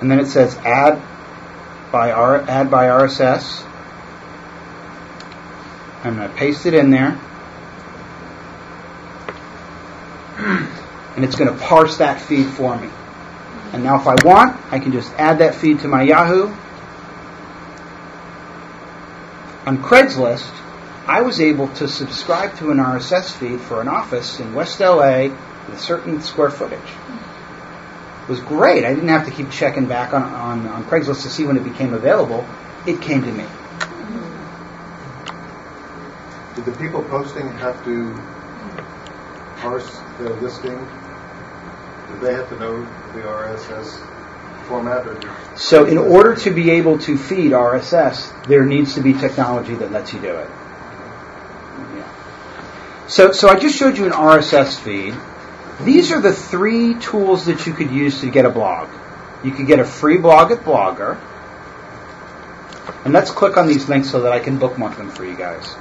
And 0.02 0.10
then 0.10 0.20
it 0.20 0.26
says 0.26 0.56
Add 0.58 1.00
by, 1.94 2.10
R- 2.10 2.42
add 2.48 2.72
by 2.72 2.86
RSS. 2.86 3.64
I'm 6.02 6.16
going 6.16 6.28
to 6.28 6.34
paste 6.34 6.66
it 6.66 6.74
in 6.74 6.90
there. 6.90 7.20
And 11.14 11.24
it's 11.24 11.36
going 11.36 11.56
to 11.56 11.64
parse 11.64 11.98
that 11.98 12.20
feed 12.20 12.48
for 12.48 12.76
me. 12.76 12.90
And 13.72 13.84
now 13.84 14.00
if 14.00 14.08
I 14.08 14.16
want, 14.24 14.60
I 14.72 14.80
can 14.80 14.90
just 14.90 15.12
add 15.12 15.38
that 15.38 15.54
feed 15.54 15.78
to 15.80 15.88
my 15.88 16.02
Yahoo. 16.02 16.48
On 19.64 19.78
Craigslist, 19.78 20.52
I 21.06 21.22
was 21.22 21.40
able 21.40 21.68
to 21.74 21.86
subscribe 21.86 22.56
to 22.56 22.72
an 22.72 22.78
RSS 22.78 23.30
feed 23.30 23.60
for 23.60 23.80
an 23.80 23.86
office 23.86 24.40
in 24.40 24.52
West 24.52 24.80
LA 24.80 25.28
with 25.28 25.74
a 25.74 25.78
certain 25.78 26.20
square 26.22 26.50
footage. 26.50 26.80
Was 28.28 28.40
great. 28.40 28.84
I 28.84 28.94
didn't 28.94 29.08
have 29.08 29.26
to 29.26 29.30
keep 29.30 29.50
checking 29.50 29.86
back 29.86 30.14
on, 30.14 30.22
on, 30.22 30.66
on 30.66 30.84
Craigslist 30.84 31.22
to 31.22 31.30
see 31.30 31.44
when 31.44 31.56
it 31.58 31.64
became 31.64 31.92
available. 31.92 32.46
It 32.86 33.02
came 33.02 33.22
to 33.22 33.32
me. 33.32 33.44
Did 36.54 36.64
the 36.64 36.72
people 36.72 37.02
posting 37.02 37.50
have 37.58 37.84
to 37.84 38.14
parse 39.56 39.98
the 40.18 40.30
listing? 40.34 40.78
Did 42.08 42.20
they 42.20 42.32
have 42.32 42.48
to 42.50 42.58
know 42.58 42.82
the 43.12 43.22
RSS 43.22 44.06
format? 44.68 45.06
Or 45.06 45.36
So, 45.56 45.84
in 45.84 45.98
order 45.98 46.34
to 46.36 46.50
be 46.50 46.70
able 46.70 46.98
to 47.00 47.18
feed 47.18 47.52
RSS, 47.52 48.46
there 48.46 48.64
needs 48.64 48.94
to 48.94 49.00
be 49.00 49.12
technology 49.14 49.74
that 49.74 49.90
lets 49.90 50.12
you 50.12 50.20
do 50.20 50.34
it. 50.34 50.48
Yeah. 51.96 53.06
So, 53.08 53.32
so 53.32 53.48
I 53.48 53.58
just 53.58 53.76
showed 53.76 53.98
you 53.98 54.06
an 54.06 54.12
RSS 54.12 54.78
feed. 54.78 55.14
These 55.80 56.12
are 56.12 56.20
the 56.20 56.32
three 56.32 56.94
tools 56.94 57.46
that 57.46 57.66
you 57.66 57.74
could 57.74 57.90
use 57.90 58.20
to 58.20 58.30
get 58.30 58.44
a 58.44 58.50
blog. 58.50 58.88
You 59.42 59.50
could 59.50 59.66
get 59.66 59.80
a 59.80 59.84
free 59.84 60.18
blog 60.18 60.52
at 60.52 60.60
Blogger. 60.60 61.18
And 63.04 63.12
let's 63.12 63.30
click 63.30 63.56
on 63.56 63.66
these 63.66 63.88
links 63.88 64.10
so 64.10 64.22
that 64.22 64.32
I 64.32 64.38
can 64.40 64.58
bookmark 64.58 64.96
them 64.96 65.10
for 65.10 65.24
you 65.24 65.36
guys. 65.36 65.74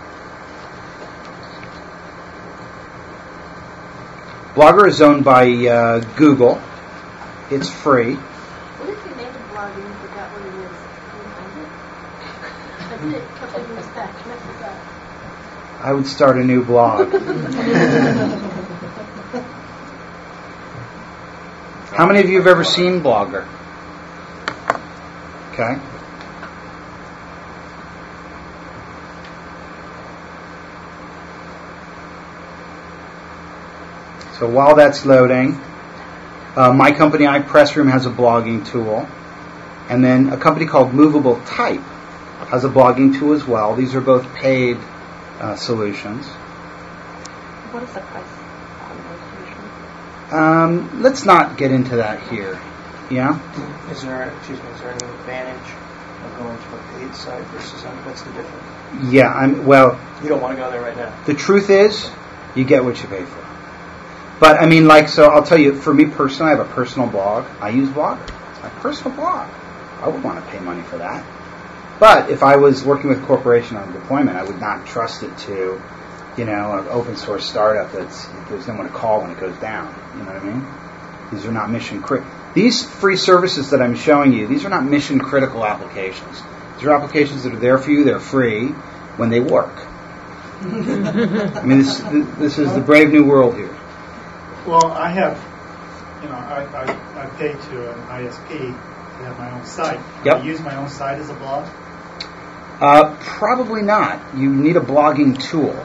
Blogger 4.56 4.88
is 4.88 5.02
owned 5.02 5.24
by 5.24 5.48
uh, 5.68 6.00
Google. 6.16 6.62
It's 7.50 7.70
free. 7.70 8.16
What 8.16 8.90
if 8.90 9.06
you 9.06 9.16
made 9.16 9.28
a 9.28 9.54
blog 9.54 9.74
and 9.74 9.84
you 9.84 9.94
forgot 9.96 10.32
what 10.32 10.46
it 10.46 10.54
is? 10.64 10.78
Can 11.10 11.18
you 11.18 11.30
find 11.34 11.54
it? 11.62 11.70
I 12.90 12.98
did 12.98 13.14
it 13.16 13.24
a 13.24 13.28
couple 13.38 13.62
years 13.74 13.88
back. 13.88 14.14
What 14.26 14.48
was 14.48 14.60
that? 14.60 14.78
I 15.82 15.94
would 15.94 16.08
start 16.08 16.38
a 16.38 16.44
new 16.44 16.64
blog. 16.64 17.12
How 21.94 22.08
many 22.08 22.22
of 22.22 22.30
you 22.30 22.38
have 22.38 22.48
ever 22.48 22.64
seen 22.64 23.02
Blogger? 23.02 23.48
Okay. 25.52 25.80
So 34.40 34.50
while 34.50 34.76
that's 34.76 35.06
loading, 35.06 35.62
uh, 36.56 36.74
my 36.74 36.92
company, 36.92 37.26
iPressroom, 37.26 37.92
has 37.92 38.08
a 38.08 38.10
blogging 38.10 38.66
tool. 38.66 39.08
And 39.88 40.04
then 40.04 40.30
a 40.30 40.38
company 40.38 40.66
called 40.66 40.96
Movable 40.96 41.40
Type 41.46 41.82
has 42.50 42.64
a 42.64 42.70
blogging 42.70 43.18
tool 43.18 43.34
as 43.34 43.46
well. 43.46 43.76
These 43.76 43.94
are 43.94 44.02
both 44.02 44.34
paid 44.34 44.78
uh, 45.40 45.56
solutions. 45.56 46.26
What 47.70 47.84
is 47.84 47.94
the 47.94 48.00
price? 48.00 48.43
Um, 50.34 51.02
let's 51.02 51.26
not 51.26 51.58
get 51.58 51.72
into 51.72 51.98
that 51.98 52.28
here. 52.30 52.60
Yeah? 53.12 53.40
Is 53.92 54.02
there, 54.02 54.32
excuse 54.38 54.62
me, 54.62 54.70
is 54.70 54.80
there 54.82 54.92
any 54.92 55.04
advantage 55.20 55.72
of 56.26 56.38
going 56.40 56.58
to 56.58 56.76
a 56.76 57.00
paid 57.00 57.16
site 57.16 57.44
versus, 57.48 57.84
un- 57.86 57.96
what's 58.06 58.24
the 58.24 58.32
difference? 58.32 59.14
Yeah, 59.14 59.28
I'm, 59.32 59.66
well, 59.66 60.00
You 60.24 60.30
don't 60.30 60.42
want 60.42 60.58
to 60.58 60.62
go 60.64 60.72
there 60.72 60.82
right 60.82 60.96
now. 60.98 61.14
the 61.26 61.34
truth 61.34 61.70
is, 61.70 62.10
you 62.56 62.64
get 62.64 62.84
what 62.84 63.02
you 63.02 63.08
pay 63.10 63.26
for. 63.26 63.46
But 64.40 64.58
I 64.60 64.66
mean, 64.66 64.88
like, 64.88 65.08
so 65.08 65.26
I'll 65.26 65.44
tell 65.44 65.60
you, 65.60 65.80
for 65.80 65.94
me 65.94 66.06
personally, 66.06 66.52
I 66.54 66.56
have 66.58 66.68
a 66.68 66.74
personal 66.74 67.08
blog. 67.08 67.46
I 67.62 67.70
use 67.70 67.90
Blogger. 67.90 68.28
My 68.62 68.70
personal 68.70 69.16
blog. 69.16 69.50
I 70.02 70.08
would 70.08 70.24
want 70.24 70.44
to 70.44 70.52
pay 70.52 70.60
money 70.60 70.82
for 70.84 70.98
that. 70.98 71.24
But 72.00 72.30
if 72.30 72.44
I 72.44 72.56
was 72.58 72.84
working 72.84 73.10
with 73.10 73.22
a 73.24 73.26
corporation 73.26 73.78
on 73.78 73.94
deployment, 73.94 74.38
I 74.38 74.44
would 74.44 74.60
not 74.60 74.86
trust 74.86 75.24
it 75.24 75.38
to, 75.40 75.82
you 76.38 76.46
know, 76.46 76.78
an 76.80 76.88
open 76.90 77.16
source 77.16 77.46
startup 77.46 77.92
that's 77.92 78.26
there's 78.50 78.68
no 78.68 78.76
one 78.76 78.88
to 78.88 78.94
call 78.94 79.22
when 79.22 79.32
it 79.32 79.40
goes 79.40 79.56
down. 79.58 79.94
You 80.18 80.24
know 80.24 80.34
what 80.34 80.42
I 80.42 80.44
mean? 80.44 80.66
These 81.32 81.46
are 81.46 81.52
not 81.52 81.70
mission 81.70 82.02
critical. 82.02 82.32
These 82.54 82.84
free 82.84 83.18
services 83.18 83.72
that 83.72 83.82
I'm 83.82 83.96
showing 83.96 84.34
you, 84.34 84.48
these 84.48 84.66
are 84.66 84.70
not 84.70 84.84
mission 84.86 85.20
critical 85.20 85.66
applications. 85.66 86.42
These 86.76 86.86
are 86.86 86.92
applications 86.94 87.44
that 87.44 87.54
are 87.54 87.60
there 87.60 87.78
for 87.78 87.92
you. 87.92 88.04
They're 88.04 88.20
free 88.20 88.68
when 89.18 89.30
they 89.30 89.40
work. 89.40 89.74
I 90.64 91.64
mean, 91.66 91.80
this 91.80 92.00
this 92.38 92.58
is 92.60 92.74
the 92.74 92.82
brave 92.82 93.12
new 93.12 93.26
world 93.26 93.56
here. 93.56 93.76
Well, 94.66 94.86
I 94.92 95.10
have, 95.10 95.38
you 96.24 96.30
know, 96.30 96.36
I, 96.36 96.64
I, 96.64 97.24
I 97.24 97.26
pay 97.38 97.52
to 97.52 97.92
an 97.92 98.00
ISP 98.08 98.48
to 98.48 99.26
have 99.26 99.38
my 99.38 99.52
own 99.52 99.66
site. 99.66 99.98
Can 99.98 100.26
Yep. 100.26 100.36
I 100.38 100.44
use 100.44 100.62
my 100.62 100.76
own 100.76 100.90
site 100.90 101.20
as 101.20 101.30
a 101.30 101.34
blog? 101.34 101.68
Uh, 102.80 103.16
probably 103.20 103.82
not. 103.82 104.38
You 104.38 104.50
need 104.54 104.78
a 104.78 104.82
blogging 104.82 105.42
tool. 105.42 105.76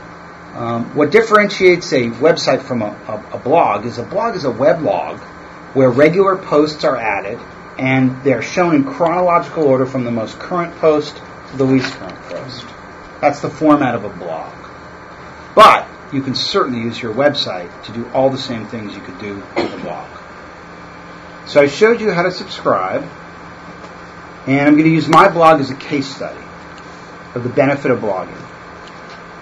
Um, 0.59 0.97
what 0.97 1.13
differentiates 1.13 1.93
a 1.93 2.09
website 2.09 2.63
from 2.63 2.83
a, 2.83 2.87
a, 2.87 3.37
a 3.37 3.39
blog 3.39 3.87
is 3.87 3.99
a 3.99 4.03
blog 4.03 4.35
is 4.35 4.45
a 4.45 4.51
weblog 4.51 5.21
where 5.73 5.89
regular 5.89 6.37
posts 6.37 6.83
are 6.83 6.97
added 6.97 7.39
and 7.79 8.25
they're 8.25 8.43
shown 8.43 8.75
in 8.75 8.83
chronological 8.83 9.63
order 9.63 9.87
from 9.87 10.03
the 10.03 10.11
most 10.11 10.37
current 10.41 10.75
post 10.79 11.23
to 11.51 11.57
the 11.57 11.63
least 11.63 11.93
current 11.93 12.19
post. 12.23 12.67
That's 13.21 13.39
the 13.39 13.49
format 13.49 13.95
of 13.95 14.03
a 14.03 14.09
blog. 14.09 14.53
But 15.55 15.87
you 16.13 16.23
can 16.23 16.35
certainly 16.35 16.81
use 16.81 17.01
your 17.01 17.15
website 17.15 17.85
to 17.85 17.93
do 17.93 18.11
all 18.11 18.29
the 18.29 18.37
same 18.37 18.67
things 18.67 18.97
you 18.97 19.01
could 19.01 19.21
do 19.21 19.37
with 19.37 19.75
a 19.75 19.79
blog. 19.79 20.11
So 21.47 21.63
I 21.63 21.69
showed 21.69 22.01
you 22.01 22.11
how 22.11 22.25
to 22.25 22.33
subscribe, 22.33 23.09
and 24.49 24.61
I'm 24.61 24.73
going 24.73 24.87
to 24.87 24.91
use 24.91 25.07
my 25.07 25.29
blog 25.29 25.61
as 25.61 25.71
a 25.71 25.77
case 25.77 26.13
study 26.13 26.45
of 27.37 27.45
the 27.45 27.49
benefit 27.49 27.93
of 27.93 28.01
blogging. 28.01 28.58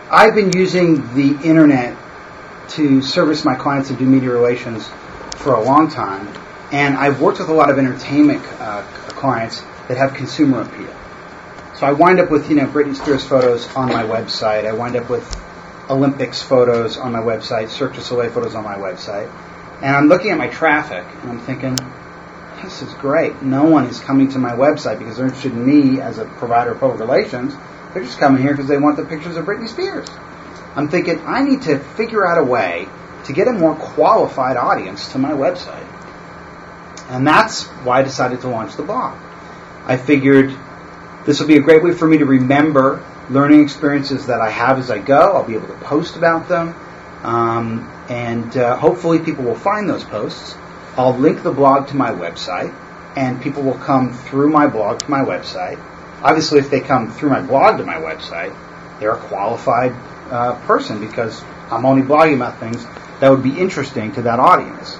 I've 0.09 0.36
been 0.36 0.52
using 0.52 1.14
the 1.16 1.36
internet 1.42 1.96
to 2.70 3.02
service 3.02 3.44
my 3.44 3.57
clients 3.57 3.90
and 3.90 3.98
do 3.98 4.07
media 4.07 4.30
relations 4.30 4.88
for 5.32 5.54
a 5.54 5.61
long 5.61 5.90
time, 5.90 6.28
and 6.70 6.96
I've 6.96 7.20
worked 7.20 7.40
with 7.40 7.48
a 7.48 7.52
lot 7.52 7.70
of 7.70 7.78
entertainment 7.78 8.40
uh, 8.61 8.82
clients 9.09 9.62
that 9.88 9.96
have 9.96 10.14
consumer 10.14 10.61
appeal. 10.61 10.94
So 11.74 11.86
I 11.86 11.92
wind 11.92 12.20
up 12.20 12.30
with 12.30 12.48
you 12.48 12.54
know 12.54 12.66
Britney 12.66 12.94
Spears 12.94 13.24
photos 13.24 13.66
on 13.74 13.88
my 13.88 14.04
website. 14.04 14.64
I 14.64 14.72
wind 14.74 14.94
up 14.94 15.11
with 15.11 15.26
Olympics 15.90 16.40
photos 16.40 16.98
on 16.98 17.11
my 17.11 17.18
website, 17.18 17.68
Cirque 17.68 17.94
du 17.94 18.00
Soleil 18.00 18.30
photos 18.30 18.54
on 18.54 18.62
my 18.62 18.76
website, 18.76 19.28
and 19.82 19.96
I'm 19.96 20.07
looking 20.07 20.30
at 20.30 20.38
my 20.38 20.48
traffic 20.48 21.04
and 21.22 21.32
I'm 21.32 21.40
thinking, 21.40 21.76
this 22.62 22.80
is 22.80 22.94
great. 22.94 23.42
No 23.42 23.64
one 23.64 23.86
is 23.86 23.98
coming 23.98 24.28
to 24.30 24.38
my 24.38 24.52
website 24.52 25.00
because 25.00 25.16
they're 25.16 25.26
interested 25.26 25.50
in 25.50 25.66
me 25.66 26.00
as 26.00 26.18
a 26.18 26.26
provider 26.26 26.72
of 26.72 26.78
public 26.78 27.00
relations. 27.00 27.57
They're 27.97 28.05
just 28.05 28.18
coming 28.18 28.42
here 28.42 28.51
because 28.51 28.68
they 28.68 28.76
want 28.76 28.99
the 28.99 29.07
pictures 29.07 29.38
of 29.38 29.47
Britney 29.47 29.70
Spears. 29.70 30.07
I'm 30.74 30.90
thinking 30.90 31.18
I 31.24 31.42
need 31.42 31.62
to 31.62 31.78
figure 31.78 32.26
out 32.26 32.36
a 32.36 32.44
way 32.44 32.88
to 33.24 33.32
get 33.32 33.49
a 33.49 33.53
more 33.53 33.74
qualified 33.74 34.59
audience 34.59 35.12
to 35.12 35.18
my 35.18 35.30
website. 35.30 35.86
And 37.09 37.26
that's 37.26 37.64
why 37.64 38.01
I 38.01 38.03
decided 38.03 38.42
to 38.42 38.49
launch 38.49 38.76
the 38.76 38.82
blog. 38.82 39.18
I 39.86 39.97
figured 39.97 40.55
this 41.24 41.40
will 41.40 41.47
be 41.47 41.57
a 41.57 41.62
great 41.62 41.82
way 41.82 41.94
for 41.94 42.07
me 42.07 42.18
to 42.18 42.26
remember 42.26 43.03
learning 43.30 43.62
experiences 43.62 44.26
that 44.26 44.42
I 44.42 44.51
have 44.51 44.78
as 44.78 44.90
I 44.90 44.99
go. 44.99 45.32
I'll 45.34 45.44
be 45.47 45.55
able 45.55 45.68
to 45.68 45.76
post 45.76 46.16
about 46.16 46.51
them. 46.51 46.74
Um, 47.22 47.90
and 48.11 48.55
uh, 48.59 48.76
hopefully 48.76 49.20
people 49.20 49.44
will 49.44 49.55
find 49.55 49.88
those 49.88 50.05
posts. 50.05 50.55
I'll 50.99 51.16
link 51.16 51.42
the 51.42 51.51
blog 51.51 51.88
to 51.88 51.97
my 51.97 52.11
website, 52.11 52.74
and 53.16 53.40
people 53.40 53.62
will 53.62 53.78
come 53.78 54.12
through 54.12 54.51
my 54.51 54.66
blog 54.66 54.99
to 54.99 55.11
my 55.11 55.20
website. 55.20 55.82
Obviously, 56.23 56.59
if 56.59 56.71
they 56.71 56.81
come 56.81 57.11
through 57.11 57.31
my 57.31 57.43
blog 57.43 57.79
to 57.79 57.85
my 57.85 57.97
website, 57.97 58.57
they're 58.99 59.12
a 59.12 59.19
qualified 59.19 59.93
uh, 60.31 60.55
person 60.67 61.01
because 61.01 61.43
I'm 61.71 61.85
only 61.85 62.03
blogging 62.03 62.37
about 62.37 62.59
things 62.59 62.85
that 63.21 63.31
would 63.31 63.43
be 63.43 63.59
interesting 63.59 64.12
to 64.12 64.23
that 64.23 64.41
audience. 64.41 64.99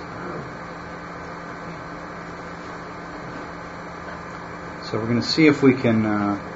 So 4.87 4.99
we're 4.99 5.07
going 5.07 5.21
to 5.21 5.27
see 5.27 5.47
if 5.47 5.63
we 5.63 5.75
can. 5.75 6.07
Uh, 6.07 6.53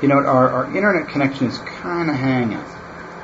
you 0.00 0.08
know, 0.08 0.16
our, 0.16 0.50
our 0.50 0.76
internet 0.76 1.08
connection 1.08 1.46
is 1.46 1.58
kind 1.58 2.10
of 2.10 2.16
hanging. 2.16 2.62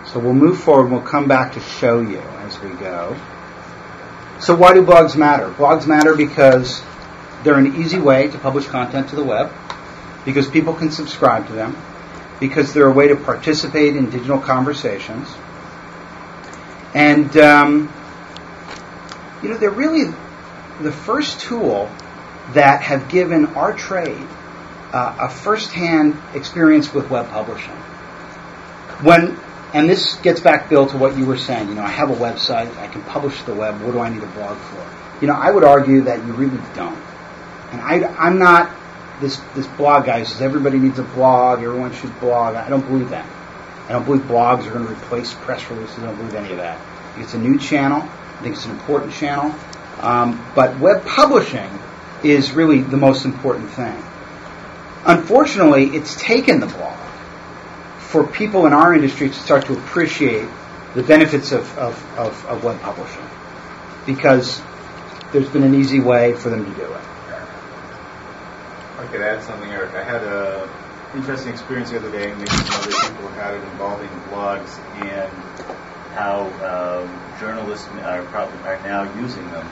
So 0.07 0.18
we'll 0.18 0.35
move 0.35 0.59
forward. 0.59 0.91
We'll 0.91 1.03
come 1.03 1.28
back 1.28 1.53
to 1.53 1.61
show 1.61 2.01
you 2.01 2.18
as 2.18 2.59
we 2.61 2.70
go. 2.70 3.16
So 4.41 4.57
why 4.57 4.72
do 4.72 4.83
blogs 4.83 5.16
matter? 5.16 5.51
Blogs 5.51 5.87
matter 5.87 6.16
because 6.16 6.83
they're 7.43 7.59
an 7.59 7.76
easy 7.76 7.99
way 7.99 8.28
to 8.28 8.38
publish 8.38 8.66
content 8.66 9.09
to 9.11 9.16
the 9.16 9.24
web, 9.24 9.53
because 10.24 10.49
people 10.49 10.74
can 10.74 10.91
subscribe 10.91 11.47
to 11.49 11.53
them, 11.53 11.76
because 12.38 12.72
they're 12.72 12.88
a 12.88 12.93
way 12.93 13.09
to 13.09 13.16
participate 13.16 13.97
in 13.97 14.11
digital 14.11 14.38
conversations, 14.38 15.28
and 16.95 17.36
um, 17.36 17.93
you 19.43 19.49
know 19.49 19.57
they're 19.57 19.70
really 19.70 20.12
the 20.80 20.93
first 20.93 21.41
tool 21.41 21.91
that 22.53 22.82
have 22.82 23.09
given 23.09 23.47
our 23.47 23.72
trade 23.72 24.26
uh, 24.93 25.16
a 25.20 25.28
first-hand 25.28 26.16
experience 26.34 26.93
with 26.93 27.09
web 27.11 27.28
publishing. 27.30 27.76
When 29.03 29.38
and 29.72 29.88
this 29.88 30.16
gets 30.16 30.41
back, 30.41 30.68
Bill, 30.68 30.88
to 30.88 30.97
what 30.97 31.16
you 31.16 31.24
were 31.24 31.38
saying. 31.38 31.68
You 31.68 31.74
know, 31.74 31.82
I 31.82 31.91
have 31.91 32.11
a 32.11 32.14
website, 32.14 32.76
I 32.78 32.88
can 32.88 33.03
publish 33.03 33.38
to 33.41 33.47
the 33.47 33.55
web. 33.55 33.80
What 33.80 33.93
do 33.93 34.01
I 34.01 34.09
need 34.09 34.22
a 34.22 34.26
blog 34.26 34.59
for? 34.59 35.20
You 35.20 35.28
know, 35.28 35.34
I 35.34 35.51
would 35.51 35.62
argue 35.62 36.03
that 36.03 36.18
you 36.26 36.32
really 36.32 36.61
don't. 36.74 36.99
And 37.72 37.80
I, 37.80 38.04
I'm 38.18 38.38
not 38.38 38.74
this 39.20 39.36
this 39.54 39.66
blog 39.66 40.06
guy 40.06 40.20
who 40.20 40.24
says 40.24 40.40
everybody 40.40 40.78
needs 40.78 40.98
a 40.98 41.02
blog, 41.02 41.62
everyone 41.62 41.92
should 41.92 42.18
blog. 42.20 42.56
I 42.56 42.68
don't 42.68 42.86
believe 42.86 43.10
that. 43.10 43.26
I 43.88 43.92
don't 43.92 44.04
believe 44.04 44.22
blogs 44.22 44.66
are 44.66 44.72
going 44.72 44.86
to 44.86 44.92
replace 44.92 45.34
press 45.34 45.68
releases. 45.70 45.98
I 45.98 46.06
don't 46.06 46.16
believe 46.16 46.34
any 46.34 46.52
of 46.52 46.58
that. 46.58 46.80
It's 47.18 47.34
a 47.34 47.38
new 47.38 47.58
channel. 47.58 48.02
I 48.02 48.42
think 48.42 48.54
it's 48.54 48.64
an 48.64 48.70
important 48.70 49.12
channel. 49.12 49.54
Um, 50.00 50.44
but 50.54 50.78
web 50.78 51.04
publishing 51.04 51.70
is 52.22 52.52
really 52.52 52.80
the 52.82 52.96
most 52.96 53.24
important 53.24 53.70
thing. 53.70 54.02
Unfortunately, 55.04 55.86
it's 55.86 56.14
taken 56.20 56.60
the 56.60 56.66
blog 56.66 56.98
for 57.98 58.26
people 58.26 58.66
in 58.66 58.72
our 58.72 58.94
industry 58.94 59.28
to 59.28 59.34
start 59.34 59.66
to 59.66 59.72
appreciate 59.72 60.48
the 60.94 61.02
benefits 61.02 61.52
of, 61.52 61.78
of, 61.78 62.18
of, 62.18 62.46
of 62.46 62.64
web 62.64 62.80
publishing 62.80 63.26
because 64.06 64.60
there's 65.32 65.48
been 65.48 65.62
an 65.62 65.74
easy 65.74 66.00
way 66.00 66.32
for 66.34 66.50
them 66.50 66.64
to 66.64 66.80
do 66.80 66.92
it. 66.92 67.04
If 69.01 69.09
I 69.09 69.12
could 69.12 69.22
add 69.22 69.42
something, 69.42 69.70
Eric. 69.70 69.94
I 69.94 70.05
had 70.05 70.22
a 70.22 70.68
interesting 71.14 71.55
experience 71.55 71.88
the 71.88 71.96
other 71.96 72.11
day, 72.11 72.30
and 72.30 72.38
maybe 72.38 72.51
some 72.51 72.82
other 72.82 72.90
people 72.90 73.28
had 73.28 73.55
it 73.55 73.62
involving 73.72 74.11
blogs 74.28 74.78
and 75.01 75.32
how 76.12 76.42
um, 76.61 77.40
journalists 77.40 77.88
are 77.88 78.22
probably 78.24 78.59
are 78.68 78.78
now 78.82 79.05
using 79.18 79.51
them. 79.53 79.66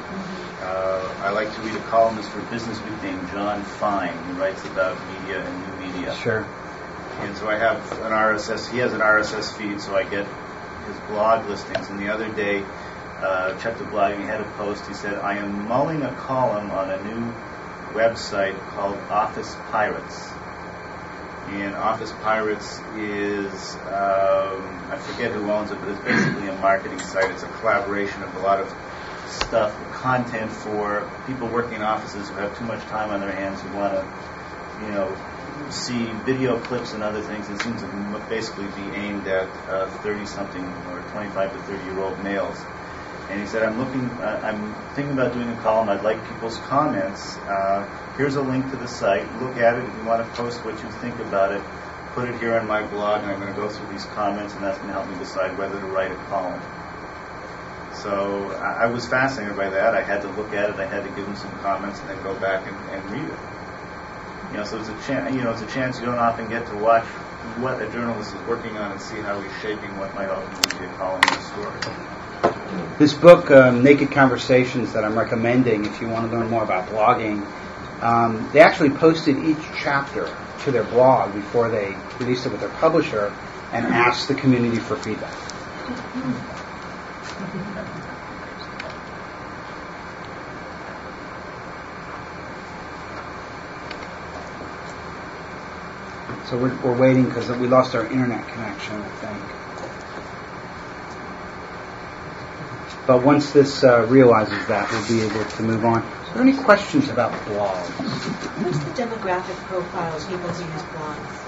Uh, 0.63 1.15
I 1.21 1.31
like 1.33 1.55
to 1.55 1.61
read 1.61 1.75
a 1.75 1.81
columnist 1.91 2.31
for 2.31 2.41
Business 2.45 2.81
Week 2.81 3.03
named 3.03 3.29
Jon 3.29 3.63
Fine, 3.63 4.17
who 4.17 4.41
writes 4.41 4.65
about 4.65 4.97
media 5.21 5.45
and 5.45 5.83
new 5.83 5.93
media. 5.93 6.15
Sure. 6.17 6.49
And 7.21 7.37
so 7.37 7.51
I 7.51 7.59
have 7.59 7.77
an 8.01 8.13
RSS. 8.13 8.71
He 8.73 8.79
has 8.79 8.95
an 8.95 9.01
RSS 9.01 9.55
feed, 9.59 9.83
so 9.83 9.95
I 9.95 10.05
get 10.05 10.27
his 10.87 10.97
blog 11.09 11.47
listings. 11.51 11.91
And 11.91 11.99
the 11.99 12.09
other 12.09 12.33
day, 12.33 12.65
uh, 13.21 13.59
checked 13.59 13.79
the 13.79 13.85
blog, 13.85 14.13
and 14.13 14.23
he 14.23 14.27
had 14.27 14.41
a 14.41 14.51
post. 14.57 14.87
He 14.87 14.95
said, 14.95 15.19
"I 15.19 15.37
am 15.37 15.69
mulling 15.69 16.03
a 16.03 16.15
column 16.15 16.71
on 16.71 16.91
a 16.91 17.03
new 17.05 17.35
website 17.95 18.59
called 18.75 18.99
Office 19.11 19.57
Pirates." 19.71 20.33
And 21.49 21.75
Office 21.77 22.13
Pirates 22.23 22.79
is, 22.97 23.77
um, 23.87 24.81
I 24.91 24.99
forget 24.99 25.33
who 25.33 25.51
owns 25.51 25.71
it, 25.71 25.81
but 25.81 25.89
it's 25.89 26.01
basically 26.01 26.49
a 26.49 26.57
marketing 26.57 26.99
site. 27.01 27.31
It's 27.31 27.43
a 27.43 27.49
collaboration 27.49 28.23
of 28.23 28.37
a 28.37 28.41
lot 28.41 28.61
of 28.61 28.75
stuff, 29.27 29.75
content 29.93 30.51
for 30.51 31.09
people 31.27 31.49
working 31.49 31.77
in 31.77 31.83
offices 31.83 32.29
who 32.29 32.37
have 32.37 32.57
too 32.59 32.65
much 32.65 32.83
time 32.85 33.11
on 33.11 33.21
their 33.21 33.33
hands 33.33 33.63
who 33.63 33.75
want 33.77 33.95
to, 33.95 34.07
you 34.85 34.91
know, 34.91 35.17
see 35.71 36.05
video 36.25 36.59
clips 36.61 36.93
and 36.93 37.03
other 37.03 37.23
things. 37.23 37.49
It 37.49 37.61
seems 37.63 37.81
to 37.81 38.23
basically 38.29 38.67
be 38.69 38.95
aimed 38.95 39.27
at 39.27 39.49
30 40.03 40.27
something 40.27 40.65
or 40.91 41.01
25 41.13 41.53
to 41.53 41.59
30 41.61 41.85
year 41.85 41.99
old 41.99 42.23
males. 42.23 42.63
And 43.29 43.41
he 43.41 43.47
said, 43.47 43.63
I'm 43.63 43.79
looking, 43.79 44.09
uh, 44.23 44.41
I'm 44.43 44.75
thinking 44.95 45.13
about 45.13 45.35
doing 45.35 45.51
a 45.51 45.57
column. 45.61 45.91
I'd 45.91 46.03
like 46.03 46.27
people's 46.27 46.57
comments. 46.61 47.37
Uh, 47.37 47.85
here's 48.17 48.37
a 48.37 48.43
link 48.43 48.71
to 48.71 48.77
the 48.77 48.89
site. 48.89 49.31
Look 49.43 49.57
at 49.59 49.77
it. 49.77 49.85
If 49.85 49.95
you 49.97 50.05
want 50.05 50.25
to 50.25 50.33
post 50.33 50.65
what 50.65 50.83
you 50.83 50.91
think 51.03 51.19
about 51.21 51.53
it, 51.53 51.63
put 52.15 52.29
it 52.29 52.41
here 52.41 52.59
on 52.59 52.67
my 52.67 52.87
blog, 52.87 53.23
and 53.23 53.31
I'm 53.31 53.39
going 53.39 53.53
to 53.53 53.61
go 53.61 53.69
through 53.69 53.89
these 53.93 54.07
comments, 54.07 54.55
and 54.55 54.65
that's 54.65 54.79
going 54.79 54.89
to 54.89 54.95
help 54.95 55.09
me 55.09 55.19
decide 55.19 55.59
whether 55.59 55.79
to 55.79 55.87
write 55.87 56.11
a 56.11 56.17
column. 56.33 56.61
So 57.93 58.51
I, 58.57 58.85
I 58.85 58.87
was 58.87 59.07
fascinated 59.07 59.57
by 59.57 59.69
that. 59.71 59.95
I 59.95 60.03
had 60.03 60.23
to 60.23 60.29
look 60.29 60.55
at 60.55 60.71
it. 60.71 60.77
I 60.77 60.87
had 60.87 61.05
to 61.05 61.11
give 61.11 61.27
him 61.27 61.37
some 61.37 61.51
comments, 61.61 62.01
and 62.01 62.09
then 62.09 62.23
go 62.23 62.35
back 62.41 62.67
and, 62.67 62.77
and 62.91 63.11
read 63.11 63.29
it. 63.29 63.39
You 64.53 64.57
know, 64.57 64.65
so 64.65 64.79
it's 64.79 64.89
a 64.89 64.99
chance. 65.07 65.35
You 65.35 65.43
know, 65.43 65.51
it's 65.51 65.63
a 65.63 65.67
chance 65.67 66.01
you 66.01 66.07
don't 66.07 66.19
often 66.19 66.49
get 66.49 66.67
to 66.67 66.77
watch 66.77 67.05
what 67.61 67.83
a 67.83 67.91
journalist 67.91 68.35
is 68.35 68.43
working 68.43 68.79
on 68.79 68.93
and 68.93 69.01
see 69.01 69.21
how 69.21 69.39
he's 69.41 69.53
shaping 69.61 69.97
what 69.99 70.15
might 70.15 70.31
ultimately 70.31 70.79
be 70.81 70.85
a 70.87 70.97
column 70.97 71.21
or 71.21 71.37
a 71.37 71.43
story. 71.43 72.18
This 72.99 73.15
book, 73.15 73.51
um, 73.51 73.83
Naked 73.83 74.11
Conversations, 74.11 74.93
that 74.93 75.05
I'm 75.05 75.17
recommending 75.17 75.87
if 75.87 76.01
you 76.01 76.09
want 76.09 76.31
to 76.31 76.37
learn 76.37 76.51
more 76.51 76.63
about 76.63 76.89
blogging, 76.89 77.47
um, 78.03 78.51
they 78.53 78.61
actually 78.61 78.91
posted 78.91 79.39
each 79.39 79.65
chapter 79.77 80.29
to 80.65 80.71
their 80.71 80.85
blog 80.85 81.33
before 81.33 81.71
they 81.71 81.97
released 82.19 82.45
it 82.45 82.51
with 82.51 82.61
their 82.61 82.69
publisher 82.71 83.33
and 83.73 83.87
asked 83.87 84.29
the 84.29 84.35
community 84.35 84.79
for 84.79 84.97
feedback. 84.97 85.33
So 96.47 96.57
we're, 96.57 96.75
we're 96.83 96.97
waiting 96.97 97.25
because 97.27 97.51
we 97.51 97.67
lost 97.67 97.95
our 97.95 98.07
internet 98.07 98.47
connection, 98.49 99.01
I 99.01 99.09
think. 99.09 99.68
But 103.09 103.25
once 103.25 103.53
this 103.53 103.83
uh, 103.83 104.05
realizes 104.05 104.67
that, 104.67 104.91
we'll 104.93 105.09
be 105.09 105.23
able 105.23 105.43
to 105.43 105.63
move 105.63 105.83
on. 105.87 106.03
Are 106.03 106.35
there 106.35 106.43
any 106.43 106.53
questions 106.53 107.09
about 107.09 107.33
blogs? 107.47 107.89
What's 108.63 108.79
the 108.81 108.91
demographic 108.91 109.57
profile 109.65 110.15
of 110.15 110.29
people 110.29 110.47
who 110.51 110.73
use 110.73 110.83
blogs? 110.83 111.39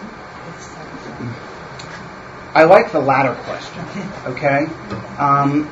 I 2.55 2.65
like 2.65 2.93
the 2.93 3.01
latter 3.01 3.35
question. 3.43 3.85
Okay. 4.25 4.69
Um, 5.19 5.67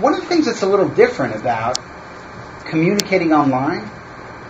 one 0.00 0.14
of 0.14 0.22
the 0.22 0.26
things 0.26 0.46
that's 0.46 0.62
a 0.62 0.68
little 0.68 0.88
different 0.88 1.36
about 1.36 1.78
communicating 2.64 3.34
online 3.34 3.90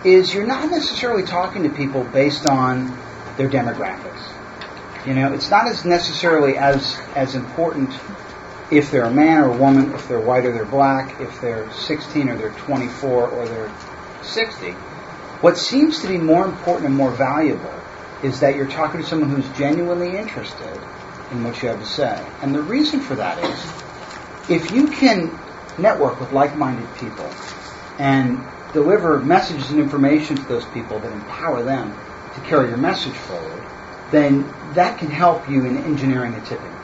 is 0.05 0.33
you're 0.33 0.47
not 0.47 0.71
necessarily 0.71 1.23
talking 1.23 1.63
to 1.63 1.69
people 1.69 2.05
based 2.05 2.47
on 2.47 2.97
their 3.35 3.49
demographics. 3.49 4.23
You 5.05 5.15
know, 5.15 5.33
it's 5.33 5.49
not 5.51 5.67
as 5.67 5.83
necessarily 5.83 6.57
as 6.57 6.97
as 7.13 7.35
important 7.35 7.91
if 8.71 8.89
they're 8.91 9.05
a 9.05 9.13
man 9.13 9.37
or 9.43 9.51
a 9.51 9.57
woman, 9.57 9.93
if 9.93 10.07
they're 10.07 10.19
white 10.19 10.45
or 10.45 10.51
they're 10.51 10.65
black, 10.65 11.19
if 11.21 11.39
they're 11.41 11.71
16 11.71 12.29
or 12.29 12.37
they're 12.37 12.51
24 12.51 13.29
or 13.29 13.47
they're 13.47 13.71
60. 14.23 14.71
What 15.41 15.57
seems 15.57 16.01
to 16.01 16.07
be 16.07 16.17
more 16.17 16.45
important 16.45 16.87
and 16.87 16.95
more 16.95 17.11
valuable 17.11 17.73
is 18.23 18.39
that 18.39 18.55
you're 18.55 18.67
talking 18.67 19.01
to 19.01 19.05
someone 19.05 19.29
who's 19.29 19.47
genuinely 19.57 20.17
interested 20.17 20.81
in 21.31 21.43
what 21.43 21.61
you 21.61 21.69
have 21.69 21.79
to 21.79 21.85
say. 21.85 22.25
And 22.41 22.55
the 22.55 22.61
reason 22.61 22.99
for 22.99 23.15
that 23.15 23.43
is 23.43 24.49
if 24.49 24.71
you 24.71 24.87
can 24.87 25.37
network 25.77 26.19
with 26.19 26.31
like-minded 26.31 26.87
people 26.95 27.29
and 27.99 28.43
deliver 28.73 29.19
messages 29.19 29.69
and 29.71 29.79
information 29.79 30.37
to 30.37 30.45
those 30.45 30.65
people 30.65 30.99
that 30.99 31.11
empower 31.11 31.63
them 31.63 31.95
to 32.33 32.41
carry 32.41 32.69
your 32.69 32.77
message 32.77 33.13
forward, 33.13 33.63
then 34.11 34.51
that 34.73 34.97
can 34.97 35.09
help 35.09 35.49
you 35.49 35.65
in 35.65 35.77
engineering 35.77 36.33
a 36.33 36.41
tipping 36.41 36.75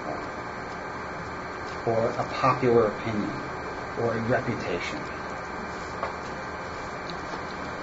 or 1.85 2.09
a 2.09 2.23
popular 2.25 2.87
opinion, 2.87 3.31
or 3.99 4.13
a 4.15 4.21
reputation. 4.21 4.99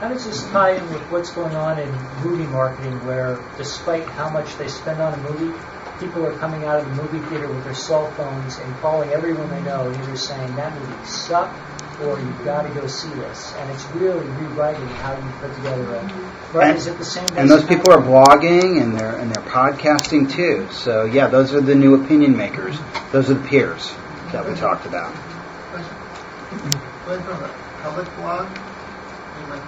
How 0.01 0.09
does 0.09 0.25
this 0.25 0.49
tie 0.53 0.77
in 0.77 0.89
with 0.93 1.03
what's 1.11 1.33
going 1.33 1.57
on 1.57 1.81
in 1.81 1.93
movie 2.23 2.47
marketing 2.47 3.05
where 3.05 3.41
despite 3.57 4.07
how 4.07 4.31
much 4.31 4.57
they 4.57 4.69
spend 4.69 5.01
on 5.01 5.15
a 5.15 5.17
movie, 5.17 5.59
people 5.99 6.25
are 6.25 6.39
coming 6.39 6.65
out 6.65 6.79
of 6.79 6.87
the 6.87 7.03
movie 7.03 7.19
theater 7.29 7.49
with 7.49 7.65
their 7.65 7.75
cell 7.75 8.13
phones 8.13 8.59
and 8.59 8.79
calling 8.81 9.11
everyone 9.11 9.51
they 9.51 9.61
know, 9.61 9.91
either 9.91 10.17
saying 10.17 10.55
that 10.55 10.73
movie 10.79 11.05
sucked 11.05 11.59
or 12.01 12.21
you've 12.21 12.45
got 12.45 12.63
to 12.63 12.73
go 12.73 12.87
see 12.87 13.11
this. 13.11 13.55
And 13.59 13.71
it's 13.71 13.85
really 13.87 14.25
rewriting 14.27 14.87
how 14.87 15.17
you 15.17 15.33
put 15.41 15.53
together 15.55 15.95
a. 15.97 16.38
Right? 16.53 16.71
And, 16.71 16.79
Is 16.79 16.87
it 16.87 16.97
the 16.97 17.05
same? 17.05 17.27
and 17.37 17.51
those 17.51 17.65
people 17.65 17.93
are 17.93 18.01
blogging 18.01 18.81
and 18.81 18.97
they're 18.99 19.17
and 19.17 19.31
they're 19.31 19.43
podcasting 19.43 20.31
too. 20.31 20.67
So 20.73 21.05
yeah, 21.05 21.29
those 21.29 21.53
are 21.53 21.61
the 21.61 21.75
new 21.75 22.03
opinion 22.03 22.37
makers. 22.37 22.79
Those 23.13 23.31
are 23.31 23.35
the 23.35 23.47
peers 23.49 23.95
that 24.33 24.47
we 24.47 24.55
talked 24.55 24.87
about. 24.87 25.13
Going 27.05 27.23
from 27.23 27.45
a 27.45 27.49
public 27.83 28.15
blog, 28.17 28.47
I 28.49 29.41
mean, 29.41 29.49
like, 29.51 29.63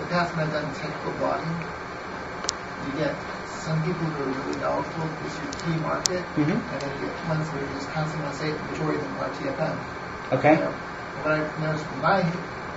the 0.00 0.06
past 0.06 0.36
when 0.36 0.46
I've 0.46 0.52
done 0.52 0.74
technical 0.74 1.12
blogging, 1.12 1.52
you 2.86 2.92
get 3.00 3.16
some 3.48 3.82
people 3.82 4.06
who 4.06 4.22
are 4.22 4.44
really 4.44 4.60
knowledgeable, 4.60 5.08
this 5.22 5.32
is 5.32 5.40
your 5.44 5.52
key 5.64 5.80
market, 5.80 6.24
Mhm. 6.36 6.60
and 6.72 6.80
then 6.80 6.90
you 7.00 7.06
get 7.08 7.28
ones 7.28 7.48
who 7.48 7.58
are 7.58 7.66
just 7.74 7.90
constantly 7.90 8.28
on 8.28 8.34
site, 8.34 8.56
the 8.56 8.64
majority 8.72 8.98
of 9.00 9.04
them 9.04 9.18
are 9.20 9.28
TFM. 9.30 9.76
Okay. 10.32 10.54
You 10.54 10.60
know, 10.60 10.74
what 11.22 11.32
I've 11.32 11.58
noticed 11.58 11.84
from 11.86 12.00
my 12.00 12.24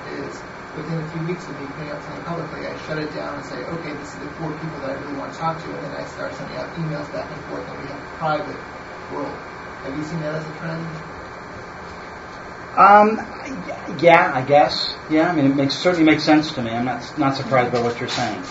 is 0.09 0.41
within 0.76 0.99
a 0.99 1.07
few 1.11 1.28
weeks 1.28 1.43
of 1.47 1.59
me 1.59 1.67
putting 1.76 1.91
out 1.91 2.01
something 2.03 2.24
publicly, 2.24 2.67
I 2.67 2.78
shut 2.88 2.97
it 2.97 3.13
down 3.13 3.36
and 3.36 3.45
say, 3.45 3.57
okay, 3.63 3.93
this 3.93 4.13
is 4.13 4.19
the 4.19 4.30
four 4.39 4.51
people 4.59 4.80
that 4.82 4.91
I 4.91 4.93
really 5.01 5.17
want 5.17 5.34
to 5.34 5.39
talk 5.39 5.61
to, 5.61 5.67
and 5.67 5.84
then 5.86 5.91
I 5.91 6.05
start 6.05 6.34
sending 6.36 6.57
out 6.57 6.74
emails 6.76 7.11
back 7.11 7.30
and 7.30 7.41
forth, 7.45 7.67
and 7.67 7.82
we 7.82 7.88
have 7.88 7.99
a 7.99 8.17
private 8.17 8.59
world. 9.11 9.36
Have 9.84 9.97
you 9.97 10.03
seen 10.03 10.19
that 10.22 10.36
as 10.36 10.45
a 10.45 10.53
trend? 10.59 10.86
Um, 12.78 13.17
yeah, 13.99 14.32
I 14.34 14.43
guess. 14.43 14.95
Yeah, 15.09 15.30
I 15.30 15.36
mean, 15.36 15.45
it 15.45 15.55
makes 15.55 15.76
certainly 15.76 16.09
makes 16.09 16.24
sense 16.24 16.53
to 16.53 16.61
me. 16.61 16.72
I'm 16.72 16.86
not 16.86 17.17
not 17.17 17.36
surprised 17.36 17.74
by 17.74 17.82
what 17.82 17.99
you're 17.99 18.07
saying. 18.07 18.41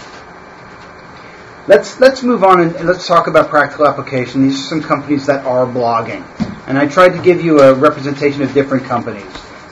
Let's 1.66 1.98
let's 2.00 2.22
move 2.22 2.44
on 2.44 2.60
and 2.60 2.86
let's 2.86 3.06
talk 3.06 3.28
about 3.28 3.48
practical 3.48 3.86
application. 3.86 4.42
These 4.42 4.60
are 4.60 4.68
some 4.68 4.82
companies 4.82 5.24
that 5.26 5.46
are 5.46 5.64
blogging, 5.64 6.24
and 6.66 6.76
I 6.76 6.86
tried 6.86 7.10
to 7.16 7.22
give 7.22 7.40
you 7.40 7.60
a 7.60 7.72
representation 7.72 8.42
of 8.42 8.52
different 8.52 8.84
companies. 8.84 9.24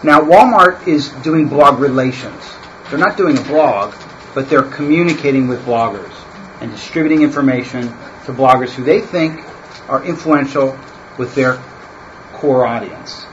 Now, 0.03 0.20
Walmart 0.20 0.86
is 0.86 1.09
doing 1.22 1.49
blog 1.49 1.80
relations. 1.80 2.42
They're 2.88 2.99
not 2.99 3.16
doing 3.16 3.36
a 3.36 3.42
blog, 3.42 3.94
but 4.34 4.49
they're 4.49 4.62
communicating 4.62 5.49
with 5.49 5.64
bloggers 5.64 6.12
and 6.61 6.70
distributing 6.70 7.22
information 7.22 7.82
to 8.26 8.32
bloggers 8.32 8.70
who 8.70 8.84
they 8.84 9.01
think 9.01 9.44
are 9.88 10.05
influential 10.05 10.78
with 11.18 11.34
their 11.34 11.62
core 12.34 12.66
audience. 12.66 13.26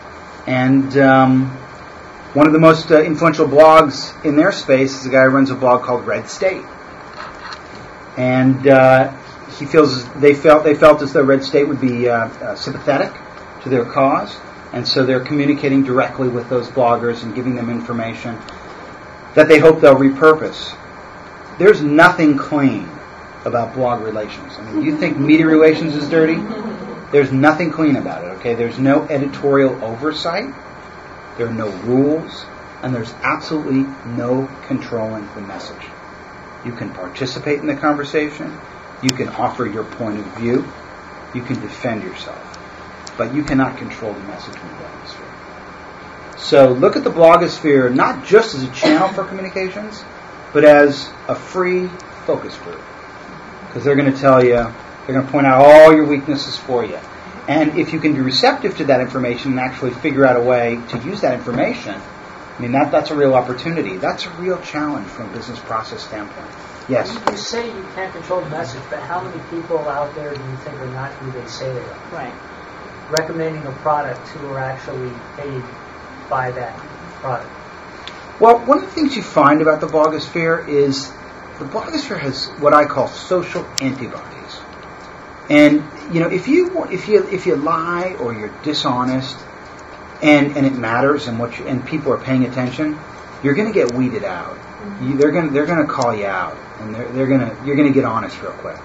And 0.48 0.98
um, 0.98 1.48
one 2.34 2.48
of 2.48 2.54
the 2.54 2.60
most 2.60 2.92
uh, 2.92 3.02
influential 3.02 3.48
blogs 3.48 4.14
in 4.26 4.36
their 4.36 4.52
space 4.52 5.00
is 5.00 5.06
a 5.06 5.10
guy 5.10 5.24
who 5.24 5.30
runs 5.30 5.52
a 5.52 5.56
blog 5.56 5.84
called 5.84 6.06
Red 6.06 6.28
State. 6.28 6.66
And 8.18 8.68
uh, 8.68 9.16
he 9.58 9.66
feels 9.66 10.12
they 10.14 10.34
felt 10.34 10.64
they 10.64 10.76
felt 10.76 11.02
as 11.02 11.14
though 11.14 11.24
Red 11.24 11.44
State 11.44 11.68
would 11.68 11.82
be 11.82 12.10
uh, 12.10 12.28
uh, 12.28 12.56
sympathetic 12.56 13.14
to 13.64 13.70
their 13.70 13.86
cause, 13.86 14.36
and 14.74 14.88
so 14.88 15.06
they're 15.06 15.24
communicating 15.24 15.84
directly 15.84 16.28
with 16.28 16.50
those 16.50 16.70
bloggers 16.70 17.24
and 17.24 17.36
giving 17.36 17.56
them 17.56 17.70
information 17.70 18.38
that 19.36 19.48
they 19.48 19.60
hope 19.60 19.82
they'll 19.82 19.96
repurpose. 19.96 20.76
There's 21.58 21.82
nothing 21.82 22.38
clean 22.38 22.90
about 23.46 23.74
blog 23.74 24.02
relations. 24.02 24.58
I 24.58 24.72
mean, 24.72 24.84
you 24.84 24.98
think 24.98 25.18
media 25.20 25.46
relations 25.46 25.96
is 25.96 26.10
dirty? 26.10 26.42
There's 27.12 27.32
nothing 27.32 27.72
clean 27.72 27.96
about 27.96 28.26
it, 28.26 28.28
okay? 28.40 28.56
There's 28.56 28.80
no 28.80 29.04
editorial 29.04 29.84
oversight, 29.84 30.54
there 31.38 31.48
are 31.48 31.54
no 31.54 31.70
rules, 31.70 32.46
and 32.82 32.94
there's 32.94 33.14
absolutely 33.24 33.86
no 34.06 34.50
controlling 34.68 35.28
the 35.36 35.42
message. 35.42 35.82
You 36.66 36.72
can 36.72 36.90
participate 36.90 37.60
in 37.60 37.68
the 37.68 37.76
conversation, 37.76 38.58
you 39.02 39.12
can 39.12 39.30
offer 39.30 39.66
your 39.66 39.84
point 39.84 40.20
of 40.20 40.26
view, 40.38 40.66
you 41.34 41.42
can 41.42 41.60
defend 41.62 42.04
yourself, 42.04 42.55
but 43.18 43.34
you 43.34 43.44
cannot 43.44 43.78
control 43.78 44.14
the 44.14 44.20
message 44.22 44.56
in 44.56 44.68
the 44.68 44.74
blogosphere. 44.76 46.40
So 46.40 46.72
look 46.72 46.96
at 46.96 47.04
the 47.04 47.12
blogosphere 47.12 47.94
not 47.94 48.26
just 48.26 48.56
as 48.56 48.64
a 48.64 48.72
channel 48.72 49.08
for 49.10 49.24
communications, 49.24 50.04
but 50.54 50.66
as 50.66 51.10
a 51.28 51.36
free 51.36 51.88
focus 52.26 52.58
group. 52.58 52.82
Because 53.68 53.84
they're 53.84 53.96
going 53.96 54.14
to 54.14 54.20
tell 54.20 54.44
you, 54.44 54.56
they're 54.56 55.16
going 55.16 55.26
to 55.26 55.32
point 55.32 55.48
out 55.48 55.62
all 55.66 55.94
your 55.94 56.06
weaknesses 56.06 56.58
for 56.58 56.86
you. 56.86 57.00
And 57.48 57.78
if 57.78 57.94
you 57.94 58.00
can 58.00 58.14
be 58.14 58.22
receptive 58.22 58.78
to 58.78 58.86
that 58.86 59.02
information 59.02 59.52
and 59.52 59.60
actually 59.60 59.92
figure 59.92 60.26
out 60.26 60.36
a 60.36 60.42
way 60.42 60.82
to 60.90 60.98
use 61.00 61.22
that 61.22 61.34
information, 61.34 61.94
I 61.94 62.62
mean, 62.62 62.72
that, 62.72 62.92
that's 62.92 63.12
a 63.12 63.16
real 63.16 63.36
opportunity. 63.36 63.98
That's 63.98 64.26
a 64.26 64.30
real 64.32 64.60
challenge 64.62 65.08
from 65.08 65.30
a 65.30 65.34
business 65.34 65.60
process 65.60 66.04
standpoint. 66.04 66.50
Yes. 66.88 67.14
You, 67.14 67.32
you 67.32 67.38
say 67.38 67.68
you 67.68 67.88
can't 67.96 68.14
control 68.14 68.42
the 68.42 68.50
message, 68.50 68.82
but 68.90 69.00
how 69.00 69.22
many 69.22 69.42
people 69.50 69.80
out 69.90 70.16
there 70.16 70.34
do 70.34 70.42
you 70.42 70.58
think 70.58 70.80
are 70.80 70.88
not 70.88 71.12
who 71.14 71.32
they 71.32 71.48
say 71.48 71.72
they 71.72 71.82
are? 71.82 72.10
Right. 72.12 72.34
Recommending 73.10 73.66
a 73.66 73.72
product 73.72 74.28
who 74.30 74.48
are 74.48 74.60
actually 74.60 75.12
paid 75.38 75.64
by 76.30 76.52
that 76.52 76.76
product. 77.20 77.52
Well, 78.40 78.60
one 78.66 78.80
of 78.80 78.86
the 78.86 78.92
things 78.92 79.16
you 79.16 79.24
find 79.24 79.62
about 79.62 79.80
the 79.80 79.88
blogosphere 79.88 80.68
is 80.68 81.10
the 81.60 81.66
blogosphere 81.66 82.20
has 82.20 82.48
what 82.60 82.74
I 82.74 82.86
call 82.86 83.08
social 83.08 83.66
antibodies. 83.80 84.60
And 85.50 85.84
you 86.14 86.20
know, 86.20 86.30
if 86.30 86.48
you 86.48 86.86
if 86.86 87.08
you 87.08 87.28
if 87.30 87.46
you 87.46 87.56
lie 87.56 88.16
or 88.20 88.34
you're 88.34 88.54
dishonest, 88.64 89.38
and 90.22 90.58
and 90.58 90.66
it 90.66 90.74
matters, 90.74 91.28
and 91.28 91.40
what 91.40 91.58
you, 91.58 91.68
and 91.68 91.86
people 91.86 92.12
are 92.12 92.18
paying 92.18 92.46
attention, 92.46 93.00
you're 93.44 93.54
going 93.54 93.72
to 93.72 93.74
get 93.74 93.94
weeded 93.94 94.24
out. 94.24 94.58
You, 95.02 95.18
they're 95.18 95.32
going 95.32 95.48
to 95.48 95.54
they're 95.54 95.66
going 95.66 95.86
to 95.86 95.92
call 95.92 96.16
you 96.16 96.26
out, 96.26 96.58
and 96.80 96.94
they're 96.94 97.08
they're 97.10 97.28
going 97.28 97.42
to 97.42 97.66
you're 97.66 97.76
going 97.76 97.88
to 97.88 97.94
get 97.94 98.06
honest 98.06 98.42
real 98.42 98.52
quick, 98.54 98.78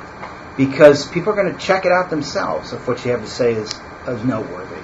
because 0.57 1.09
people 1.09 1.32
are 1.32 1.36
going 1.36 1.53
to 1.53 1.59
check 1.59 1.84
it 1.84 1.92
out 1.92 2.11
themselves 2.11 2.72
if 2.72 2.86
what 2.86 3.05
you 3.05 3.12
have 3.12 3.22
to 3.22 3.30
say 3.30 3.53
is, 3.53 3.72
is 4.09 4.24
noteworthy. 4.24 4.80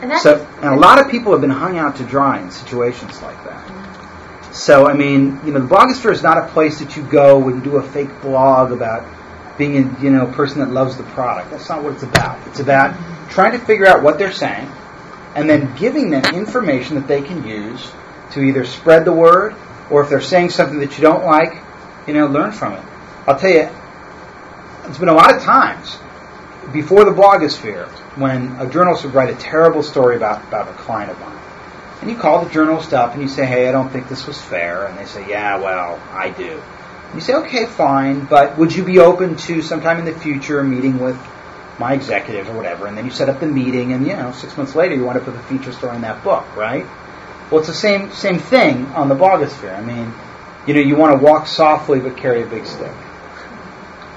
And 0.00 0.12
So, 0.20 0.46
and 0.62 0.74
a 0.74 0.76
lot 0.76 1.00
of 1.00 1.10
people 1.10 1.32
have 1.32 1.40
been 1.40 1.50
hung 1.50 1.78
out 1.78 1.96
to 1.96 2.04
dry 2.04 2.40
in 2.40 2.50
situations 2.50 3.20
like 3.22 3.42
that. 3.44 3.64
Mm-hmm. 3.66 4.52
So, 4.52 4.86
I 4.86 4.94
mean, 4.94 5.40
you 5.44 5.52
know, 5.52 5.60
the 5.60 5.74
blogosphere 5.74 6.12
is 6.12 6.22
not 6.22 6.38
a 6.38 6.48
place 6.48 6.78
that 6.80 6.96
you 6.96 7.02
go 7.02 7.48
and 7.48 7.62
do 7.62 7.76
a 7.76 7.82
fake 7.82 8.20
blog 8.22 8.72
about 8.72 9.06
being 9.58 9.76
a, 9.76 10.02
you 10.02 10.10
know, 10.10 10.26
person 10.26 10.60
that 10.60 10.70
loves 10.70 10.96
the 10.96 11.02
product. 11.02 11.50
That's 11.50 11.68
not 11.68 11.82
what 11.82 11.94
it's 11.94 12.02
about. 12.02 12.46
It's 12.48 12.60
about 12.60 12.94
mm-hmm. 12.94 13.28
trying 13.28 13.52
to 13.52 13.58
figure 13.58 13.86
out 13.86 14.02
what 14.02 14.18
they're 14.18 14.32
saying 14.32 14.70
and 15.34 15.48
then 15.48 15.74
giving 15.76 16.10
them 16.10 16.24
information 16.34 16.96
that 16.96 17.06
they 17.06 17.22
can 17.22 17.46
use 17.46 17.92
to 18.32 18.40
either 18.40 18.64
spread 18.64 19.04
the 19.04 19.12
word 19.12 19.54
or 19.90 20.02
if 20.02 20.08
they're 20.08 20.20
saying 20.20 20.50
something 20.50 20.80
that 20.80 20.96
you 20.96 21.02
don't 21.02 21.24
like, 21.24 21.54
you 22.06 22.14
know, 22.14 22.26
learn 22.26 22.52
from 22.52 22.72
it. 22.72 22.84
I'll 23.26 23.38
tell 23.38 23.50
you, 23.50 23.68
it's 24.88 24.98
been 24.98 25.08
a 25.08 25.14
lot 25.14 25.34
of 25.34 25.42
times 25.42 25.98
before 26.72 27.04
the 27.04 27.10
blogosphere 27.10 27.88
when 28.16 28.56
a 28.60 28.68
journalist 28.68 29.04
would 29.04 29.14
write 29.14 29.30
a 29.30 29.36
terrible 29.36 29.82
story 29.82 30.16
about, 30.16 30.42
about 30.44 30.68
a 30.68 30.72
client 30.72 31.10
of 31.10 31.20
mine. 31.20 31.38
And 32.00 32.10
you 32.10 32.16
call 32.16 32.44
the 32.44 32.50
journalist 32.50 32.92
up 32.92 33.14
and 33.14 33.22
you 33.22 33.28
say, 33.28 33.46
hey, 33.46 33.68
I 33.68 33.72
don't 33.72 33.90
think 33.90 34.08
this 34.08 34.26
was 34.26 34.40
fair. 34.40 34.86
And 34.86 34.98
they 34.98 35.06
say, 35.06 35.28
yeah, 35.28 35.60
well, 35.60 36.00
I 36.10 36.30
do. 36.30 36.50
And 36.52 37.14
you 37.14 37.20
say, 37.20 37.34
okay, 37.34 37.66
fine, 37.66 38.26
but 38.26 38.58
would 38.58 38.74
you 38.74 38.84
be 38.84 38.98
open 38.98 39.36
to 39.36 39.62
sometime 39.62 39.98
in 39.98 40.04
the 40.04 40.12
future 40.12 40.62
meeting 40.62 40.98
with 40.98 41.18
my 41.78 41.94
executive 41.94 42.48
or 42.48 42.56
whatever? 42.56 42.86
And 42.86 42.96
then 42.96 43.04
you 43.04 43.10
set 43.10 43.28
up 43.28 43.40
the 43.40 43.46
meeting 43.46 43.92
and, 43.92 44.06
you 44.06 44.14
know, 44.14 44.32
six 44.32 44.56
months 44.56 44.74
later 44.74 44.94
you 44.94 45.04
want 45.04 45.18
to 45.18 45.24
put 45.24 45.34
the 45.34 45.42
feature 45.44 45.72
story 45.72 45.96
in 45.96 46.02
that 46.02 46.22
book, 46.22 46.54
right? 46.56 46.84
Well, 47.50 47.60
it's 47.60 47.68
the 47.68 47.74
same, 47.74 48.12
same 48.12 48.38
thing 48.38 48.86
on 48.86 49.08
the 49.08 49.14
blogosphere. 49.14 49.74
I 49.74 49.80
mean, 49.80 50.12
you 50.66 50.74
know, 50.74 50.80
you 50.80 50.96
want 50.96 51.18
to 51.18 51.24
walk 51.24 51.46
softly 51.46 52.00
but 52.00 52.16
carry 52.16 52.42
a 52.42 52.46
big 52.46 52.66
stick. 52.66 52.92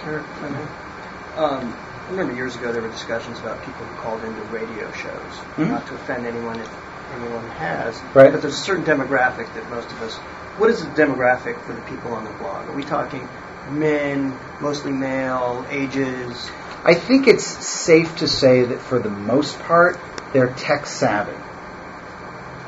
I. 0.06 1.39
Um, 1.39 1.76
I 2.08 2.12
remember 2.12 2.34
years 2.34 2.56
ago 2.56 2.72
there 2.72 2.82
were 2.82 2.89
discussions 2.89 3.39
about 3.39 3.64
people 3.64 3.86
who 3.86 3.95
called 4.02 4.24
into 4.24 4.41
radio 4.45 4.91
shows. 4.93 5.39
Mhm. 5.58 5.70
Not 5.70 5.86
to 5.88 5.93
offend 5.95 6.26
anyone 6.26 6.60
if 6.60 6.70
anyone 7.16 7.47
has, 7.52 8.02
Right. 8.16 8.32
but 8.32 8.41
there's 8.41 8.56
a 8.56 8.64
certain 8.64 8.84
demographic 8.84 9.54
that 9.54 9.70
most 9.70 9.91
of 9.91 10.02
us. 10.02 10.16
What 10.58 10.70
is 10.70 10.84
the 10.84 10.89
demographic 10.91 11.60
for 11.62 11.74
the 11.74 11.82
people 11.82 12.14
on 12.14 12.24
the 12.24 12.32
blog? 12.32 12.68
Are 12.68 12.74
we 12.74 12.84
talking 12.84 13.28
men, 13.72 14.34
mostly 14.60 14.91
male, 14.91 15.66
ages? 15.70 16.50
I 16.84 16.95
think 16.95 17.28
it's 17.28 17.45
safe 17.45 18.18
to 18.18 18.28
say 18.28 18.64
that 18.64 18.80
for 18.80 19.00
the 19.00 19.10
most 19.10 19.60
part, 19.60 20.00
they're 20.34 20.54
tech 20.54 20.86
savvy. 20.88 21.34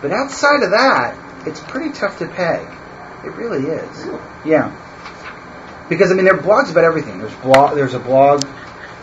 But 0.02 0.12
outside 0.12 0.64
of 0.64 0.72
that, 0.72 1.16
it's 1.46 1.60
pretty 1.60 1.92
tough 1.92 2.20
to 2.20 2.28
peg. 2.28 2.68
It 3.24 3.36
really 3.36 3.66
is. 3.68 4.08
Yeah. 4.44 4.72
Because 5.92 6.10
I 6.10 6.14
mean, 6.14 6.24
there 6.24 6.36
are 6.36 6.42
blogs 6.42 6.72
about 6.72 6.86
everything. 6.86 7.20
There's 7.20 7.36
blog. 7.36 7.76
There's 7.76 7.94
a 7.94 8.00
blog. 8.00 8.46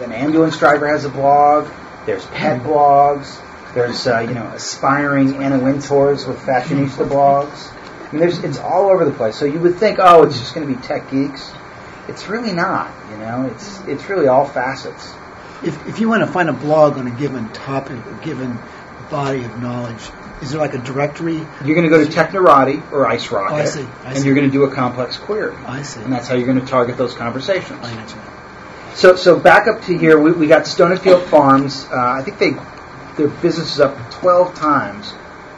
An 0.01 0.11
ambulance 0.11 0.59
driver 0.59 0.89
has 0.89 1.05
a 1.05 1.11
blog. 1.11 1.68
There's 2.07 2.24
pet 2.28 2.62
blogs. 2.62 3.39
There's 3.74 4.07
uh, 4.07 4.20
you 4.20 4.32
know 4.32 4.47
aspiring 4.47 5.34
Anna 5.43 5.59
Wintours 5.59 6.24
with 6.24 6.39
fashionista 6.39 7.07
blogs. 7.07 7.70
I 8.09 8.12
mean, 8.12 8.20
there's 8.20 8.39
it's 8.39 8.57
all 8.57 8.89
over 8.89 9.05
the 9.05 9.11
place. 9.11 9.36
So 9.36 9.45
you 9.45 9.61
would 9.61 9.76
think, 9.76 9.99
oh, 10.01 10.22
it's 10.22 10.39
just 10.39 10.55
going 10.55 10.66
to 10.66 10.74
be 10.74 10.80
tech 10.80 11.11
geeks. 11.11 11.53
It's 12.09 12.26
really 12.26 12.55
not. 12.55 12.91
You 13.11 13.18
know, 13.18 13.51
it's 13.55 13.80
it's 13.80 14.09
really 14.09 14.26
all 14.26 14.47
facets. 14.47 15.12
If, 15.62 15.86
if 15.86 16.01
you 16.01 16.09
want 16.09 16.22
to 16.22 16.32
find 16.32 16.49
a 16.49 16.55
blog 16.55 16.97
on 16.97 17.07
a 17.07 17.11
given 17.11 17.51
topic, 17.51 17.99
a 17.99 18.24
given 18.24 18.59
body 19.11 19.45
of 19.45 19.61
knowledge, 19.61 20.09
is 20.43 20.51
there 20.51 20.61
like 20.61 20.74
a 20.74 20.78
directory? 20.78 21.36
You're 21.64 21.74
going 21.74 21.82
to 21.82 21.89
go 21.89 22.05
to 22.05 22.11
Technorati 22.11 22.93
or 22.93 23.07
Ice 23.07 23.30
Rocket, 23.30 23.55
Oh, 23.55 23.57
I 23.57 23.64
see, 23.64 23.86
I 24.05 24.12
and 24.14 24.24
you're 24.24 24.34
going 24.34 24.47
to 24.47 24.53
do 24.53 24.64
a 24.64 24.74
complex 24.74 25.16
query, 25.16 25.57
I 25.66 25.82
see. 25.82 26.01
and 26.01 26.12
that's 26.12 26.28
how 26.28 26.34
you're 26.36 26.47
going 26.47 26.61
to 26.61 26.66
target 26.66 26.97
those 26.97 27.14
conversations. 27.14 27.78
I. 27.82 28.34
So, 28.95 29.14
so 29.16 29.39
back 29.39 29.68
up 29.68 29.82
to 29.82 29.97
here, 29.97 30.18
we, 30.18 30.32
we 30.32 30.47
got 30.49 30.62
Stonyfield 30.62 31.26
Farms. 31.26 31.86
Uh, 31.91 31.95
I 31.97 32.22
think 32.22 32.39
they 32.39 32.57
their 33.16 33.28
business 33.28 33.74
is 33.74 33.80
up 33.80 34.11
12 34.12 34.55
times, 34.55 35.12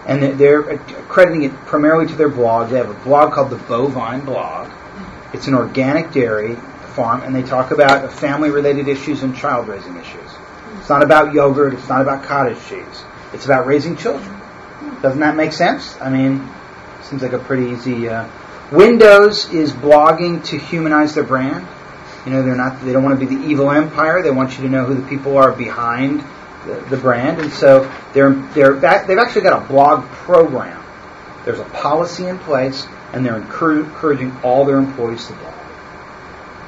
and 0.07 0.22
they're, 0.22 0.33
they're 0.35 0.70
accrediting 0.70 1.43
it 1.45 1.53
primarily 1.66 2.07
to 2.07 2.14
their 2.14 2.28
blog. 2.31 2.70
They 2.70 2.78
have 2.78 2.89
a 2.91 3.05
blog 3.05 3.33
called 3.33 3.51
the 3.51 3.57
Bovine 3.57 4.24
Blog. 4.24 4.70
It's 5.35 5.47
an 5.47 5.55
organic 5.55 6.11
dairy 6.12 6.57
farm, 6.95 7.22
and 7.22 7.35
they 7.35 7.43
talk 7.43 7.70
about 7.70 8.12
family-related 8.12 8.89
issues 8.89 9.22
and 9.22 9.37
child-raising 9.37 9.97
issues. 9.97 10.31
It's 10.81 10.89
not 10.89 11.03
about 11.03 11.35
yogurt. 11.35 11.74
It's 11.74 11.89
not 11.89 12.01
about 12.01 12.24
cottage 12.24 12.59
cheese. 12.66 13.05
It's 13.33 13.45
about 13.45 13.66
raising 13.66 13.97
children. 13.97 14.39
Doesn't 15.03 15.20
that 15.20 15.36
make 15.36 15.53
sense? 15.53 15.98
I 16.01 16.11
mean, 16.11 16.48
seems 17.03 17.22
like 17.22 17.32
a 17.32 17.38
pretty 17.38 17.72
easy. 17.72 18.09
Uh, 18.09 18.28
Windows 18.70 19.53
is 19.53 19.72
blogging 19.72 20.44
to 20.46 20.59
humanize 20.59 21.14
their 21.14 21.24
brand. 21.24 21.66
You 22.24 22.32
know, 22.32 22.42
they're 22.42 22.57
not. 22.57 22.84
They 22.84 22.92
don't 22.92 23.03
want 23.03 23.18
to 23.18 23.26
be 23.26 23.34
the 23.34 23.42
evil 23.46 23.70
empire. 23.70 24.22
They 24.22 24.30
want 24.30 24.57
you 24.57 24.64
to 24.64 24.68
know 24.68 24.84
who 24.84 24.94
the 24.94 25.09
people 25.09 25.38
are 25.38 25.53
behind 25.53 26.22
the, 26.66 26.74
the 26.90 26.96
brand, 26.96 27.40
and 27.40 27.53
so 27.53 27.90
they're 28.12 28.34
they're 28.55 28.74
back, 28.74 29.07
they've 29.07 29.18
actually 29.18 29.42
got 29.42 29.62
a 29.62 29.66
blog 29.66 30.05
program. 30.11 30.84
There's 31.44 31.59
a 31.59 31.64
policy 31.64 32.26
in 32.26 32.38
place, 32.38 32.86
and 33.12 33.24
they're 33.24 33.38
encouraging 33.38 34.36
all 34.42 34.66
their 34.66 34.76
employees 34.76 35.26
to 35.28 35.32
blog. 35.32 35.55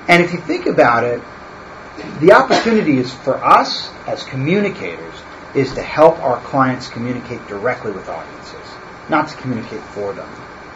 And 0.08 0.22
if 0.22 0.32
you 0.32 0.40
think 0.40 0.66
about 0.66 1.04
it, 1.04 1.20
the 2.20 2.32
opportunity 2.32 2.98
is 2.98 3.12
for 3.12 3.36
us 3.36 3.90
as 4.06 4.24
communicators 4.24 5.11
is 5.54 5.74
to 5.74 5.82
help 5.82 6.18
our 6.20 6.40
clients 6.40 6.88
communicate 6.88 7.46
directly 7.46 7.92
with 7.92 8.08
audiences, 8.08 8.66
not 9.08 9.28
to 9.28 9.36
communicate 9.36 9.80
for 9.80 10.12
them. 10.12 10.28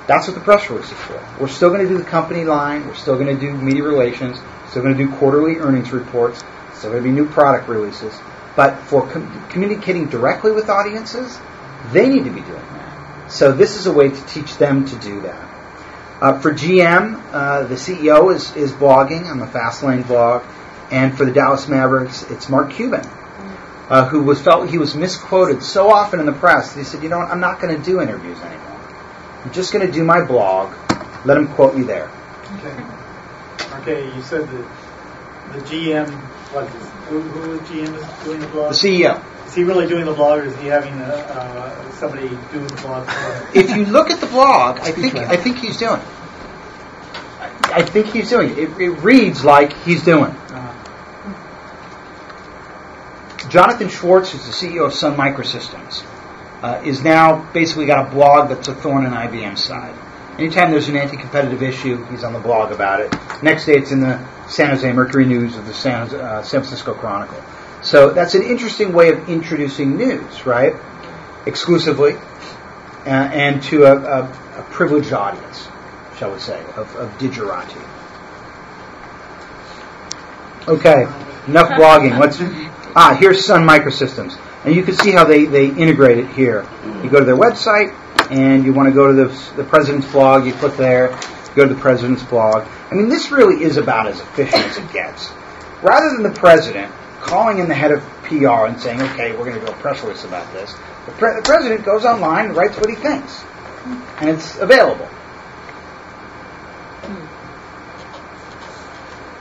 That's 0.07 0.29
what 0.29 0.35
the 0.35 0.43
press 0.43 0.71
release 0.71 0.93
is 0.93 0.99
for. 0.99 1.29
We're 1.41 1.49
still 1.49 1.71
going 1.71 1.83
to 1.83 1.89
do 1.89 1.99
the 1.99 2.05
company 2.05 2.45
line. 2.45 2.87
We're 2.87 2.95
still 2.95 3.19
going 3.19 3.35
to 3.35 3.41
do 3.41 3.53
media 3.53 3.83
relations. 3.83 4.39
Still 4.69 4.83
going 4.83 4.97
to 4.97 5.05
do 5.05 5.13
quarterly 5.17 5.57
earnings 5.57 5.91
reports. 5.93 6.45
Still 6.75 6.91
going 6.91 7.03
to 7.03 7.09
be 7.09 7.15
new 7.15 7.29
product 7.29 7.69
releases. 7.69 8.17
But 8.55 8.79
for 8.83 9.09
com- 9.09 9.49
communicating 9.49 10.09
directly 10.09 10.53
with 10.53 10.69
audiences, 10.69 11.39
they 11.93 12.09
need 12.09 12.25
to 12.25 12.31
be 12.31 12.41
doing 12.41 12.55
that. 12.55 13.33
So 13.33 13.53
this 13.53 13.77
is 13.77 13.87
a 13.87 13.93
way 13.93 14.11
to 14.11 14.27
teach 14.27 14.57
them 14.59 14.87
to 14.87 14.97
do 14.97 15.23
that. 15.23 15.57
Uh, 16.21 16.41
for 16.41 16.53
GM, 16.53 17.21
uh, 17.33 17.65
the 17.65 17.75
CEO 17.75 18.35
is, 18.35 18.55
is 18.57 18.73
blogging 18.73 19.27
on 19.27 19.39
the 19.39 19.47
Fastlane 19.47 20.07
blog, 20.07 20.45
and 20.91 21.17
for 21.17 21.27
the 21.27 21.33
Dallas 21.33 21.69
Mavericks, 21.69 22.23
it's 22.31 22.49
Mark 22.49 22.71
Cuban, 22.71 23.07
uh, 23.89 24.07
who 24.07 24.23
was 24.23 24.43
felt 24.43 24.69
he 24.69 24.79
was 24.79 24.95
misquoted 24.95 25.63
so 25.63 25.91
often 25.91 26.21
in 26.21 26.27
the 26.27 26.33
press. 26.33 26.75
He 26.75 26.85
said, 26.85 27.03
"You 27.03 27.09
know 27.09 27.19
what? 27.19 27.31
I'm 27.31 27.41
not 27.41 27.61
going 27.61 27.77
to 27.77 27.83
do 27.83 28.01
interviews 28.01 28.41
anymore. 28.41 28.81
I'm 29.45 29.53
just 29.53 29.73
going 29.73 29.87
to 29.87 29.93
do 29.93 30.03
my 30.05 30.25
blog. 30.25 30.75
Let 31.25 31.37
him 31.37 31.49
quote 31.49 31.75
me 31.77 31.83
there." 31.85 32.11
Okay. 32.59 32.85
Okay, 33.81 34.15
you 34.15 34.23
said 34.23 34.49
that 34.49 34.69
the 35.53 35.59
GM, 35.61 36.11
what 36.53 36.65
is, 36.67 36.89
who, 37.09 37.21
who 37.21 37.57
the 37.57 37.65
GM 37.65 37.95
is 37.95 38.25
doing 38.25 38.41
the 38.41 38.49
blog? 38.49 38.73
The 38.73 38.77
CEO. 38.77 39.47
Is 39.47 39.55
he 39.55 39.63
really 39.63 39.87
doing 39.87 40.05
the 40.05 40.13
blog, 40.13 40.41
or 40.41 40.45
is 40.45 40.57
he 40.57 40.67
having 40.67 40.95
a, 40.95 41.05
uh, 41.05 41.91
somebody 41.93 42.29
doing 42.29 42.67
the 42.67 42.83
blog 42.83 43.07
for? 43.07 43.59
If 43.59 43.77
you 43.77 43.85
look 43.87 44.11
at 44.11 44.21
the 44.21 44.27
blog, 44.27 44.81
I 44.81 44.91
think 44.91 45.15
I 45.15 45.37
think 45.37 45.59
he's 45.59 45.77
doing. 45.77 46.01
it. 46.01 46.07
I, 47.39 47.51
I 47.75 47.83
think 47.83 48.07
he's 48.09 48.29
doing 48.29 48.51
it. 48.51 48.59
it. 48.59 48.81
It 48.81 48.91
reads 48.91 49.45
like 49.45 49.73
he's 49.85 50.03
doing. 50.03 50.33
it. 50.33 50.53
Jonathan 53.49 53.89
Schwartz, 53.89 54.33
who's 54.33 54.47
the 54.47 54.53
CEO 54.53 54.87
of 54.87 54.93
Sun 54.93 55.17
Microsystems, 55.17 56.05
uh, 56.63 56.83
is 56.85 57.03
now 57.03 57.51
basically 57.53 57.87
got 57.87 58.09
a 58.09 58.11
blog 58.11 58.49
that's 58.49 58.69
a 58.69 58.75
thorn 58.75 59.05
in 59.05 59.13
IBM's 59.13 59.63
side. 59.63 59.95
Anytime 60.39 60.71
there's 60.71 60.89
an 60.89 60.97
anti-competitive 60.97 61.63
issue, 61.63 62.05
he's 62.07 62.25
on 62.25 62.33
the 62.33 62.39
blog 62.39 62.73
about 62.73 63.01
it. 63.01 63.15
Next 63.43 63.67
day, 63.67 63.75
it's 63.75 63.91
in 63.91 64.01
the 64.01 64.21
San 64.49 64.71
Jose 64.71 64.93
Mercury 64.93 65.25
News 65.25 65.57
of 65.57 65.67
the 65.67 65.73
San, 65.73 66.15
uh, 66.15 66.43
San 66.43 66.61
Francisco 66.61 66.93
Chronicle. 66.95 67.43
So 67.83 68.11
that's 68.11 68.35
an 68.35 68.43
interesting 68.43 68.93
way 68.93 69.11
of 69.11 69.29
introducing 69.29 69.97
news, 69.97 70.45
right? 70.45 70.75
Exclusively, 71.47 72.15
uh, 73.07 73.11
and 73.11 73.63
to 73.65 73.85
a, 73.85 73.97
a, 73.97 74.23
a 74.59 74.63
privileged 74.71 75.13
audience, 75.13 75.69
shall 76.19 76.33
we 76.33 76.41
say, 76.41 76.61
of, 76.77 76.95
of 76.97 77.17
Digerati. 77.19 77.81
Okay, 80.69 81.03
enough 81.47 81.71
blogging. 81.71 82.19
Let's 82.19 82.39
ah 82.97 83.17
here's 83.21 83.45
Sun 83.45 83.67
Microsystems, 83.67 84.39
and 84.65 84.75
you 84.75 84.83
can 84.83 84.95
see 84.95 85.13
how 85.13 85.25
they, 85.25 85.45
they 85.45 85.67
integrate 85.67 86.19
it 86.19 86.29
here. 86.31 86.67
You 87.05 87.11
go 87.11 87.21
to 87.21 87.25
their 87.25 87.37
website, 87.37 87.95
and 88.31 88.65
you 88.65 88.73
want 88.73 88.89
to 88.89 88.95
go 88.95 89.07
to 89.07 89.13
the 89.13 89.53
the 89.57 89.65
president's 89.65 90.11
blog. 90.11 90.47
You 90.47 90.53
click 90.55 90.77
there, 90.77 91.09
go 91.55 91.69
to 91.69 91.73
the 91.73 91.81
president's 91.81 92.23
blog. 92.25 92.67
I 92.91 92.95
mean, 92.95 93.09
this 93.09 93.31
really 93.31 93.63
is 93.63 93.77
about 93.77 94.07
as 94.07 94.21
efficient 94.21 94.65
as 94.65 94.79
it 94.79 94.93
gets. 94.93 95.31
Rather 95.83 96.11
than 96.11 96.23
the 96.23 96.39
president 96.39 96.93
calling 97.21 97.59
in 97.59 97.69
the 97.69 97.75
head 97.75 97.91
of 97.91 98.03
PR 98.25 98.67
and 98.67 98.81
saying, 98.81 99.03
okay, 99.03 99.33
we're 99.33 99.45
going 99.45 99.59
to 99.59 99.67
do 99.67 99.73
a 99.73 99.77
press 99.77 100.03
release 100.03 100.25
about 100.25 100.51
this, 100.53 100.73
the, 101.07 101.13
pre- 101.13 101.35
the 101.35 101.43
president 101.43 101.85
goes 101.85 102.05
online 102.05 102.47
and 102.47 102.57
writes 102.57 102.77
what 102.77 102.89
he 102.89 102.97
thinks. 102.97 103.45
And 104.19 104.31
it's 104.31 104.57
available. 104.59 105.09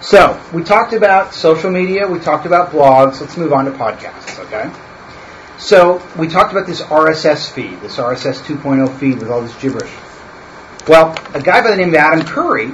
So, 0.06 0.40
we 0.54 0.64
talked 0.64 0.94
about 0.94 1.34
social 1.34 1.72
media, 1.72 2.06
we 2.08 2.20
talked 2.20 2.46
about 2.46 2.70
blogs, 2.70 3.20
let's 3.22 3.38
move 3.38 3.52
on 3.52 3.66
to 3.66 3.72
podcasts, 3.72 4.38
okay? 4.38 4.72
So, 5.58 6.00
we 6.16 6.28
talked 6.28 6.52
about 6.52 6.68
this 6.68 6.84
RSS 6.84 7.52
feed, 7.52 7.82
this 7.82 7.98
RSS 7.98 8.44
2.0 8.44 9.00
feed 9.00 9.18
with 9.18 9.32
all 9.32 9.42
this 9.42 9.56
gibberish. 9.56 9.92
Well, 10.88 11.16
a 11.34 11.42
guy 11.42 11.64
by 11.64 11.72
the 11.72 11.78
name 11.78 11.90
of 11.90 11.96
Adam 11.96 12.24
Curry 12.24 12.72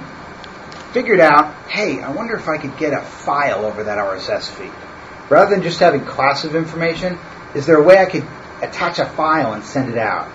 figured 0.91 1.21
out, 1.21 1.55
hey, 1.69 2.01
I 2.01 2.11
wonder 2.11 2.36
if 2.36 2.49
I 2.49 2.57
could 2.57 2.77
get 2.77 2.91
a 2.91 2.99
file 2.99 3.63
over 3.63 3.86
that 3.86 3.97
RSS 3.97 4.49
feed. 4.49 4.73
Rather 5.29 5.51
than 5.51 5.63
just 5.63 5.79
having 5.79 6.03
class 6.03 6.43
of 6.43 6.53
information, 6.53 7.17
is 7.55 7.65
there 7.65 7.77
a 7.77 7.84
way 7.84 7.97
I 7.97 8.07
could 8.07 8.27
attach 8.61 8.99
a 8.99 9.05
file 9.05 9.53
and 9.53 9.63
send 9.63 9.89
it 9.89 9.97
out? 9.97 10.29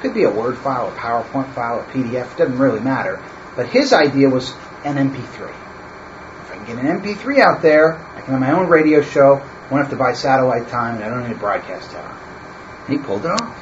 Could 0.00 0.12
be 0.12 0.24
a 0.24 0.30
Word 0.30 0.58
file, 0.58 0.88
a 0.88 0.92
PowerPoint 0.96 1.54
file, 1.54 1.78
a 1.78 1.84
PDF, 1.84 2.36
doesn't 2.36 2.58
really 2.58 2.80
matter. 2.80 3.22
But 3.54 3.68
his 3.68 3.92
idea 3.92 4.28
was 4.28 4.52
an 4.84 4.96
MP3. 4.96 5.54
Can 6.66 6.76
get 6.76 6.84
an 6.84 7.00
MP3 7.00 7.40
out 7.40 7.62
there, 7.62 7.98
I 7.98 8.20
can 8.20 8.32
have 8.32 8.40
my 8.40 8.52
own 8.52 8.68
radio 8.68 9.02
show, 9.02 9.34
I 9.36 9.68
won't 9.70 9.82
have 9.84 9.90
to 9.90 9.96
buy 9.96 10.12
satellite 10.12 10.68
time, 10.68 10.96
and 10.96 11.04
I 11.04 11.08
don't 11.08 11.24
need 11.24 11.36
a 11.36 11.38
broadcast 11.38 11.90
tower. 11.90 12.18
And 12.86 12.98
he 12.98 13.04
pulled 13.04 13.24
it 13.24 13.30
off. 13.30 13.58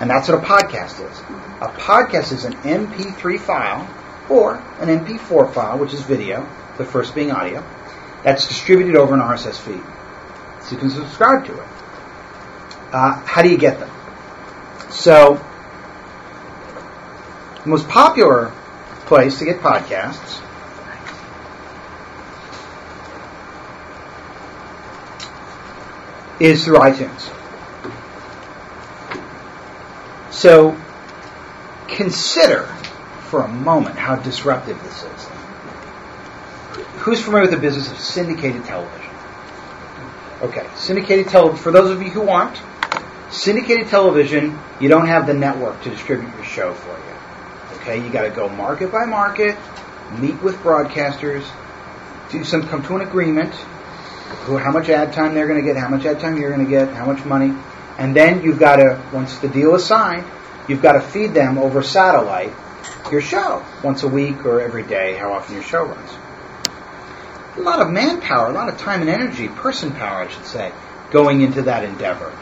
And 0.00 0.08
that's 0.08 0.28
what 0.28 0.42
a 0.42 0.46
podcast 0.46 1.08
is. 1.10 1.18
A 1.60 1.68
podcast 1.68 2.32
is 2.32 2.44
an 2.44 2.54
MP3 2.54 3.40
file 3.40 3.88
or 4.28 4.56
an 4.80 4.88
MP4 4.88 5.52
file, 5.52 5.78
which 5.78 5.94
is 5.94 6.02
video, 6.02 6.48
the 6.78 6.84
first 6.84 7.14
being 7.14 7.30
audio, 7.30 7.64
that's 8.22 8.46
distributed 8.46 8.96
over 8.96 9.14
an 9.14 9.20
RSS 9.20 9.58
feed. 9.58 9.82
So 10.64 10.74
you 10.74 10.78
can 10.78 10.90
subscribe 10.90 11.44
to 11.46 11.60
it. 11.60 11.68
Uh, 12.92 13.14
how 13.24 13.42
do 13.42 13.48
you 13.48 13.58
get 13.58 13.80
them? 13.80 13.90
So, 14.90 15.44
the 17.62 17.68
most 17.68 17.88
popular 17.88 18.52
place 19.06 19.38
to 19.38 19.44
get 19.44 19.60
podcasts 19.60 20.40
is 26.42 26.64
through 26.64 26.78
iTunes. 26.78 27.30
So, 30.32 30.76
consider 31.88 32.64
for 33.28 33.42
a 33.42 33.48
moment 33.48 33.96
how 33.96 34.16
disruptive 34.16 34.82
this 34.82 35.04
is. 35.04 35.24
Who's 37.02 37.20
familiar 37.20 37.42
with 37.42 37.52
the 37.52 37.60
business 37.60 37.90
of 37.90 37.98
syndicated 37.98 38.64
television? 38.64 39.10
Okay, 40.42 40.66
syndicated 40.74 41.28
television, 41.28 41.62
for 41.62 41.70
those 41.70 41.90
of 41.90 42.02
you 42.02 42.10
who 42.10 42.28
aren't, 42.28 42.60
syndicated 43.30 43.88
television, 43.88 44.58
you 44.80 44.88
don't 44.88 45.06
have 45.06 45.26
the 45.26 45.34
network 45.34 45.80
to 45.82 45.90
distribute 45.90 46.34
your 46.34 46.44
show 46.44 46.74
for 46.74 46.90
you. 46.90 47.78
Okay, 47.80 48.04
you 48.04 48.10
got 48.10 48.22
to 48.22 48.30
go 48.30 48.48
market 48.48 48.90
by 48.90 49.04
market, 49.04 49.56
meet 50.18 50.40
with 50.42 50.56
broadcasters, 50.56 51.44
do 52.30 52.42
some, 52.42 52.66
come 52.66 52.82
to 52.84 52.96
an 52.96 53.02
agreement, 53.02 53.54
who, 54.44 54.56
how 54.56 54.72
much 54.72 54.88
ad 54.88 55.12
time 55.12 55.34
they're 55.34 55.46
going 55.46 55.60
to 55.60 55.66
get, 55.66 55.76
how 55.76 55.88
much 55.88 56.04
ad 56.04 56.20
time 56.20 56.36
you're 56.36 56.52
going 56.52 56.64
to 56.64 56.70
get, 56.70 56.88
how 56.94 57.06
much 57.06 57.24
money, 57.24 57.54
and 57.98 58.16
then 58.16 58.42
you've 58.42 58.58
got 58.58 58.76
to, 58.76 59.00
once 59.12 59.38
the 59.38 59.48
deal 59.48 59.74
is 59.74 59.84
signed, 59.84 60.26
you've 60.68 60.82
got 60.82 60.92
to 60.92 61.00
feed 61.00 61.34
them 61.34 61.58
over 61.58 61.82
satellite 61.82 62.52
your 63.10 63.20
show 63.20 63.64
once 63.84 64.02
a 64.02 64.08
week 64.08 64.44
or 64.44 64.60
every 64.60 64.82
day, 64.82 65.14
how 65.16 65.32
often 65.32 65.54
your 65.54 65.64
show 65.64 65.84
runs. 65.84 66.10
A 67.56 67.60
lot 67.60 67.80
of 67.80 67.90
manpower, 67.90 68.48
a 68.48 68.52
lot 68.52 68.68
of 68.68 68.78
time 68.78 69.02
and 69.02 69.10
energy, 69.10 69.48
person 69.48 69.92
power, 69.92 70.22
I 70.22 70.28
should 70.28 70.46
say, 70.46 70.72
going 71.10 71.42
into 71.42 71.62
that 71.62 71.84
endeavor. 71.84 72.32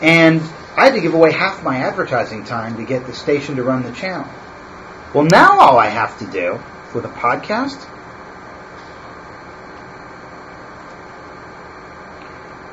And 0.00 0.40
I 0.76 0.86
had 0.86 0.94
to 0.94 1.00
give 1.00 1.14
away 1.14 1.32
half 1.32 1.62
my 1.64 1.78
advertising 1.78 2.44
time 2.44 2.76
to 2.76 2.84
get 2.84 3.06
the 3.06 3.12
station 3.12 3.56
to 3.56 3.64
run 3.64 3.82
the 3.82 3.92
channel. 3.92 4.28
Well, 5.12 5.24
now 5.24 5.58
all 5.58 5.78
I 5.78 5.88
have 5.88 6.18
to 6.20 6.26
do 6.26 6.60
with 6.94 7.04
a 7.04 7.08
podcast 7.08 7.82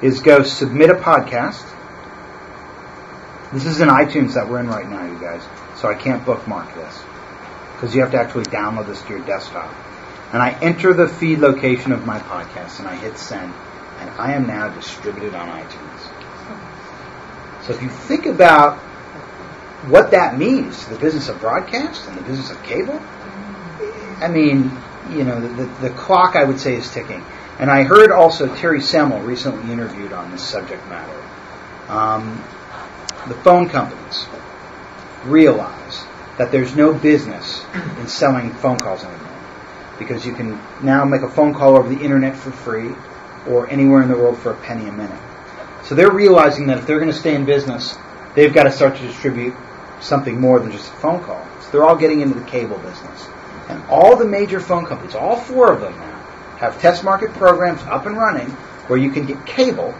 is 0.01 0.19
go 0.19 0.43
submit 0.43 0.89
a 0.89 0.95
podcast. 0.95 1.67
This 3.53 3.65
is 3.65 3.81
in 3.81 3.89
iTunes 3.89 4.33
that 4.33 4.49
we're 4.49 4.59
in 4.59 4.67
right 4.67 4.89
now, 4.89 5.05
you 5.05 5.19
guys. 5.19 5.43
So 5.75 5.87
I 5.87 5.95
can't 5.95 6.25
bookmark 6.25 6.73
this 6.75 7.03
because 7.73 7.95
you 7.95 8.01
have 8.01 8.11
to 8.11 8.19
actually 8.19 8.45
download 8.45 8.87
this 8.87 9.01
to 9.03 9.09
your 9.09 9.25
desktop. 9.25 9.73
And 10.31 10.41
I 10.41 10.51
enter 10.61 10.93
the 10.93 11.07
feed 11.07 11.39
location 11.39 11.91
of 11.91 12.05
my 12.05 12.19
podcast 12.19 12.79
and 12.79 12.87
I 12.87 12.95
hit 12.95 13.17
send, 13.17 13.53
and 13.99 14.09
I 14.11 14.33
am 14.33 14.47
now 14.47 14.69
distributed 14.69 15.35
on 15.35 15.49
iTunes. 15.49 16.21
So 17.65 17.73
if 17.73 17.81
you 17.81 17.89
think 17.89 18.25
about 18.25 18.77
what 19.87 20.11
that 20.11 20.37
means 20.37 20.85
to 20.85 20.93
the 20.93 20.99
business 20.99 21.27
of 21.27 21.39
broadcast 21.39 22.07
and 22.07 22.17
the 22.17 22.21
business 22.21 22.51
of 22.51 22.63
cable, 22.63 22.99
I 24.21 24.27
mean, 24.29 24.71
you 25.09 25.23
know, 25.23 25.41
the, 25.41 25.65
the, 25.65 25.89
the 25.89 25.89
clock 25.89 26.35
I 26.35 26.43
would 26.43 26.59
say 26.59 26.75
is 26.75 26.89
ticking. 26.91 27.25
And 27.59 27.69
I 27.69 27.83
heard 27.83 28.11
also 28.11 28.53
Terry 28.55 28.81
Semel 28.81 29.19
recently 29.21 29.71
interviewed 29.71 30.13
on 30.13 30.31
this 30.31 30.41
subject 30.41 30.87
matter. 30.87 31.23
Um, 31.87 32.43
the 33.27 33.35
phone 33.35 33.69
companies 33.69 34.25
realize 35.25 36.05
that 36.37 36.51
there's 36.51 36.75
no 36.75 36.93
business 36.93 37.63
in 37.99 38.07
selling 38.07 38.51
phone 38.51 38.77
calls 38.77 39.03
anymore 39.03 39.27
because 39.99 40.25
you 40.25 40.33
can 40.33 40.59
now 40.81 41.05
make 41.05 41.21
a 41.21 41.29
phone 41.29 41.53
call 41.53 41.77
over 41.77 41.87
the 41.87 42.01
internet 42.01 42.35
for 42.35 42.51
free 42.51 42.95
or 43.47 43.69
anywhere 43.69 44.01
in 44.01 44.09
the 44.09 44.15
world 44.15 44.37
for 44.37 44.51
a 44.51 44.55
penny 44.61 44.87
a 44.87 44.91
minute. 44.91 45.19
So 45.83 45.95
they're 45.95 46.11
realizing 46.11 46.67
that 46.67 46.79
if 46.79 46.87
they're 46.87 46.99
going 46.99 47.11
to 47.11 47.17
stay 47.17 47.35
in 47.35 47.45
business, 47.45 47.97
they've 48.35 48.53
got 48.53 48.63
to 48.63 48.71
start 48.71 48.95
to 48.95 49.01
distribute 49.03 49.53
something 49.99 50.39
more 50.39 50.59
than 50.59 50.71
just 50.71 50.91
a 50.91 50.95
phone 50.95 51.23
call. 51.23 51.45
So 51.61 51.71
they're 51.71 51.83
all 51.83 51.95
getting 51.95 52.21
into 52.21 52.39
the 52.39 52.45
cable 52.45 52.77
business. 52.79 53.27
And 53.69 53.83
all 53.89 54.15
the 54.15 54.25
major 54.25 54.59
phone 54.59 54.85
companies, 54.85 55.15
all 55.15 55.35
four 55.35 55.71
of 55.71 55.81
them 55.81 55.97
now, 55.97 56.20
have 56.61 56.79
test 56.79 57.03
market 57.03 57.33
programs 57.33 57.81
up 57.83 58.05
and 58.05 58.15
running 58.15 58.49
where 58.87 58.97
you 58.97 59.11
can 59.11 59.25
get 59.25 59.45
cable 59.45 59.93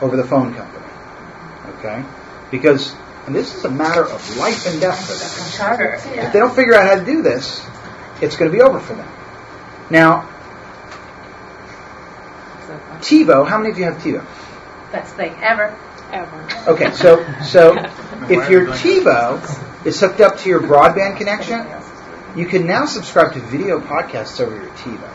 over 0.00 0.16
the 0.16 0.24
phone 0.24 0.54
company. 0.54 0.86
Okay? 1.78 2.04
Because, 2.50 2.94
and 3.26 3.34
this 3.34 3.54
is 3.54 3.64
a 3.64 3.70
matter 3.70 4.02
of 4.02 4.36
life 4.36 4.66
and 4.66 4.80
death 4.80 5.06
for 5.06 5.12
them. 5.12 5.58
Charter. 5.58 5.94
If 5.94 6.32
they 6.32 6.38
don't 6.38 6.54
figure 6.54 6.74
out 6.74 6.86
how 6.86 6.94
to 6.98 7.04
do 7.04 7.22
this, 7.22 7.64
it's 8.22 8.36
going 8.36 8.50
to 8.50 8.56
be 8.56 8.62
over 8.62 8.80
for 8.80 8.94
them. 8.94 9.08
Now, 9.90 10.28
TiVo, 13.00 13.46
how 13.46 13.58
many 13.58 13.70
of 13.70 13.78
you 13.78 13.84
have 13.84 13.96
TiVo? 13.96 14.24
Best 14.92 15.14
thing 15.16 15.34
ever. 15.42 15.76
Ever. 16.10 16.48
Okay, 16.68 16.92
so 16.92 17.24
so 17.42 17.74
if 18.30 18.48
your 18.48 18.68
TiVo 18.68 19.86
is 19.86 20.00
hooked 20.00 20.20
up 20.20 20.38
to 20.38 20.48
your 20.48 20.60
broadband 20.60 21.18
connection, 21.18 21.66
you 22.36 22.46
can 22.46 22.66
now 22.66 22.86
subscribe 22.86 23.32
to 23.34 23.40
video 23.40 23.80
podcasts 23.80 24.40
over 24.40 24.54
your 24.54 24.70
TiVo. 24.70 25.08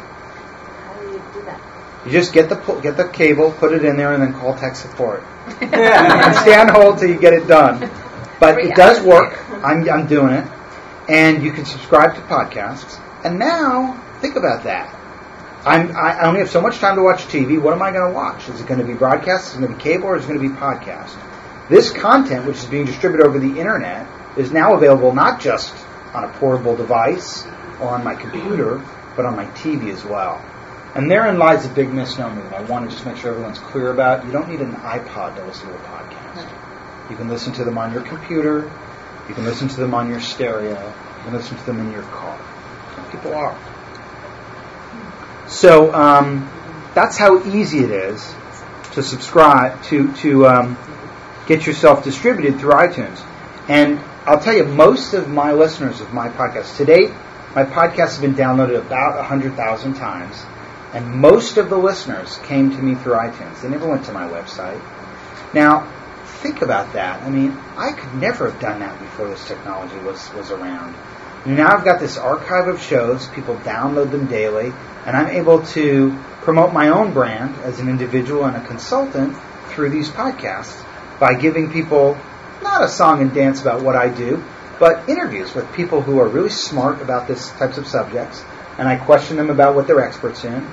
How 0.83 0.99
do 0.99 1.07
you 1.07 1.23
do 1.33 1.41
that? 1.43 1.61
You 2.05 2.11
just 2.11 2.33
get 2.33 2.49
the 2.49 2.55
get 2.81 2.97
the 2.97 3.07
cable, 3.09 3.51
put 3.51 3.73
it 3.73 3.83
in 3.83 3.97
there, 3.97 4.13
and 4.13 4.23
then 4.23 4.33
call 4.33 4.55
tech 4.57 4.75
support. 4.75 5.23
and 5.61 6.35
stay 6.37 6.55
on 6.55 6.69
hold 6.69 6.99
till 6.99 7.09
you 7.09 7.19
get 7.19 7.33
it 7.33 7.47
done. 7.47 7.91
But 8.39 8.59
it 8.59 8.75
does 8.75 9.01
work. 9.01 9.37
I'm 9.63 9.89
I'm 9.89 10.07
doing 10.07 10.33
it, 10.33 10.47
and 11.09 11.43
you 11.43 11.51
can 11.51 11.65
subscribe 11.65 12.15
to 12.15 12.21
podcasts. 12.21 12.99
And 13.25 13.37
now 13.37 14.01
think 14.21 14.37
about 14.37 14.63
that. 14.63 14.95
I'm, 15.65 15.93
I 15.95 16.21
only 16.21 16.39
have 16.39 16.49
so 16.49 16.61
much 16.61 16.77
time 16.77 16.95
to 16.95 17.03
watch 17.03 17.25
TV. 17.25 17.61
What 17.61 17.73
am 17.73 17.81
I 17.81 17.91
going 17.91 18.07
to 18.09 18.15
watch? 18.15 18.47
Is 18.47 18.61
it 18.61 18.67
going 18.67 18.79
to 18.79 18.85
be 18.85 18.93
broadcast? 18.93 19.49
Is 19.49 19.55
it 19.55 19.59
going 19.59 19.71
to 19.71 19.77
be 19.77 19.83
cable? 19.83 20.05
Or 20.05 20.15
is 20.15 20.23
it 20.23 20.27
going 20.29 20.39
to 20.39 20.49
be 20.49 20.55
podcast? 20.55 21.17
This 21.69 21.91
content, 21.91 22.45
which 22.47 22.57
is 22.57 22.65
being 22.65 22.85
distributed 22.85 23.27
over 23.27 23.39
the 23.39 23.59
internet, 23.59 24.07
is 24.37 24.51
now 24.51 24.73
available 24.73 25.13
not 25.13 25.41
just 25.41 25.75
on 26.13 26.23
a 26.23 26.29
portable 26.39 26.77
device 26.77 27.45
or 27.81 27.89
on 27.89 28.05
my 28.05 28.15
computer, 28.15 28.81
but 29.17 29.25
on 29.25 29.35
my 29.35 29.45
TV 29.47 29.91
as 29.93 30.05
well. 30.05 30.43
And 30.95 31.09
therein 31.09 31.37
lies 31.37 31.65
a 31.65 31.69
big 31.69 31.93
misnomer 31.93 32.41
that 32.41 32.53
I 32.53 32.61
want 32.63 32.89
to 32.89 32.95
just 32.95 33.05
make 33.05 33.17
sure 33.17 33.31
everyone's 33.31 33.59
clear 33.59 33.91
about. 33.91 34.25
You 34.25 34.31
don't 34.31 34.49
need 34.49 34.61
an 34.61 34.73
iPod 34.73 35.35
to 35.35 35.45
listen 35.45 35.67
to 35.69 35.75
a 35.75 35.79
podcast. 35.79 36.49
You 37.09 37.15
can 37.15 37.27
listen 37.27 37.53
to 37.53 37.63
them 37.63 37.77
on 37.77 37.93
your 37.93 38.01
computer. 38.01 38.71
You 39.27 39.35
can 39.35 39.45
listen 39.45 39.67
to 39.67 39.79
them 39.79 39.93
on 39.93 40.09
your 40.09 40.19
stereo. 40.19 40.71
You 40.71 41.23
can 41.23 41.33
listen 41.33 41.57
to 41.57 41.65
them 41.65 41.79
in 41.79 41.91
your 41.91 42.03
car. 42.03 42.39
People 43.11 43.33
are. 43.35 43.57
So 45.47 45.93
um, 45.93 46.49
that's 46.93 47.17
how 47.17 47.43
easy 47.45 47.79
it 47.79 47.91
is 47.91 48.33
to 48.93 49.03
subscribe 49.03 49.81
to 49.83 50.11
to 50.17 50.47
um, 50.47 50.77
get 51.47 51.65
yourself 51.65 52.03
distributed 52.03 52.59
through 52.59 52.73
iTunes. 52.73 53.23
And 53.67 53.99
I'll 54.25 54.39
tell 54.39 54.55
you, 54.55 54.65
most 54.65 55.13
of 55.13 55.29
my 55.29 55.53
listeners 55.53 56.01
of 56.01 56.13
my 56.13 56.29
podcast 56.29 56.77
to 56.77 56.85
date, 56.85 57.11
my 57.55 57.63
podcast 57.63 58.09
has 58.09 58.19
been 58.19 58.35
downloaded 58.35 58.77
about 58.79 59.23
hundred 59.25 59.55
thousand 59.55 59.95
times, 59.95 60.43
and 60.93 61.07
most 61.15 61.57
of 61.57 61.69
the 61.69 61.77
listeners 61.77 62.37
came 62.43 62.71
to 62.71 62.81
me 62.81 62.95
through 62.95 63.13
iTunes. 63.13 63.61
They 63.61 63.69
never 63.69 63.87
went 63.87 64.05
to 64.05 64.11
my 64.11 64.27
website. 64.27 64.81
Now, 65.53 65.91
think 66.41 66.61
about 66.61 66.93
that. 66.93 67.21
I 67.21 67.29
mean, 67.29 67.57
I 67.77 67.91
could 67.91 68.15
never 68.15 68.49
have 68.49 68.59
done 68.59 68.79
that 68.79 68.99
before 68.99 69.27
this 69.27 69.47
technology 69.47 69.97
was 69.99 70.33
was 70.33 70.51
around. 70.51 70.95
Now 71.45 71.69
I've 71.69 71.85
got 71.85 72.01
this 72.01 72.17
archive 72.17 72.67
of 72.67 72.81
shows, 72.81 73.27
people 73.29 73.55
download 73.57 74.11
them 74.11 74.25
daily, 74.25 74.73
and 75.05 75.15
I'm 75.15 75.29
able 75.29 75.65
to 75.67 76.17
promote 76.41 76.73
my 76.73 76.89
own 76.89 77.13
brand 77.13 77.55
as 77.63 77.79
an 77.79 77.87
individual 77.87 78.43
and 78.43 78.57
a 78.57 78.67
consultant 78.67 79.37
through 79.69 79.91
these 79.91 80.09
podcasts 80.09 80.83
by 81.17 81.35
giving 81.35 81.71
people 81.71 82.17
not 82.61 82.83
a 82.83 82.89
song 82.89 83.21
and 83.21 83.33
dance 83.33 83.61
about 83.61 83.81
what 83.81 83.95
I 83.95 84.09
do, 84.09 84.43
but 84.79 85.07
interviews 85.07 85.55
with 85.55 85.71
people 85.73 86.01
who 86.01 86.19
are 86.19 86.27
really 86.27 86.49
smart 86.49 87.01
about 87.01 87.27
this 87.27 87.49
types 87.51 87.77
of 87.77 87.87
subjects, 87.87 88.43
and 88.79 88.87
I 88.87 88.95
question 88.95 89.35
them 89.35 89.49
about 89.49 89.75
what 89.75 89.87
they're 89.87 89.99
experts 89.99 90.45
in. 90.45 90.65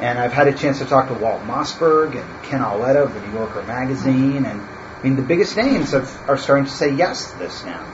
And 0.00 0.18
I've 0.18 0.34
had 0.34 0.48
a 0.48 0.52
chance 0.52 0.80
to 0.80 0.84
talk 0.84 1.08
to 1.08 1.14
Walt 1.14 1.42
Mossberg 1.44 2.14
and 2.14 2.44
Ken 2.44 2.60
Auletta 2.60 3.04
of 3.04 3.14
the 3.14 3.20
New 3.26 3.32
Yorker 3.32 3.62
magazine, 3.62 4.44
and 4.44 4.60
I 4.60 5.02
mean 5.02 5.16
the 5.16 5.22
biggest 5.22 5.56
names 5.56 5.92
have, 5.92 6.28
are 6.28 6.36
starting 6.36 6.66
to 6.66 6.70
say 6.70 6.94
yes 6.94 7.32
to 7.32 7.38
this 7.38 7.64
now. 7.64 7.84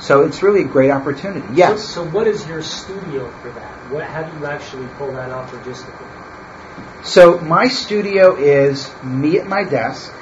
So 0.00 0.24
it's 0.26 0.42
really 0.42 0.62
a 0.62 0.66
great 0.66 0.90
opportunity. 0.90 1.46
Yes. 1.54 1.84
So, 1.84 2.04
so 2.04 2.10
what 2.10 2.26
is 2.26 2.46
your 2.48 2.62
studio 2.62 3.30
for 3.42 3.50
that? 3.52 3.90
What, 3.92 4.04
how 4.04 4.24
do 4.24 4.36
you 4.36 4.46
actually 4.46 4.88
pull 4.98 5.12
that 5.12 5.30
off 5.30 5.52
logistically? 5.52 7.04
So 7.04 7.38
my 7.38 7.68
studio 7.68 8.36
is 8.36 8.90
me 9.04 9.38
at 9.38 9.46
my 9.46 9.62
desk 9.62 10.12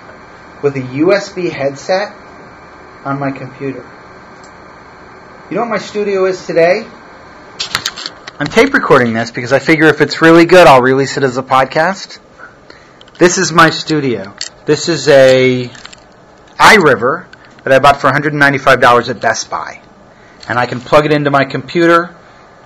with 0.62 0.76
a 0.76 0.80
USB 0.80 1.50
headset 1.50 2.14
on 3.04 3.18
my 3.18 3.30
computer. 3.30 3.88
You 5.48 5.54
know 5.54 5.62
what 5.62 5.70
my 5.70 5.78
studio 5.78 6.26
is 6.26 6.44
today? 6.46 6.86
I'm 8.40 8.46
tape 8.46 8.72
recording 8.72 9.14
this 9.14 9.32
because 9.32 9.52
I 9.52 9.58
figure 9.58 9.86
if 9.86 10.00
it's 10.00 10.22
really 10.22 10.44
good, 10.44 10.68
I'll 10.68 10.80
release 10.80 11.16
it 11.16 11.24
as 11.24 11.36
a 11.38 11.42
podcast. 11.42 12.20
This 13.18 13.36
is 13.36 13.50
my 13.50 13.70
studio. 13.70 14.32
This 14.64 14.88
is 14.88 15.08
a 15.08 15.68
iRiver 16.56 17.26
that 17.64 17.72
I 17.72 17.80
bought 17.80 18.00
for 18.00 18.08
$195 18.08 19.08
at 19.08 19.20
Best 19.20 19.50
Buy. 19.50 19.82
And 20.48 20.56
I 20.56 20.66
can 20.66 20.80
plug 20.80 21.04
it 21.04 21.12
into 21.12 21.32
my 21.32 21.46
computer 21.46 22.14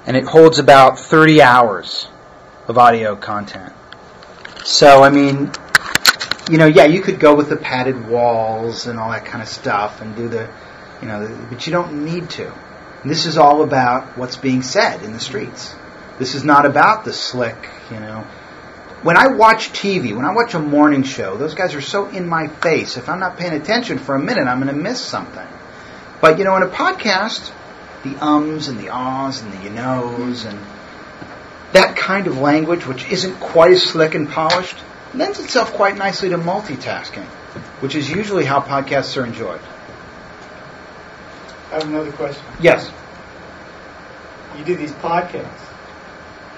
and 0.05 0.15
it 0.15 0.25
holds 0.25 0.59
about 0.59 0.99
30 0.99 1.41
hours 1.41 2.07
of 2.69 2.77
audio 2.77 3.17
content. 3.17 3.73
So, 4.67 5.03
I 5.03 5.09
mean, 5.09 5.53
you 6.51 6.59
know, 6.59 6.67
yeah, 6.67 6.85
you 6.85 7.01
could 7.01 7.19
go 7.19 7.35
with 7.35 7.49
the 7.49 7.57
padded 7.57 8.09
walls 8.09 8.89
and 8.89 8.99
all 8.99 9.11
that 9.11 9.25
kind 9.25 9.41
of 9.41 9.49
stuff 9.49 10.03
and 10.03 10.15
do 10.15 10.29
the, 10.29 10.51
you 11.01 11.09
know, 11.09 11.47
but 11.49 11.67
you 11.67 11.73
don't 11.73 12.05
need 12.05 12.29
to. 12.29 12.53
This 13.05 13.27
is 13.27 13.37
all 13.37 13.63
about 13.63 14.17
what's 14.17 14.37
being 14.37 14.63
said 14.63 15.03
in 15.03 15.13
the 15.13 15.21
streets. 15.21 15.75
This 16.19 16.35
is 16.35 16.45
not 16.45 16.67
about 16.67 17.05
the 17.05 17.13
slick, 17.13 17.69
you 17.91 17.99
know. 17.99 18.21
When 19.03 19.17
I 19.17 19.29
watch 19.29 19.71
TV, 19.71 20.15
when 20.15 20.25
I 20.25 20.33
watch 20.33 20.55
a 20.55 20.61
morning 20.61 21.03
show, 21.03 21.37
those 21.37 21.55
guys 21.55 21.75
are 21.75 21.81
so 21.81 22.09
in 22.09 22.29
my 22.29 22.47
face. 22.47 22.97
If 22.97 23.09
I'm 23.09 23.19
not 23.19 23.37
paying 23.37 23.55
attention 23.55 23.99
for 23.99 24.15
a 24.15 24.21
minute, 24.21 24.47
I'm 24.47 24.63
going 24.63 24.73
to 24.73 24.81
miss 24.81 25.01
something. 25.01 25.47
But, 26.21 26.39
you 26.39 26.45
know, 26.45 26.57
in 26.57 26.63
a 26.63 26.69
podcast, 26.69 27.51
the 28.05 28.17
ums 28.25 28.69
and 28.69 28.79
the 28.79 28.91
ahs 28.91 29.43
and 29.43 29.53
the 29.53 29.65
you 29.65 29.71
knows 29.71 30.45
and 30.45 30.59
that 31.73 31.97
kind 31.97 32.29
of 32.29 32.39
language, 32.39 32.87
which 32.87 33.11
isn't 33.11 33.41
quite 33.41 33.73
as 33.73 33.83
slick 33.83 34.15
and 34.15 34.29
polished, 34.29 34.77
lends 35.15 35.41
itself 35.41 35.73
quite 35.73 35.97
nicely 35.97 36.29
to 36.29 36.39
multitasking, 36.39 37.25
which 37.81 37.97
is 37.97 38.09
usually 38.09 38.45
how 38.45 38.61
podcasts 38.61 39.17
are 39.21 39.25
enjoyed. 39.25 39.61
I 41.73 41.77
have 41.77 41.89
another 41.89 42.13
question. 42.13 42.45
Yes. 42.61 42.93
You 44.59 44.65
do 44.65 44.77
these 44.77 44.93
podcasts. 44.93 45.49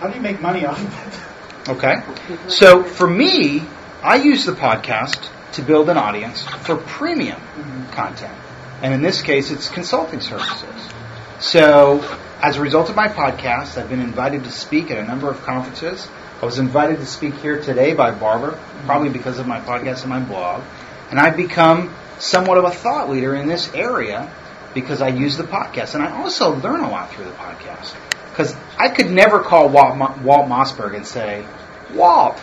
How 0.00 0.08
do 0.08 0.16
you 0.16 0.20
make 0.20 0.40
money 0.40 0.66
off 0.66 0.82
of 0.82 1.68
it? 1.68 1.70
Okay. 1.70 2.02
So 2.48 2.82
for 2.82 3.06
me, 3.06 3.62
I 4.02 4.16
use 4.16 4.44
the 4.44 4.52
podcast 4.52 5.30
to 5.52 5.62
build 5.62 5.88
an 5.88 5.96
audience 5.96 6.42
for 6.42 6.76
premium 6.76 7.38
mm-hmm. 7.38 7.92
content. 7.92 8.36
And 8.82 8.92
in 8.92 9.02
this 9.02 9.22
case, 9.22 9.52
it's 9.52 9.68
consulting 9.68 10.20
services. 10.20 10.90
So 11.38 12.02
as 12.42 12.56
a 12.56 12.60
result 12.60 12.90
of 12.90 12.96
my 12.96 13.06
podcast, 13.06 13.80
I've 13.80 13.88
been 13.88 14.00
invited 14.00 14.42
to 14.44 14.50
speak 14.50 14.90
at 14.90 14.98
a 14.98 15.04
number 15.04 15.30
of 15.30 15.42
conferences. 15.42 16.08
I 16.42 16.44
was 16.44 16.58
invited 16.58 16.96
to 16.98 17.06
speak 17.06 17.34
here 17.36 17.62
today 17.62 17.94
by 17.94 18.10
Barbara, 18.10 18.54
mm-hmm. 18.54 18.86
probably 18.86 19.10
because 19.10 19.38
of 19.38 19.46
my 19.46 19.60
podcast 19.60 20.00
and 20.00 20.10
my 20.10 20.18
blog. 20.18 20.64
And 21.10 21.20
I've 21.20 21.36
become 21.36 21.94
somewhat 22.18 22.58
of 22.58 22.64
a 22.64 22.72
thought 22.72 23.08
leader 23.08 23.36
in 23.36 23.46
this 23.46 23.72
area 23.74 24.28
because 24.74 25.00
I 25.00 25.08
use 25.08 25.36
the 25.36 25.44
podcast. 25.44 25.94
And 25.94 26.02
I 26.02 26.20
also 26.20 26.56
learn 26.56 26.80
a 26.80 26.90
lot 26.90 27.12
through 27.12 27.24
the 27.24 27.32
podcast. 27.32 27.94
Because 28.30 28.54
I 28.76 28.88
could 28.88 29.10
never 29.10 29.40
call 29.40 29.68
Walt, 29.68 29.96
Walt 30.20 30.48
Mossberg 30.48 30.96
and 30.96 31.06
say, 31.06 31.46
Walt, 31.92 32.40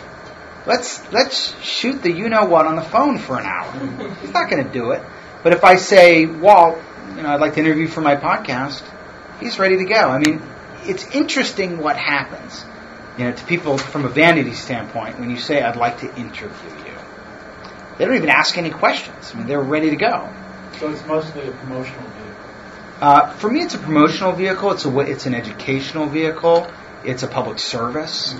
let's 0.66 1.12
let's 1.12 1.60
shoot 1.62 2.02
the 2.02 2.10
you 2.10 2.28
know 2.28 2.46
what 2.46 2.66
on 2.66 2.76
the 2.76 2.82
phone 2.82 3.18
for 3.18 3.38
an 3.38 3.44
hour. 3.44 4.14
He's 4.20 4.32
not 4.32 4.50
going 4.50 4.64
to 4.64 4.72
do 4.72 4.92
it. 4.92 5.02
But 5.42 5.52
if 5.52 5.64
I 5.64 5.76
say, 5.76 6.24
Walt, 6.24 6.78
you 7.16 7.22
know, 7.22 7.28
I'd 7.28 7.40
like 7.40 7.54
to 7.54 7.60
interview 7.60 7.88
for 7.88 8.00
my 8.00 8.16
podcast, 8.16 8.82
he's 9.40 9.58
ready 9.58 9.76
to 9.78 9.84
go. 9.84 10.08
I 10.08 10.18
mean, 10.18 10.40
it's 10.84 11.04
interesting 11.14 11.78
what 11.78 11.96
happens, 11.96 12.64
you 13.18 13.24
know, 13.24 13.32
to 13.32 13.44
people 13.44 13.76
from 13.76 14.04
a 14.04 14.08
vanity 14.08 14.54
standpoint 14.54 15.18
when 15.18 15.30
you 15.30 15.36
say, 15.36 15.60
I'd 15.60 15.76
like 15.76 15.98
to 16.00 16.14
interview 16.16 16.70
you. 16.86 16.96
They 17.98 18.06
don't 18.06 18.16
even 18.16 18.30
ask 18.30 18.56
any 18.56 18.70
questions. 18.70 19.32
I 19.34 19.38
mean, 19.38 19.46
they're 19.46 19.60
ready 19.60 19.90
to 19.90 19.96
go. 19.96 20.32
So 20.78 20.90
it's 20.90 21.04
mostly 21.04 21.46
a 21.46 21.52
promotional. 21.52 22.08
Uh, 23.02 23.32
for 23.32 23.50
me, 23.50 23.60
it's 23.60 23.74
a 23.74 23.78
promotional 23.78 24.30
vehicle. 24.30 24.70
It's 24.70 24.84
a 24.84 24.98
it's 25.00 25.26
an 25.26 25.34
educational 25.34 26.06
vehicle. 26.06 26.70
It's 27.04 27.24
a 27.24 27.26
public 27.26 27.58
service. 27.58 28.32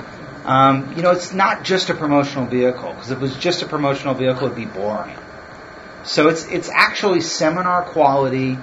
Um, 0.45 0.95
you 0.95 1.03
know, 1.03 1.11
it's 1.11 1.33
not 1.33 1.65
just 1.65 1.91
a 1.91 1.95
promotional 1.95 2.47
vehicle 2.47 2.93
because 2.93 3.11
if 3.11 3.19
it 3.19 3.21
was 3.21 3.37
just 3.37 3.63
a 3.63 3.67
promotional 3.67 4.15
vehicle, 4.15 4.45
it'd 4.45 4.57
be 4.57 4.67
boring. 4.67 5.17
So 6.05 6.29
it's 6.29 6.47
it's 6.47 6.71
actually 6.73 7.23
seminar 7.23 7.83
quality 7.87 8.57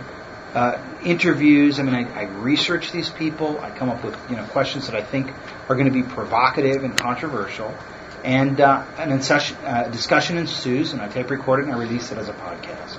uh, 0.54 0.78
interviews. 1.04 1.82
I 1.82 1.84
mean, 1.84 1.96
I, 1.96 2.22
I 2.22 2.24
research 2.24 2.94
these 2.94 3.10
people. 3.10 3.60
I 3.60 3.70
come 3.70 3.90
up 3.90 4.02
with 4.02 4.18
you 4.30 4.38
know 4.38 4.46
questions 4.46 4.86
that 4.88 4.96
I 4.96 5.04
think 5.04 5.34
are 5.68 5.76
going 5.76 5.88
to 5.88 5.92
be 5.92 6.04
provocative 6.04 6.86
and 6.86 6.98
controversial, 6.98 7.78
and 8.24 8.62
uh, 8.62 8.86
an 8.98 9.12
uh, 9.12 9.90
discussion 9.90 10.38
ensues, 10.38 10.94
and 10.94 11.02
I 11.02 11.10
tape 11.10 11.30
record 11.30 11.60
it 11.60 11.64
and 11.66 11.74
I 11.74 11.78
release 11.78 12.14
it 12.14 12.18
as 12.18 12.30
a 12.30 12.34
podcast. 12.34 12.96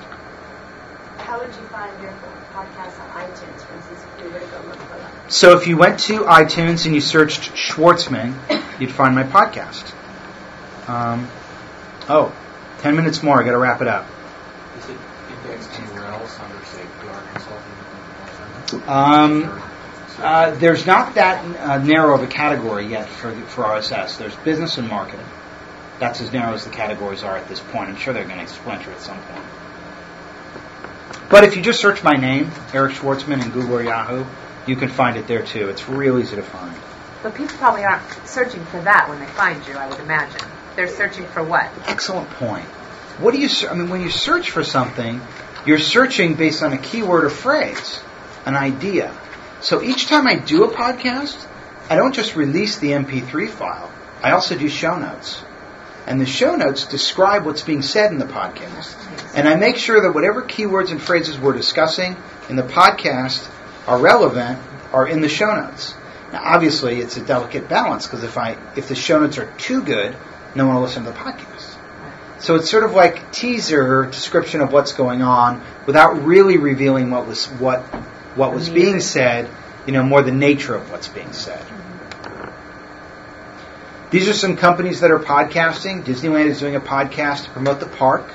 How 1.17 1.39
would 1.39 1.49
you 1.49 1.67
find 1.69 2.03
your 2.03 2.13
podcast 2.53 3.01
on 3.01 3.11
iTunes, 3.11 3.61
for 3.63 3.75
instance, 3.75 4.05
if 4.05 4.25
we 4.25 4.31
were 4.31 4.41
to 4.41 4.47
go 4.47 4.61
look 4.67 4.77
for 4.77 4.97
them? 4.97 5.11
So 5.29 5.57
if 5.57 5.67
you 5.67 5.77
went 5.77 6.01
to 6.01 6.21
iTunes 6.21 6.87
and 6.87 6.95
you 6.95 7.01
searched 7.01 7.53
Schwartzman, 7.53 8.35
you'd 8.81 8.93
find 8.93 9.15
my 9.15 9.25
podcast. 9.25 9.93
Um, 10.89 11.29
oh, 12.09 12.35
10 12.79 12.97
minutes 12.97 13.23
more. 13.23 13.41
I 13.41 13.45
got 13.45 13.53
to 13.53 13.59
wrap 13.59 13.81
it 13.81 13.89
up. 13.89 14.07
Is 14.79 14.91
it 14.91 14.97
indexed 15.31 15.81
anywhere 15.81 16.07
else 16.07 16.39
under, 16.41 16.65
say, 16.65 16.85
PR 17.01 17.21
consulting? 17.33 18.89
Um, 18.89 19.63
uh, 20.19 20.51
there's 20.53 20.87
not 20.87 21.15
that 21.15 21.45
uh, 21.59 21.79
narrow 21.79 22.15
of 22.15 22.23
a 22.23 22.27
category 22.27 22.87
yet 22.87 23.09
for 23.09 23.33
the, 23.33 23.41
for 23.43 23.65
RSS. 23.65 24.19
There's 24.19 24.37
business 24.37 24.79
and 24.79 24.89
marketing. 24.89 25.27
That's 25.99 26.21
as 26.21 26.33
narrow 26.33 26.55
as 26.55 26.65
the 26.65 26.71
categories 26.71 27.23
are 27.23 27.37
at 27.37 27.49
this 27.49 27.61
point. 27.61 27.91
I'm 27.91 27.97
sure 27.97 28.13
they're 28.13 28.25
going 28.25 28.39
to 28.39 28.47
splinter 28.47 28.91
at 28.91 29.01
some 29.01 29.21
point. 29.23 29.45
But 31.31 31.45
if 31.45 31.57
you 31.57 31.63
just 31.63 31.81
search 31.81 32.03
my 32.03 32.17
name, 32.17 32.51
Eric 32.75 32.95
Schwartzman, 32.95 33.41
in 33.41 33.51
Google 33.53 33.77
or 33.77 33.85
Yahoo, 33.85 34.25
you 34.67 34.75
can 34.75 34.89
find 34.89 35.17
it 35.17 35.29
there 35.29 35.43
too. 35.43 35.69
It's 35.69 35.89
real 35.89 36.19
easy 36.19 36.35
to 36.35 36.43
find. 36.43 36.77
But 37.23 37.37
people 37.37 37.57
probably 37.57 37.85
aren't 37.85 38.03
searching 38.27 38.65
for 38.65 38.81
that 38.83 39.09
when 39.09 39.21
they 39.21 39.27
find 39.27 39.65
you, 39.67 39.75
I 39.75 39.89
would 39.89 40.01
imagine. 40.01 40.41
They're 40.75 40.89
searching 40.89 41.27
for 41.27 41.45
what? 41.45 41.71
Excellent 41.87 42.29
point. 42.31 42.65
What 43.19 43.33
do 43.33 43.41
you? 43.41 43.49
I 43.69 43.75
mean, 43.75 43.91
when 43.91 44.01
you 44.01 44.11
search 44.11 44.51
for 44.51 44.65
something, 44.65 45.21
you're 45.67 45.79
searching 45.79 46.35
based 46.35 46.63
on 46.65 46.73
a 46.73 46.79
keyword 46.79 47.25
or 47.25 47.31
phrase, 47.31 48.01
an 48.45 48.57
idea. 48.57 49.17
So 49.61 49.83
each 49.83 50.07
time 50.07 50.27
I 50.27 50.37
do 50.37 50.65
a 50.65 50.69
podcast, 50.69 51.47
I 51.89 51.97
don't 51.97 52.15
just 52.15 52.35
release 52.35 52.79
the 52.79 52.91
MP3 52.91 53.49
file. 53.49 53.93
I 54.23 54.33
also 54.33 54.57
do 54.57 54.69
show 54.69 54.99
notes, 54.99 55.43
and 56.07 56.21
the 56.21 56.27
show 56.27 56.57
notes 56.57 56.87
describe 56.87 57.45
what's 57.45 57.63
being 57.63 57.83
said 57.83 58.11
in 58.13 58.19
the 58.19 58.27
podcast, 58.27 58.97
and 59.35 59.49
I 59.49 59.57
make 59.57 59.77
sure 59.77 60.01
that 60.03 60.13
whatever 60.13 60.43
keywords 60.43 60.91
and 60.91 61.01
phrases 61.01 61.39
we're 61.39 61.53
discussing 61.53 62.17
in 62.49 62.57
the 62.57 62.63
podcast 62.63 63.49
are 63.87 63.99
relevant 63.99 64.59
are 64.93 65.07
in 65.07 65.21
the 65.21 65.29
show 65.29 65.55
notes. 65.55 65.95
Now, 66.33 66.43
obviously, 66.45 67.01
it's 67.01 67.17
a 67.17 67.25
delicate 67.25 67.69
balance 67.69 68.07
because 68.07 68.23
if 68.23 68.39
I 68.39 68.57
if 68.77 68.89
the 68.89 68.95
show 68.95 69.21
notes 69.21 69.39
are 69.39 69.51
too 69.59 69.83
good, 69.83 70.17
no 70.55 70.67
one 70.67 70.77
will 70.77 70.83
listen 70.83 71.05
to 71.05 71.11
the 71.11 71.17
podcast. 71.17 71.77
So 72.39 72.55
it's 72.55 72.71
sort 72.71 72.85
of 72.85 72.93
like 72.93 73.33
teaser 73.33 74.07
description 74.07 74.63
of 74.63 74.73
what's 74.73 74.93
going 74.93 75.23
on 75.23 75.63
without 75.87 76.23
really 76.25 76.57
revealing 76.57 77.11
what 77.11 77.27
was 77.27 77.47
what 77.47 77.81
what 78.35 78.55
was 78.55 78.69
being 78.69 79.01
said. 79.01 79.49
You 79.87 79.93
know, 79.93 80.03
more 80.03 80.23
the 80.23 80.33
nature 80.33 80.75
of 80.75 80.91
what's 80.91 81.09
being 81.09 81.33
said. 81.33 81.65
These 84.11 84.29
are 84.29 84.35
some 84.35 84.57
companies 84.57 85.03
that 85.03 85.13
are 85.13 85.21
podcasting. 85.21 86.03
Disneyland 86.03 86.47
is 86.47 86.59
doing 86.59 86.75
a 86.75 86.81
podcast 86.81 87.45
to 87.45 87.51
promote 87.51 87.79
the 87.79 87.87
park. 87.87 88.29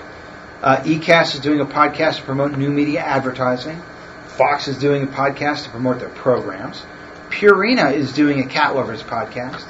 Uh, 0.62 0.78
ECAST 0.78 1.36
is 1.36 1.42
doing 1.42 1.60
a 1.60 1.66
podcast 1.66 2.16
to 2.16 2.22
promote 2.22 2.58
new 2.58 2.70
media 2.70 3.02
advertising. 3.02 3.82
Fox 4.26 4.70
is 4.70 4.78
doing 4.78 5.04
a 5.04 5.08
podcast 5.08 5.66
to 5.66 5.72
promote 5.72 6.00
their 6.00 6.08
programs. 6.08 6.86
Purina 7.30 7.94
is 7.94 8.14
doing 8.14 8.40
a 8.40 8.46
cat 8.46 8.74
lovers 8.74 9.04
podcast. 9.04 9.66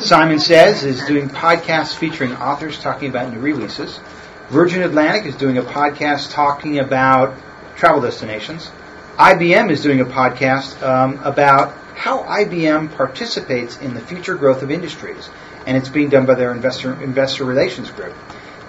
Simon 0.00 0.38
Says 0.38 0.82
is 0.82 1.04
doing 1.04 1.28
podcasts 1.28 1.94
featuring 1.94 2.32
authors 2.36 2.80
talking 2.80 3.10
about 3.10 3.30
new 3.30 3.40
releases. 3.40 4.00
Virgin 4.48 4.82
Atlantic 4.82 5.26
is 5.26 5.36
doing 5.36 5.58
a 5.58 5.62
podcast 5.62 6.32
talking 6.32 6.78
about 6.78 7.36
travel 7.76 8.00
destinations. 8.00 8.70
IBM 9.18 9.70
is 9.70 9.82
doing 9.82 10.00
a 10.00 10.06
podcast 10.06 10.82
um, 10.82 11.20
about 11.22 11.76
how 12.00 12.22
IBM 12.22 12.96
participates 12.96 13.76
in 13.76 13.92
the 13.92 14.00
future 14.00 14.34
growth 14.34 14.62
of 14.62 14.70
industries, 14.70 15.28
and 15.66 15.76
it's 15.76 15.88
being 15.88 16.08
done 16.08 16.26
by 16.26 16.34
their 16.34 16.52
investor 16.52 17.00
investor 17.02 17.44
relations 17.44 17.90
group. 17.90 18.14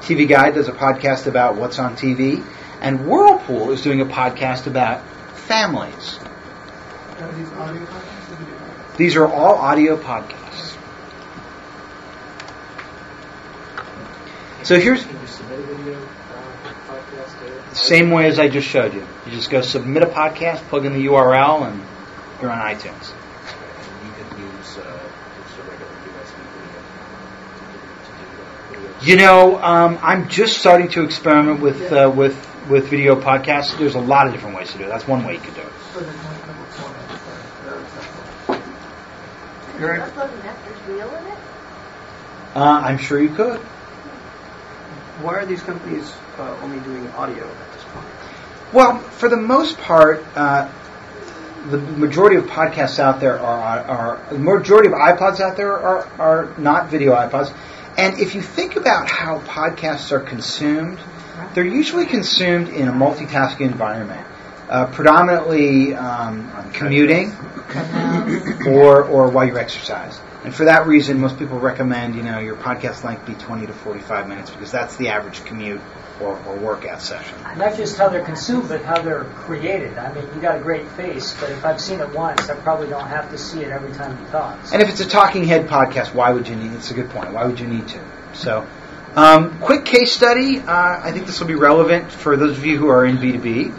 TV 0.02 0.28
Guide 0.28 0.56
does 0.56 0.68
a 0.68 0.74
podcast 0.74 1.28
about 1.28 1.56
what's 1.56 1.80
on 1.80 1.96
TV, 1.96 2.44
and 2.82 3.06
Whirlpool 3.08 3.72
is 3.72 3.82
doing 3.82 4.02
a 4.02 4.06
podcast 4.06 4.68
about 4.68 5.06
families. 5.36 6.20
Are 7.20 7.32
these 7.34 7.52
audio 7.54 7.86
podcasts 7.86 8.32
or 8.32 8.36
video 8.36 8.56
podcasts? 8.56 8.98
These 8.98 9.16
are 9.16 9.28
all 9.28 9.56
audio 9.56 9.98
podcasts. 9.98 10.78
So 14.64 14.80
here's 14.80 15.04
Can 15.04 15.20
you 15.20 15.28
submit 15.28 15.60
a 15.60 15.64
video 15.64 16.02
uh, 16.02 16.74
podcast 16.88 17.40
to 17.40 17.70
the 17.70 17.76
same 17.76 18.12
way 18.12 18.28
as 18.28 18.38
I 18.38 18.48
just 18.48 18.68
showed 18.68 18.94
you. 18.94 19.06
You 19.26 19.32
just 19.32 19.50
go 19.50 19.62
submit 19.62 20.04
a 20.04 20.08
podcast, 20.08 20.58
plug 20.70 20.86
in 20.86 20.94
the 20.94 21.06
URL, 21.06 21.68
and 21.68 21.82
you're 22.42 22.52
on 22.52 22.60
iTunes. 22.60 23.12
And 23.12 24.08
you 24.08 24.14
can 24.14 24.40
use 24.40 24.78
uh, 24.78 25.10
just 25.44 25.58
a 25.58 25.64
regular 25.64 25.92
USB 25.92 26.38
video 26.54 26.82
to 28.06 28.12
do 28.20 28.26
uh, 28.42 28.72
video. 28.72 28.91
You 29.04 29.16
know, 29.16 29.60
um, 29.60 29.98
I'm 30.04 30.30
just 30.30 30.60
starting 30.60 30.90
to 30.90 31.04
experiment 31.04 31.60
with 31.60 31.92
uh, 31.92 32.14
with 32.16 32.36
with 32.70 32.88
video 32.88 33.20
podcasts. 33.20 33.76
There's 33.76 33.96
a 33.96 34.00
lot 34.00 34.28
of 34.28 34.34
different 34.34 34.56
ways 34.56 34.72
to 34.74 34.78
do 34.78 34.84
it. 34.84 34.90
That's 34.90 35.08
one 35.08 35.26
way 35.26 35.34
you 35.34 35.40
could 35.40 35.56
do 35.56 35.62
it. 35.62 35.74
So 35.92 36.02
there's 36.02 36.16
multiple 36.18 36.54
formats 36.70 37.08
that 37.10 37.64
that 37.64 37.74
are 37.74 37.82
acceptable. 37.82 38.62
Upload 39.80 40.34
an 40.40 40.48
F 40.48 40.88
reel 40.88 41.10
in 41.16 41.26
it? 41.26 41.38
Uh, 42.56 42.60
I'm 42.60 43.00
sure 43.00 43.20
you 43.20 43.30
could. 43.30 43.60
Why 45.22 45.34
are 45.36 45.46
these 45.48 45.64
companies 45.64 46.14
uh, 46.38 46.60
only 46.62 46.80
doing 46.82 47.08
audio 47.14 47.48
at 47.48 47.74
this 47.74 47.84
point? 47.86 48.06
Well, 48.72 49.00
for 49.00 49.30
the 49.30 49.38
most 49.38 49.80
part, 49.80 50.24
uh, 50.36 50.70
the 51.70 51.80
majority 51.80 52.36
of 52.36 52.46
podcasts 52.46 53.00
out 53.00 53.20
there 53.20 53.40
are, 53.40 53.80
are 53.80 54.28
the 54.32 54.38
majority 54.38 54.90
of 54.90 54.94
iPods 54.94 55.40
out 55.40 55.58
there 55.58 55.78
are, 55.78 56.08
are 56.20 56.54
not 56.60 56.90
video 56.90 57.16
iPods. 57.16 57.52
And 57.98 58.20
if 58.20 58.36
you 58.36 58.42
think 58.42 58.76
about 58.76 59.10
how 59.10 59.40
podcasts 59.40 60.12
are 60.12 60.20
consumed, 60.20 61.00
they're 61.54 61.66
usually 61.66 62.06
consumed 62.06 62.70
in 62.70 62.88
a 62.88 62.92
multitasking 62.92 63.62
environment, 63.62 64.26
uh, 64.70 64.88
predominantly 64.88 65.94
um, 65.94 66.72
commuting 66.74 67.32
or 68.68 69.04
or 69.04 69.30
while 69.30 69.46
you 69.46 69.58
exercise. 69.58 70.20
And 70.44 70.54
for 70.54 70.66
that 70.66 70.88
reason, 70.88 71.20
most 71.20 71.38
people 71.38 71.60
recommend 71.60 72.16
you 72.16 72.24
know 72.24 72.40
your 72.40 72.56
podcast 72.56 73.04
length 73.04 73.26
be 73.26 73.34
20 73.34 73.68
to 73.68 73.74
45 73.74 74.28
minutes 74.28 74.50
because 74.50 74.72
that's 74.72 74.96
the 74.96 75.10
average 75.10 75.44
commute 75.46 75.82
or, 76.22 76.38
or 76.46 76.56
workout 76.58 77.02
session. 77.02 77.36
Not 77.58 77.76
just 77.76 77.98
how 77.98 78.10
they're 78.10 78.24
consumed, 78.24 78.70
but 78.70 78.84
how 78.84 79.02
they're 79.02 79.24
created. 79.24 79.98
I 79.98 80.14
mean, 80.14 80.24
you 80.36 80.42
got 80.42 80.58
a 80.58 80.62
great 80.62 80.88
face, 80.90 81.36
but 81.40 81.50
if 81.50 81.66
I've 81.66 81.82
seen 81.82 82.00
it 82.00 82.14
once, 82.14 82.50
I 82.50 82.56
probably 82.56 82.88
don't 82.88 83.08
have 83.08 83.30
to 83.32 83.38
see 83.38 83.62
it 83.62 83.70
every 83.70 83.92
time 83.94 84.20
you 84.20 84.28
talk. 84.30 84.60
And 84.72 84.82
if 84.82 84.90
it's 84.90 85.00
a 85.00 85.08
talking 85.08 85.46
head 85.46 85.68
podcast, 85.68 86.14
why 86.14 86.32
would 86.32 86.48
you 86.48 86.56
need? 86.56 86.74
It's 86.74 86.92
a 86.92 86.94
good 86.94 87.10
point. 87.10 87.34
Why 87.34 87.46
would 87.46 87.60
you 87.60 87.68
need 87.68 87.88
to? 87.90 88.00
So, 88.34 88.68
um, 89.16 89.60
quick 89.60 89.86
case 89.86 90.14
study. 90.14 90.60
Uh, 90.60 91.02
I 91.04 91.12
think 91.12 91.26
this 91.26 91.40
will 91.40 91.48
be 91.48 91.56
relevant 91.56 92.12
for 92.12 92.38
those 92.38 92.58
of 92.58 92.66
you 92.66 92.78
who 92.78 92.88
are 92.88 93.06
in 93.06 93.20
B 93.20 93.34
two 93.34 93.40
B. 93.40 93.72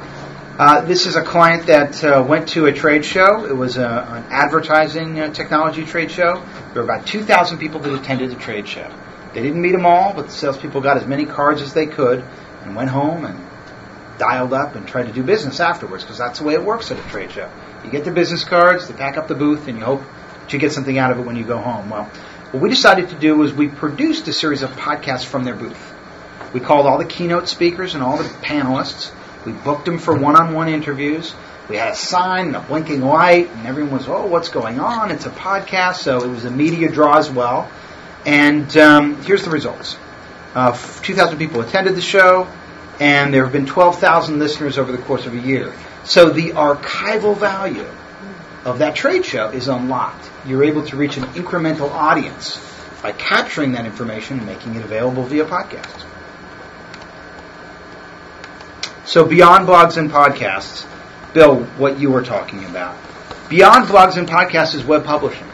Uh, 0.63 0.81
This 0.81 1.07
is 1.07 1.17
a 1.17 1.23
client 1.23 1.67
that 1.67 2.05
uh, 2.05 2.25
went 2.25 2.51
to 2.51 2.67
a 2.67 2.73
trade 2.73 3.05
show. 3.05 3.47
It 3.47 3.57
was 3.57 3.79
a, 3.79 3.85
an 3.85 4.25
advertising 4.31 5.19
uh, 5.19 5.33
technology 5.33 5.85
trade 5.85 6.09
show. 6.09 6.35
There 6.73 6.85
were 6.85 6.89
about 6.89 7.05
2,000 7.05 7.59
people 7.59 7.81
that 7.81 7.93
attended 7.93 8.31
the 8.31 8.37
trade 8.37 8.69
show. 8.69 8.89
They 9.35 9.43
didn't 9.43 9.61
meet 9.61 9.73
them 9.73 9.87
all, 9.87 10.15
but 10.15 10.27
the 10.27 10.31
salespeople 10.31 10.81
got 10.81 10.97
as 10.99 11.05
many 11.05 11.27
cards 11.27 11.63
as 11.63 11.75
they 11.75 11.87
could 11.87 12.25
and 12.63 12.77
went 12.77 12.91
home 12.91 13.25
and 13.25 13.45
dialed 14.19 14.53
up 14.53 14.77
and 14.77 14.87
tried 14.87 15.07
to 15.07 15.13
do 15.13 15.25
business 15.25 15.59
afterwards 15.59 16.05
because 16.05 16.19
that's 16.19 16.39
the 16.39 16.45
way 16.45 16.55
it 16.55 16.63
works 16.63 16.93
at 16.93 16.99
a 17.05 17.11
trade 17.11 17.33
show. 17.33 17.51
You 17.85 17.91
get 17.91 18.05
the 18.05 18.13
business 18.13 18.45
cards, 18.45 18.87
they 18.87 18.95
pack 18.95 19.17
up 19.17 19.27
the 19.27 19.35
booth, 19.35 19.67
and 19.67 19.79
you 19.79 19.85
hope 19.85 20.03
that 20.43 20.53
you 20.53 20.61
get 20.61 20.71
something 20.71 20.97
out 20.97 21.11
of 21.11 21.19
it 21.19 21.27
when 21.27 21.35
you 21.35 21.43
go 21.43 21.59
home. 21.59 21.91
Well, 21.91 22.05
what 22.53 22.63
we 22.63 22.71
decided 22.71 23.09
to 23.09 23.19
do 23.19 23.35
was 23.37 23.53
we 23.53 23.67
produced 23.67 24.29
a 24.29 24.33
series 24.33 24.63
of 24.63 24.71
podcasts 24.77 25.25
from 25.25 25.43
their 25.43 25.57
booth. 25.57 25.93
We 26.53 26.61
called 26.61 26.87
all 26.87 26.99
the 26.99 27.05
keynote 27.05 27.49
speakers 27.49 27.97
and 27.97 28.05
all 28.05 28.17
the 28.17 28.29
panelists. 28.45 29.11
We 29.45 29.53
booked 29.53 29.85
them 29.85 29.99
for 29.99 30.15
one-on-one 30.15 30.69
interviews. 30.69 31.35
We 31.69 31.77
had 31.77 31.93
a 31.93 31.97
sign 31.97 32.49
and 32.49 32.57
a 32.57 32.61
blinking 32.61 33.01
light, 33.01 33.49
and 33.51 33.67
everyone 33.67 33.93
was, 33.93 34.09
"Oh, 34.09 34.27
what's 34.27 34.49
going 34.49 34.81
on? 34.81 35.11
It's 35.11 35.27
a 35.27 35.31
podcast." 35.31 35.97
So 35.97 36.23
it 36.23 36.29
was 36.29 36.45
a 36.45 36.51
media 36.51 36.91
draw 36.91 37.19
as 37.19 37.31
well. 37.31 37.71
And 38.25 38.77
um, 38.77 39.23
here's 39.23 39.45
the 39.45 39.51
results: 39.51 39.97
uh, 40.55 40.77
2,000 41.03 41.39
people 41.39 41.61
attended 41.61 41.95
the 41.95 42.03
show, 42.03 42.49
and 43.01 43.33
there 43.33 43.45
have 43.45 43.53
been 43.53 43.67
12,000 43.67 44.39
listeners 44.39 44.79
over 44.79 44.93
the 44.93 44.99
course 44.99 45.27
of 45.27 45.35
a 45.35 45.39
year. 45.39 45.73
So 46.05 46.31
the 46.31 46.51
archival 46.51 47.37
value 47.37 47.89
of 48.65 48.79
that 48.79 48.95
trade 48.95 49.25
show 49.25 49.49
is 49.49 49.69
unlocked. 49.69 50.31
You're 50.47 50.65
able 50.65 50.85
to 50.87 50.97
reach 50.97 51.17
an 51.17 51.25
incremental 51.35 51.91
audience 51.91 52.61
by 53.03 53.13
capturing 53.13 53.73
that 53.73 53.87
information 53.87 54.39
and 54.39 54.47
making 54.47 54.77
it 54.77 54.85
available 54.85 55.25
via 55.25 55.45
podcast. 55.45 56.05
So 59.13 59.27
beyond 59.27 59.69
blogs 59.69 59.99
and 59.99 60.11
podcasts, 60.11 60.87
Bill, 61.35 61.65
what 61.77 62.01
you 62.01 62.11
were 62.11 62.23
talking 62.23 62.65
about. 62.65 62.97
Beyond 63.51 63.85
blogs 63.85 64.17
and 64.17 64.27
podcasts 64.27 64.75
is 64.75 64.87
web 64.87 65.05
publishing 65.05 65.47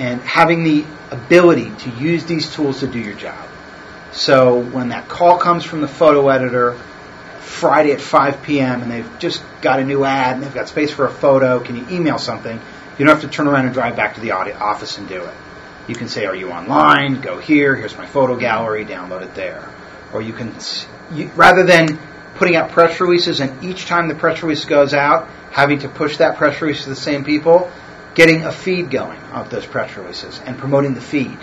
and 0.00 0.20
having 0.22 0.64
the 0.64 0.84
ability 1.12 1.70
to 1.70 1.90
use 1.90 2.24
these 2.24 2.52
tools 2.52 2.80
to 2.80 2.88
do 2.88 2.98
your 2.98 3.14
job. 3.14 3.38
So 4.10 4.58
when 4.58 4.88
that 4.88 5.06
call 5.06 5.38
comes 5.38 5.64
from 5.64 5.80
the 5.80 5.86
photo 5.86 6.28
editor 6.28 6.72
Friday 7.38 7.92
at 7.92 8.00
5 8.00 8.42
p.m. 8.42 8.82
and 8.82 8.90
they've 8.90 9.18
just 9.20 9.44
got 9.62 9.78
a 9.78 9.84
new 9.84 10.02
ad 10.02 10.34
and 10.34 10.42
they've 10.42 10.52
got 10.52 10.66
space 10.66 10.90
for 10.90 11.06
a 11.06 11.12
photo, 11.12 11.60
can 11.60 11.76
you 11.76 11.86
email 11.92 12.18
something? 12.18 12.60
You 12.98 13.04
don't 13.04 13.14
have 13.14 13.22
to 13.22 13.28
turn 13.28 13.46
around 13.46 13.66
and 13.66 13.74
drive 13.74 13.94
back 13.94 14.16
to 14.16 14.20
the 14.20 14.32
office 14.32 14.98
and 14.98 15.08
do 15.08 15.22
it. 15.22 15.34
You 15.86 15.94
can 15.94 16.08
say, 16.08 16.26
"Are 16.26 16.34
you 16.34 16.50
online? 16.50 17.20
Go 17.20 17.38
here. 17.38 17.76
Here's 17.76 17.96
my 17.96 18.06
photo 18.06 18.34
gallery. 18.34 18.84
Download 18.84 19.22
it 19.22 19.36
there." 19.36 19.68
Or 20.12 20.20
you 20.20 20.32
can, 20.32 20.52
you, 21.12 21.30
rather 21.36 21.62
than 21.62 21.96
putting 22.36 22.56
out 22.56 22.70
press 22.70 23.00
releases 23.00 23.40
and 23.40 23.64
each 23.64 23.86
time 23.86 24.08
the 24.08 24.14
press 24.14 24.42
release 24.42 24.64
goes 24.64 24.94
out, 24.94 25.28
having 25.50 25.78
to 25.80 25.88
push 25.88 26.18
that 26.18 26.36
press 26.36 26.60
release 26.60 26.84
to 26.84 26.88
the 26.88 26.96
same 26.96 27.24
people, 27.24 27.70
getting 28.14 28.44
a 28.44 28.52
feed 28.52 28.90
going 28.90 29.18
of 29.32 29.50
those 29.50 29.66
press 29.66 29.96
releases 29.96 30.40
and 30.40 30.58
promoting 30.58 30.94
the 30.94 31.00
feed. 31.00 31.38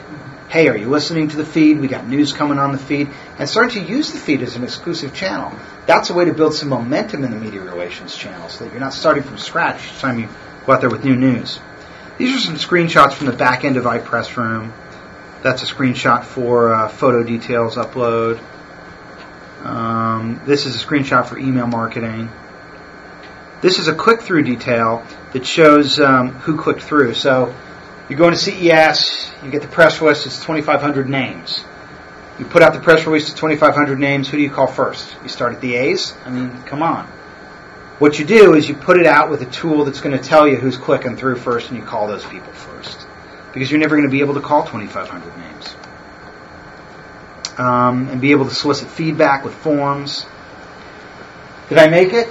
Hey, 0.49 0.67
are 0.67 0.75
you 0.75 0.89
listening 0.89 1.29
to 1.29 1.37
the 1.37 1.45
feed? 1.45 1.79
We 1.79 1.87
got 1.87 2.05
news 2.05 2.33
coming 2.33 2.59
on 2.59 2.73
the 2.73 2.77
feed, 2.77 3.09
and 3.39 3.47
starting 3.47 3.85
to 3.85 3.89
use 3.89 4.11
the 4.11 4.19
feed 4.19 4.41
as 4.41 4.57
an 4.57 4.65
exclusive 4.65 5.13
channel. 5.13 5.57
That's 5.85 6.09
a 6.09 6.13
way 6.13 6.25
to 6.25 6.33
build 6.33 6.53
some 6.53 6.67
momentum 6.67 7.23
in 7.23 7.31
the 7.31 7.37
media 7.37 7.61
relations 7.61 8.13
channel, 8.15 8.49
so 8.49 8.65
that 8.65 8.71
you're 8.71 8.81
not 8.81 8.93
starting 8.93 9.23
from 9.23 9.37
scratch 9.37 9.85
each 9.85 9.99
time 9.99 10.19
you 10.19 10.27
go 10.65 10.73
out 10.73 10.81
there 10.81 10.89
with 10.89 11.05
new 11.05 11.15
news. 11.15 11.59
These 12.17 12.35
are 12.35 12.39
some 12.39 12.55
screenshots 12.55 13.13
from 13.13 13.27
the 13.27 13.33
back 13.33 13.63
end 13.63 13.77
of 13.77 13.85
iPress 13.85 14.35
Room. 14.35 14.73
That's 15.41 15.63
a 15.63 15.65
screenshot 15.65 16.25
for 16.25 16.73
uh, 16.73 16.89
photo 16.89 17.23
details 17.23 17.77
upload. 17.77 18.39
Um, 19.63 20.41
this 20.45 20.65
is 20.65 20.81
a 20.81 20.85
screenshot 20.85 21.27
for 21.27 21.37
email 21.37 21.67
marketing. 21.67 22.29
This 23.61 23.77
is 23.77 23.87
a 23.87 23.93
click 23.93 24.21
through 24.21 24.43
detail 24.43 25.05
that 25.33 25.45
shows 25.45 25.99
um, 25.99 26.29
who 26.31 26.57
clicked 26.57 26.81
through. 26.81 27.13
So 27.13 27.55
you 28.09 28.15
go 28.15 28.27
into 28.27 28.39
CES, 28.39 29.31
you 29.43 29.51
get 29.51 29.61
the 29.61 29.67
press 29.67 30.01
list, 30.01 30.25
it's 30.25 30.39
2,500 30.39 31.07
names. 31.07 31.63
You 32.39 32.45
put 32.45 32.63
out 32.63 32.73
the 32.73 32.79
press 32.79 33.05
release 33.05 33.29
to 33.29 33.35
2,500 33.35 33.99
names, 33.99 34.27
who 34.27 34.37
do 34.37 34.43
you 34.43 34.49
call 34.49 34.65
first? 34.65 35.15
You 35.21 35.29
start 35.29 35.53
at 35.53 35.61
the 35.61 35.75
A's? 35.75 36.13
I 36.25 36.31
mean, 36.31 36.63
come 36.63 36.81
on. 36.81 37.05
What 37.99 38.17
you 38.17 38.25
do 38.25 38.55
is 38.55 38.67
you 38.67 38.73
put 38.73 38.97
it 38.97 39.05
out 39.05 39.29
with 39.29 39.43
a 39.43 39.45
tool 39.45 39.85
that's 39.85 40.01
going 40.01 40.17
to 40.17 40.23
tell 40.23 40.47
you 40.47 40.55
who's 40.55 40.75
clicking 40.75 41.17
through 41.17 41.35
first 41.35 41.69
and 41.69 41.77
you 41.77 41.85
call 41.85 42.07
those 42.07 42.25
people 42.25 42.51
first. 42.51 43.05
Because 43.53 43.69
you're 43.69 43.79
never 43.79 43.95
going 43.95 44.07
to 44.07 44.11
be 44.11 44.21
able 44.21 44.33
to 44.33 44.41
call 44.41 44.65
2,500 44.65 45.37
names. 45.37 45.60
Um, 47.57 48.09
and 48.09 48.21
be 48.21 48.31
able 48.31 48.45
to 48.45 48.55
solicit 48.55 48.89
feedback 48.89 49.43
with 49.43 49.53
forms. 49.53 50.25
Did 51.69 51.77
I 51.77 51.87
make 51.87 52.13
it 52.13 52.27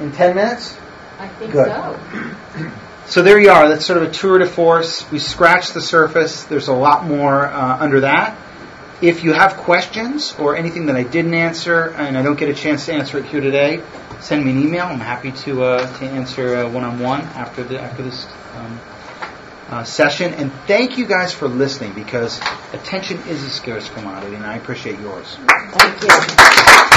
in 0.00 0.12
10 0.12 0.36
minutes? 0.36 0.76
I 1.18 1.28
think 1.28 1.52
Good. 1.52 1.68
so. 1.68 2.70
So 3.08 3.22
there 3.22 3.40
you 3.40 3.48
are. 3.48 3.70
That's 3.70 3.86
sort 3.86 4.02
of 4.02 4.10
a 4.10 4.12
tour 4.12 4.36
de 4.36 4.46
force. 4.46 5.10
We 5.10 5.18
scratched 5.18 5.72
the 5.72 5.80
surface. 5.80 6.44
There's 6.44 6.68
a 6.68 6.74
lot 6.74 7.06
more 7.06 7.46
uh, 7.46 7.78
under 7.78 8.00
that. 8.00 8.36
If 9.00 9.24
you 9.24 9.32
have 9.32 9.56
questions 9.56 10.34
or 10.38 10.56
anything 10.56 10.84
that 10.86 10.96
I 10.96 11.04
didn't 11.04 11.32
answer 11.32 11.88
and 11.96 12.18
I 12.18 12.22
don't 12.22 12.38
get 12.38 12.50
a 12.50 12.54
chance 12.54 12.84
to 12.84 12.92
answer 12.92 13.16
it 13.16 13.24
here 13.24 13.40
today, 13.40 13.82
send 14.20 14.44
me 14.44 14.50
an 14.50 14.62
email. 14.62 14.84
I'm 14.84 15.00
happy 15.00 15.32
to 15.32 15.62
uh, 15.62 15.98
to 16.00 16.04
answer 16.04 16.68
one 16.68 16.84
on 16.84 16.98
one 16.98 17.22
after 17.22 17.64
the 17.64 17.80
after 17.80 18.02
this 18.02 18.26
um, 18.56 18.78
uh, 19.68 19.84
session. 19.84 20.34
And 20.34 20.52
thank 20.66 20.98
you 20.98 21.06
guys 21.06 21.32
for 21.32 21.48
listening 21.48 21.92
because 21.92 22.40
attention 22.72 23.18
is 23.28 23.42
a 23.42 23.50
scarce 23.50 23.88
commodity, 23.88 24.36
and 24.36 24.44
I 24.44 24.56
appreciate 24.56 24.98
yours. 25.00 25.36
Thank 25.72 26.02
you. 26.02 26.87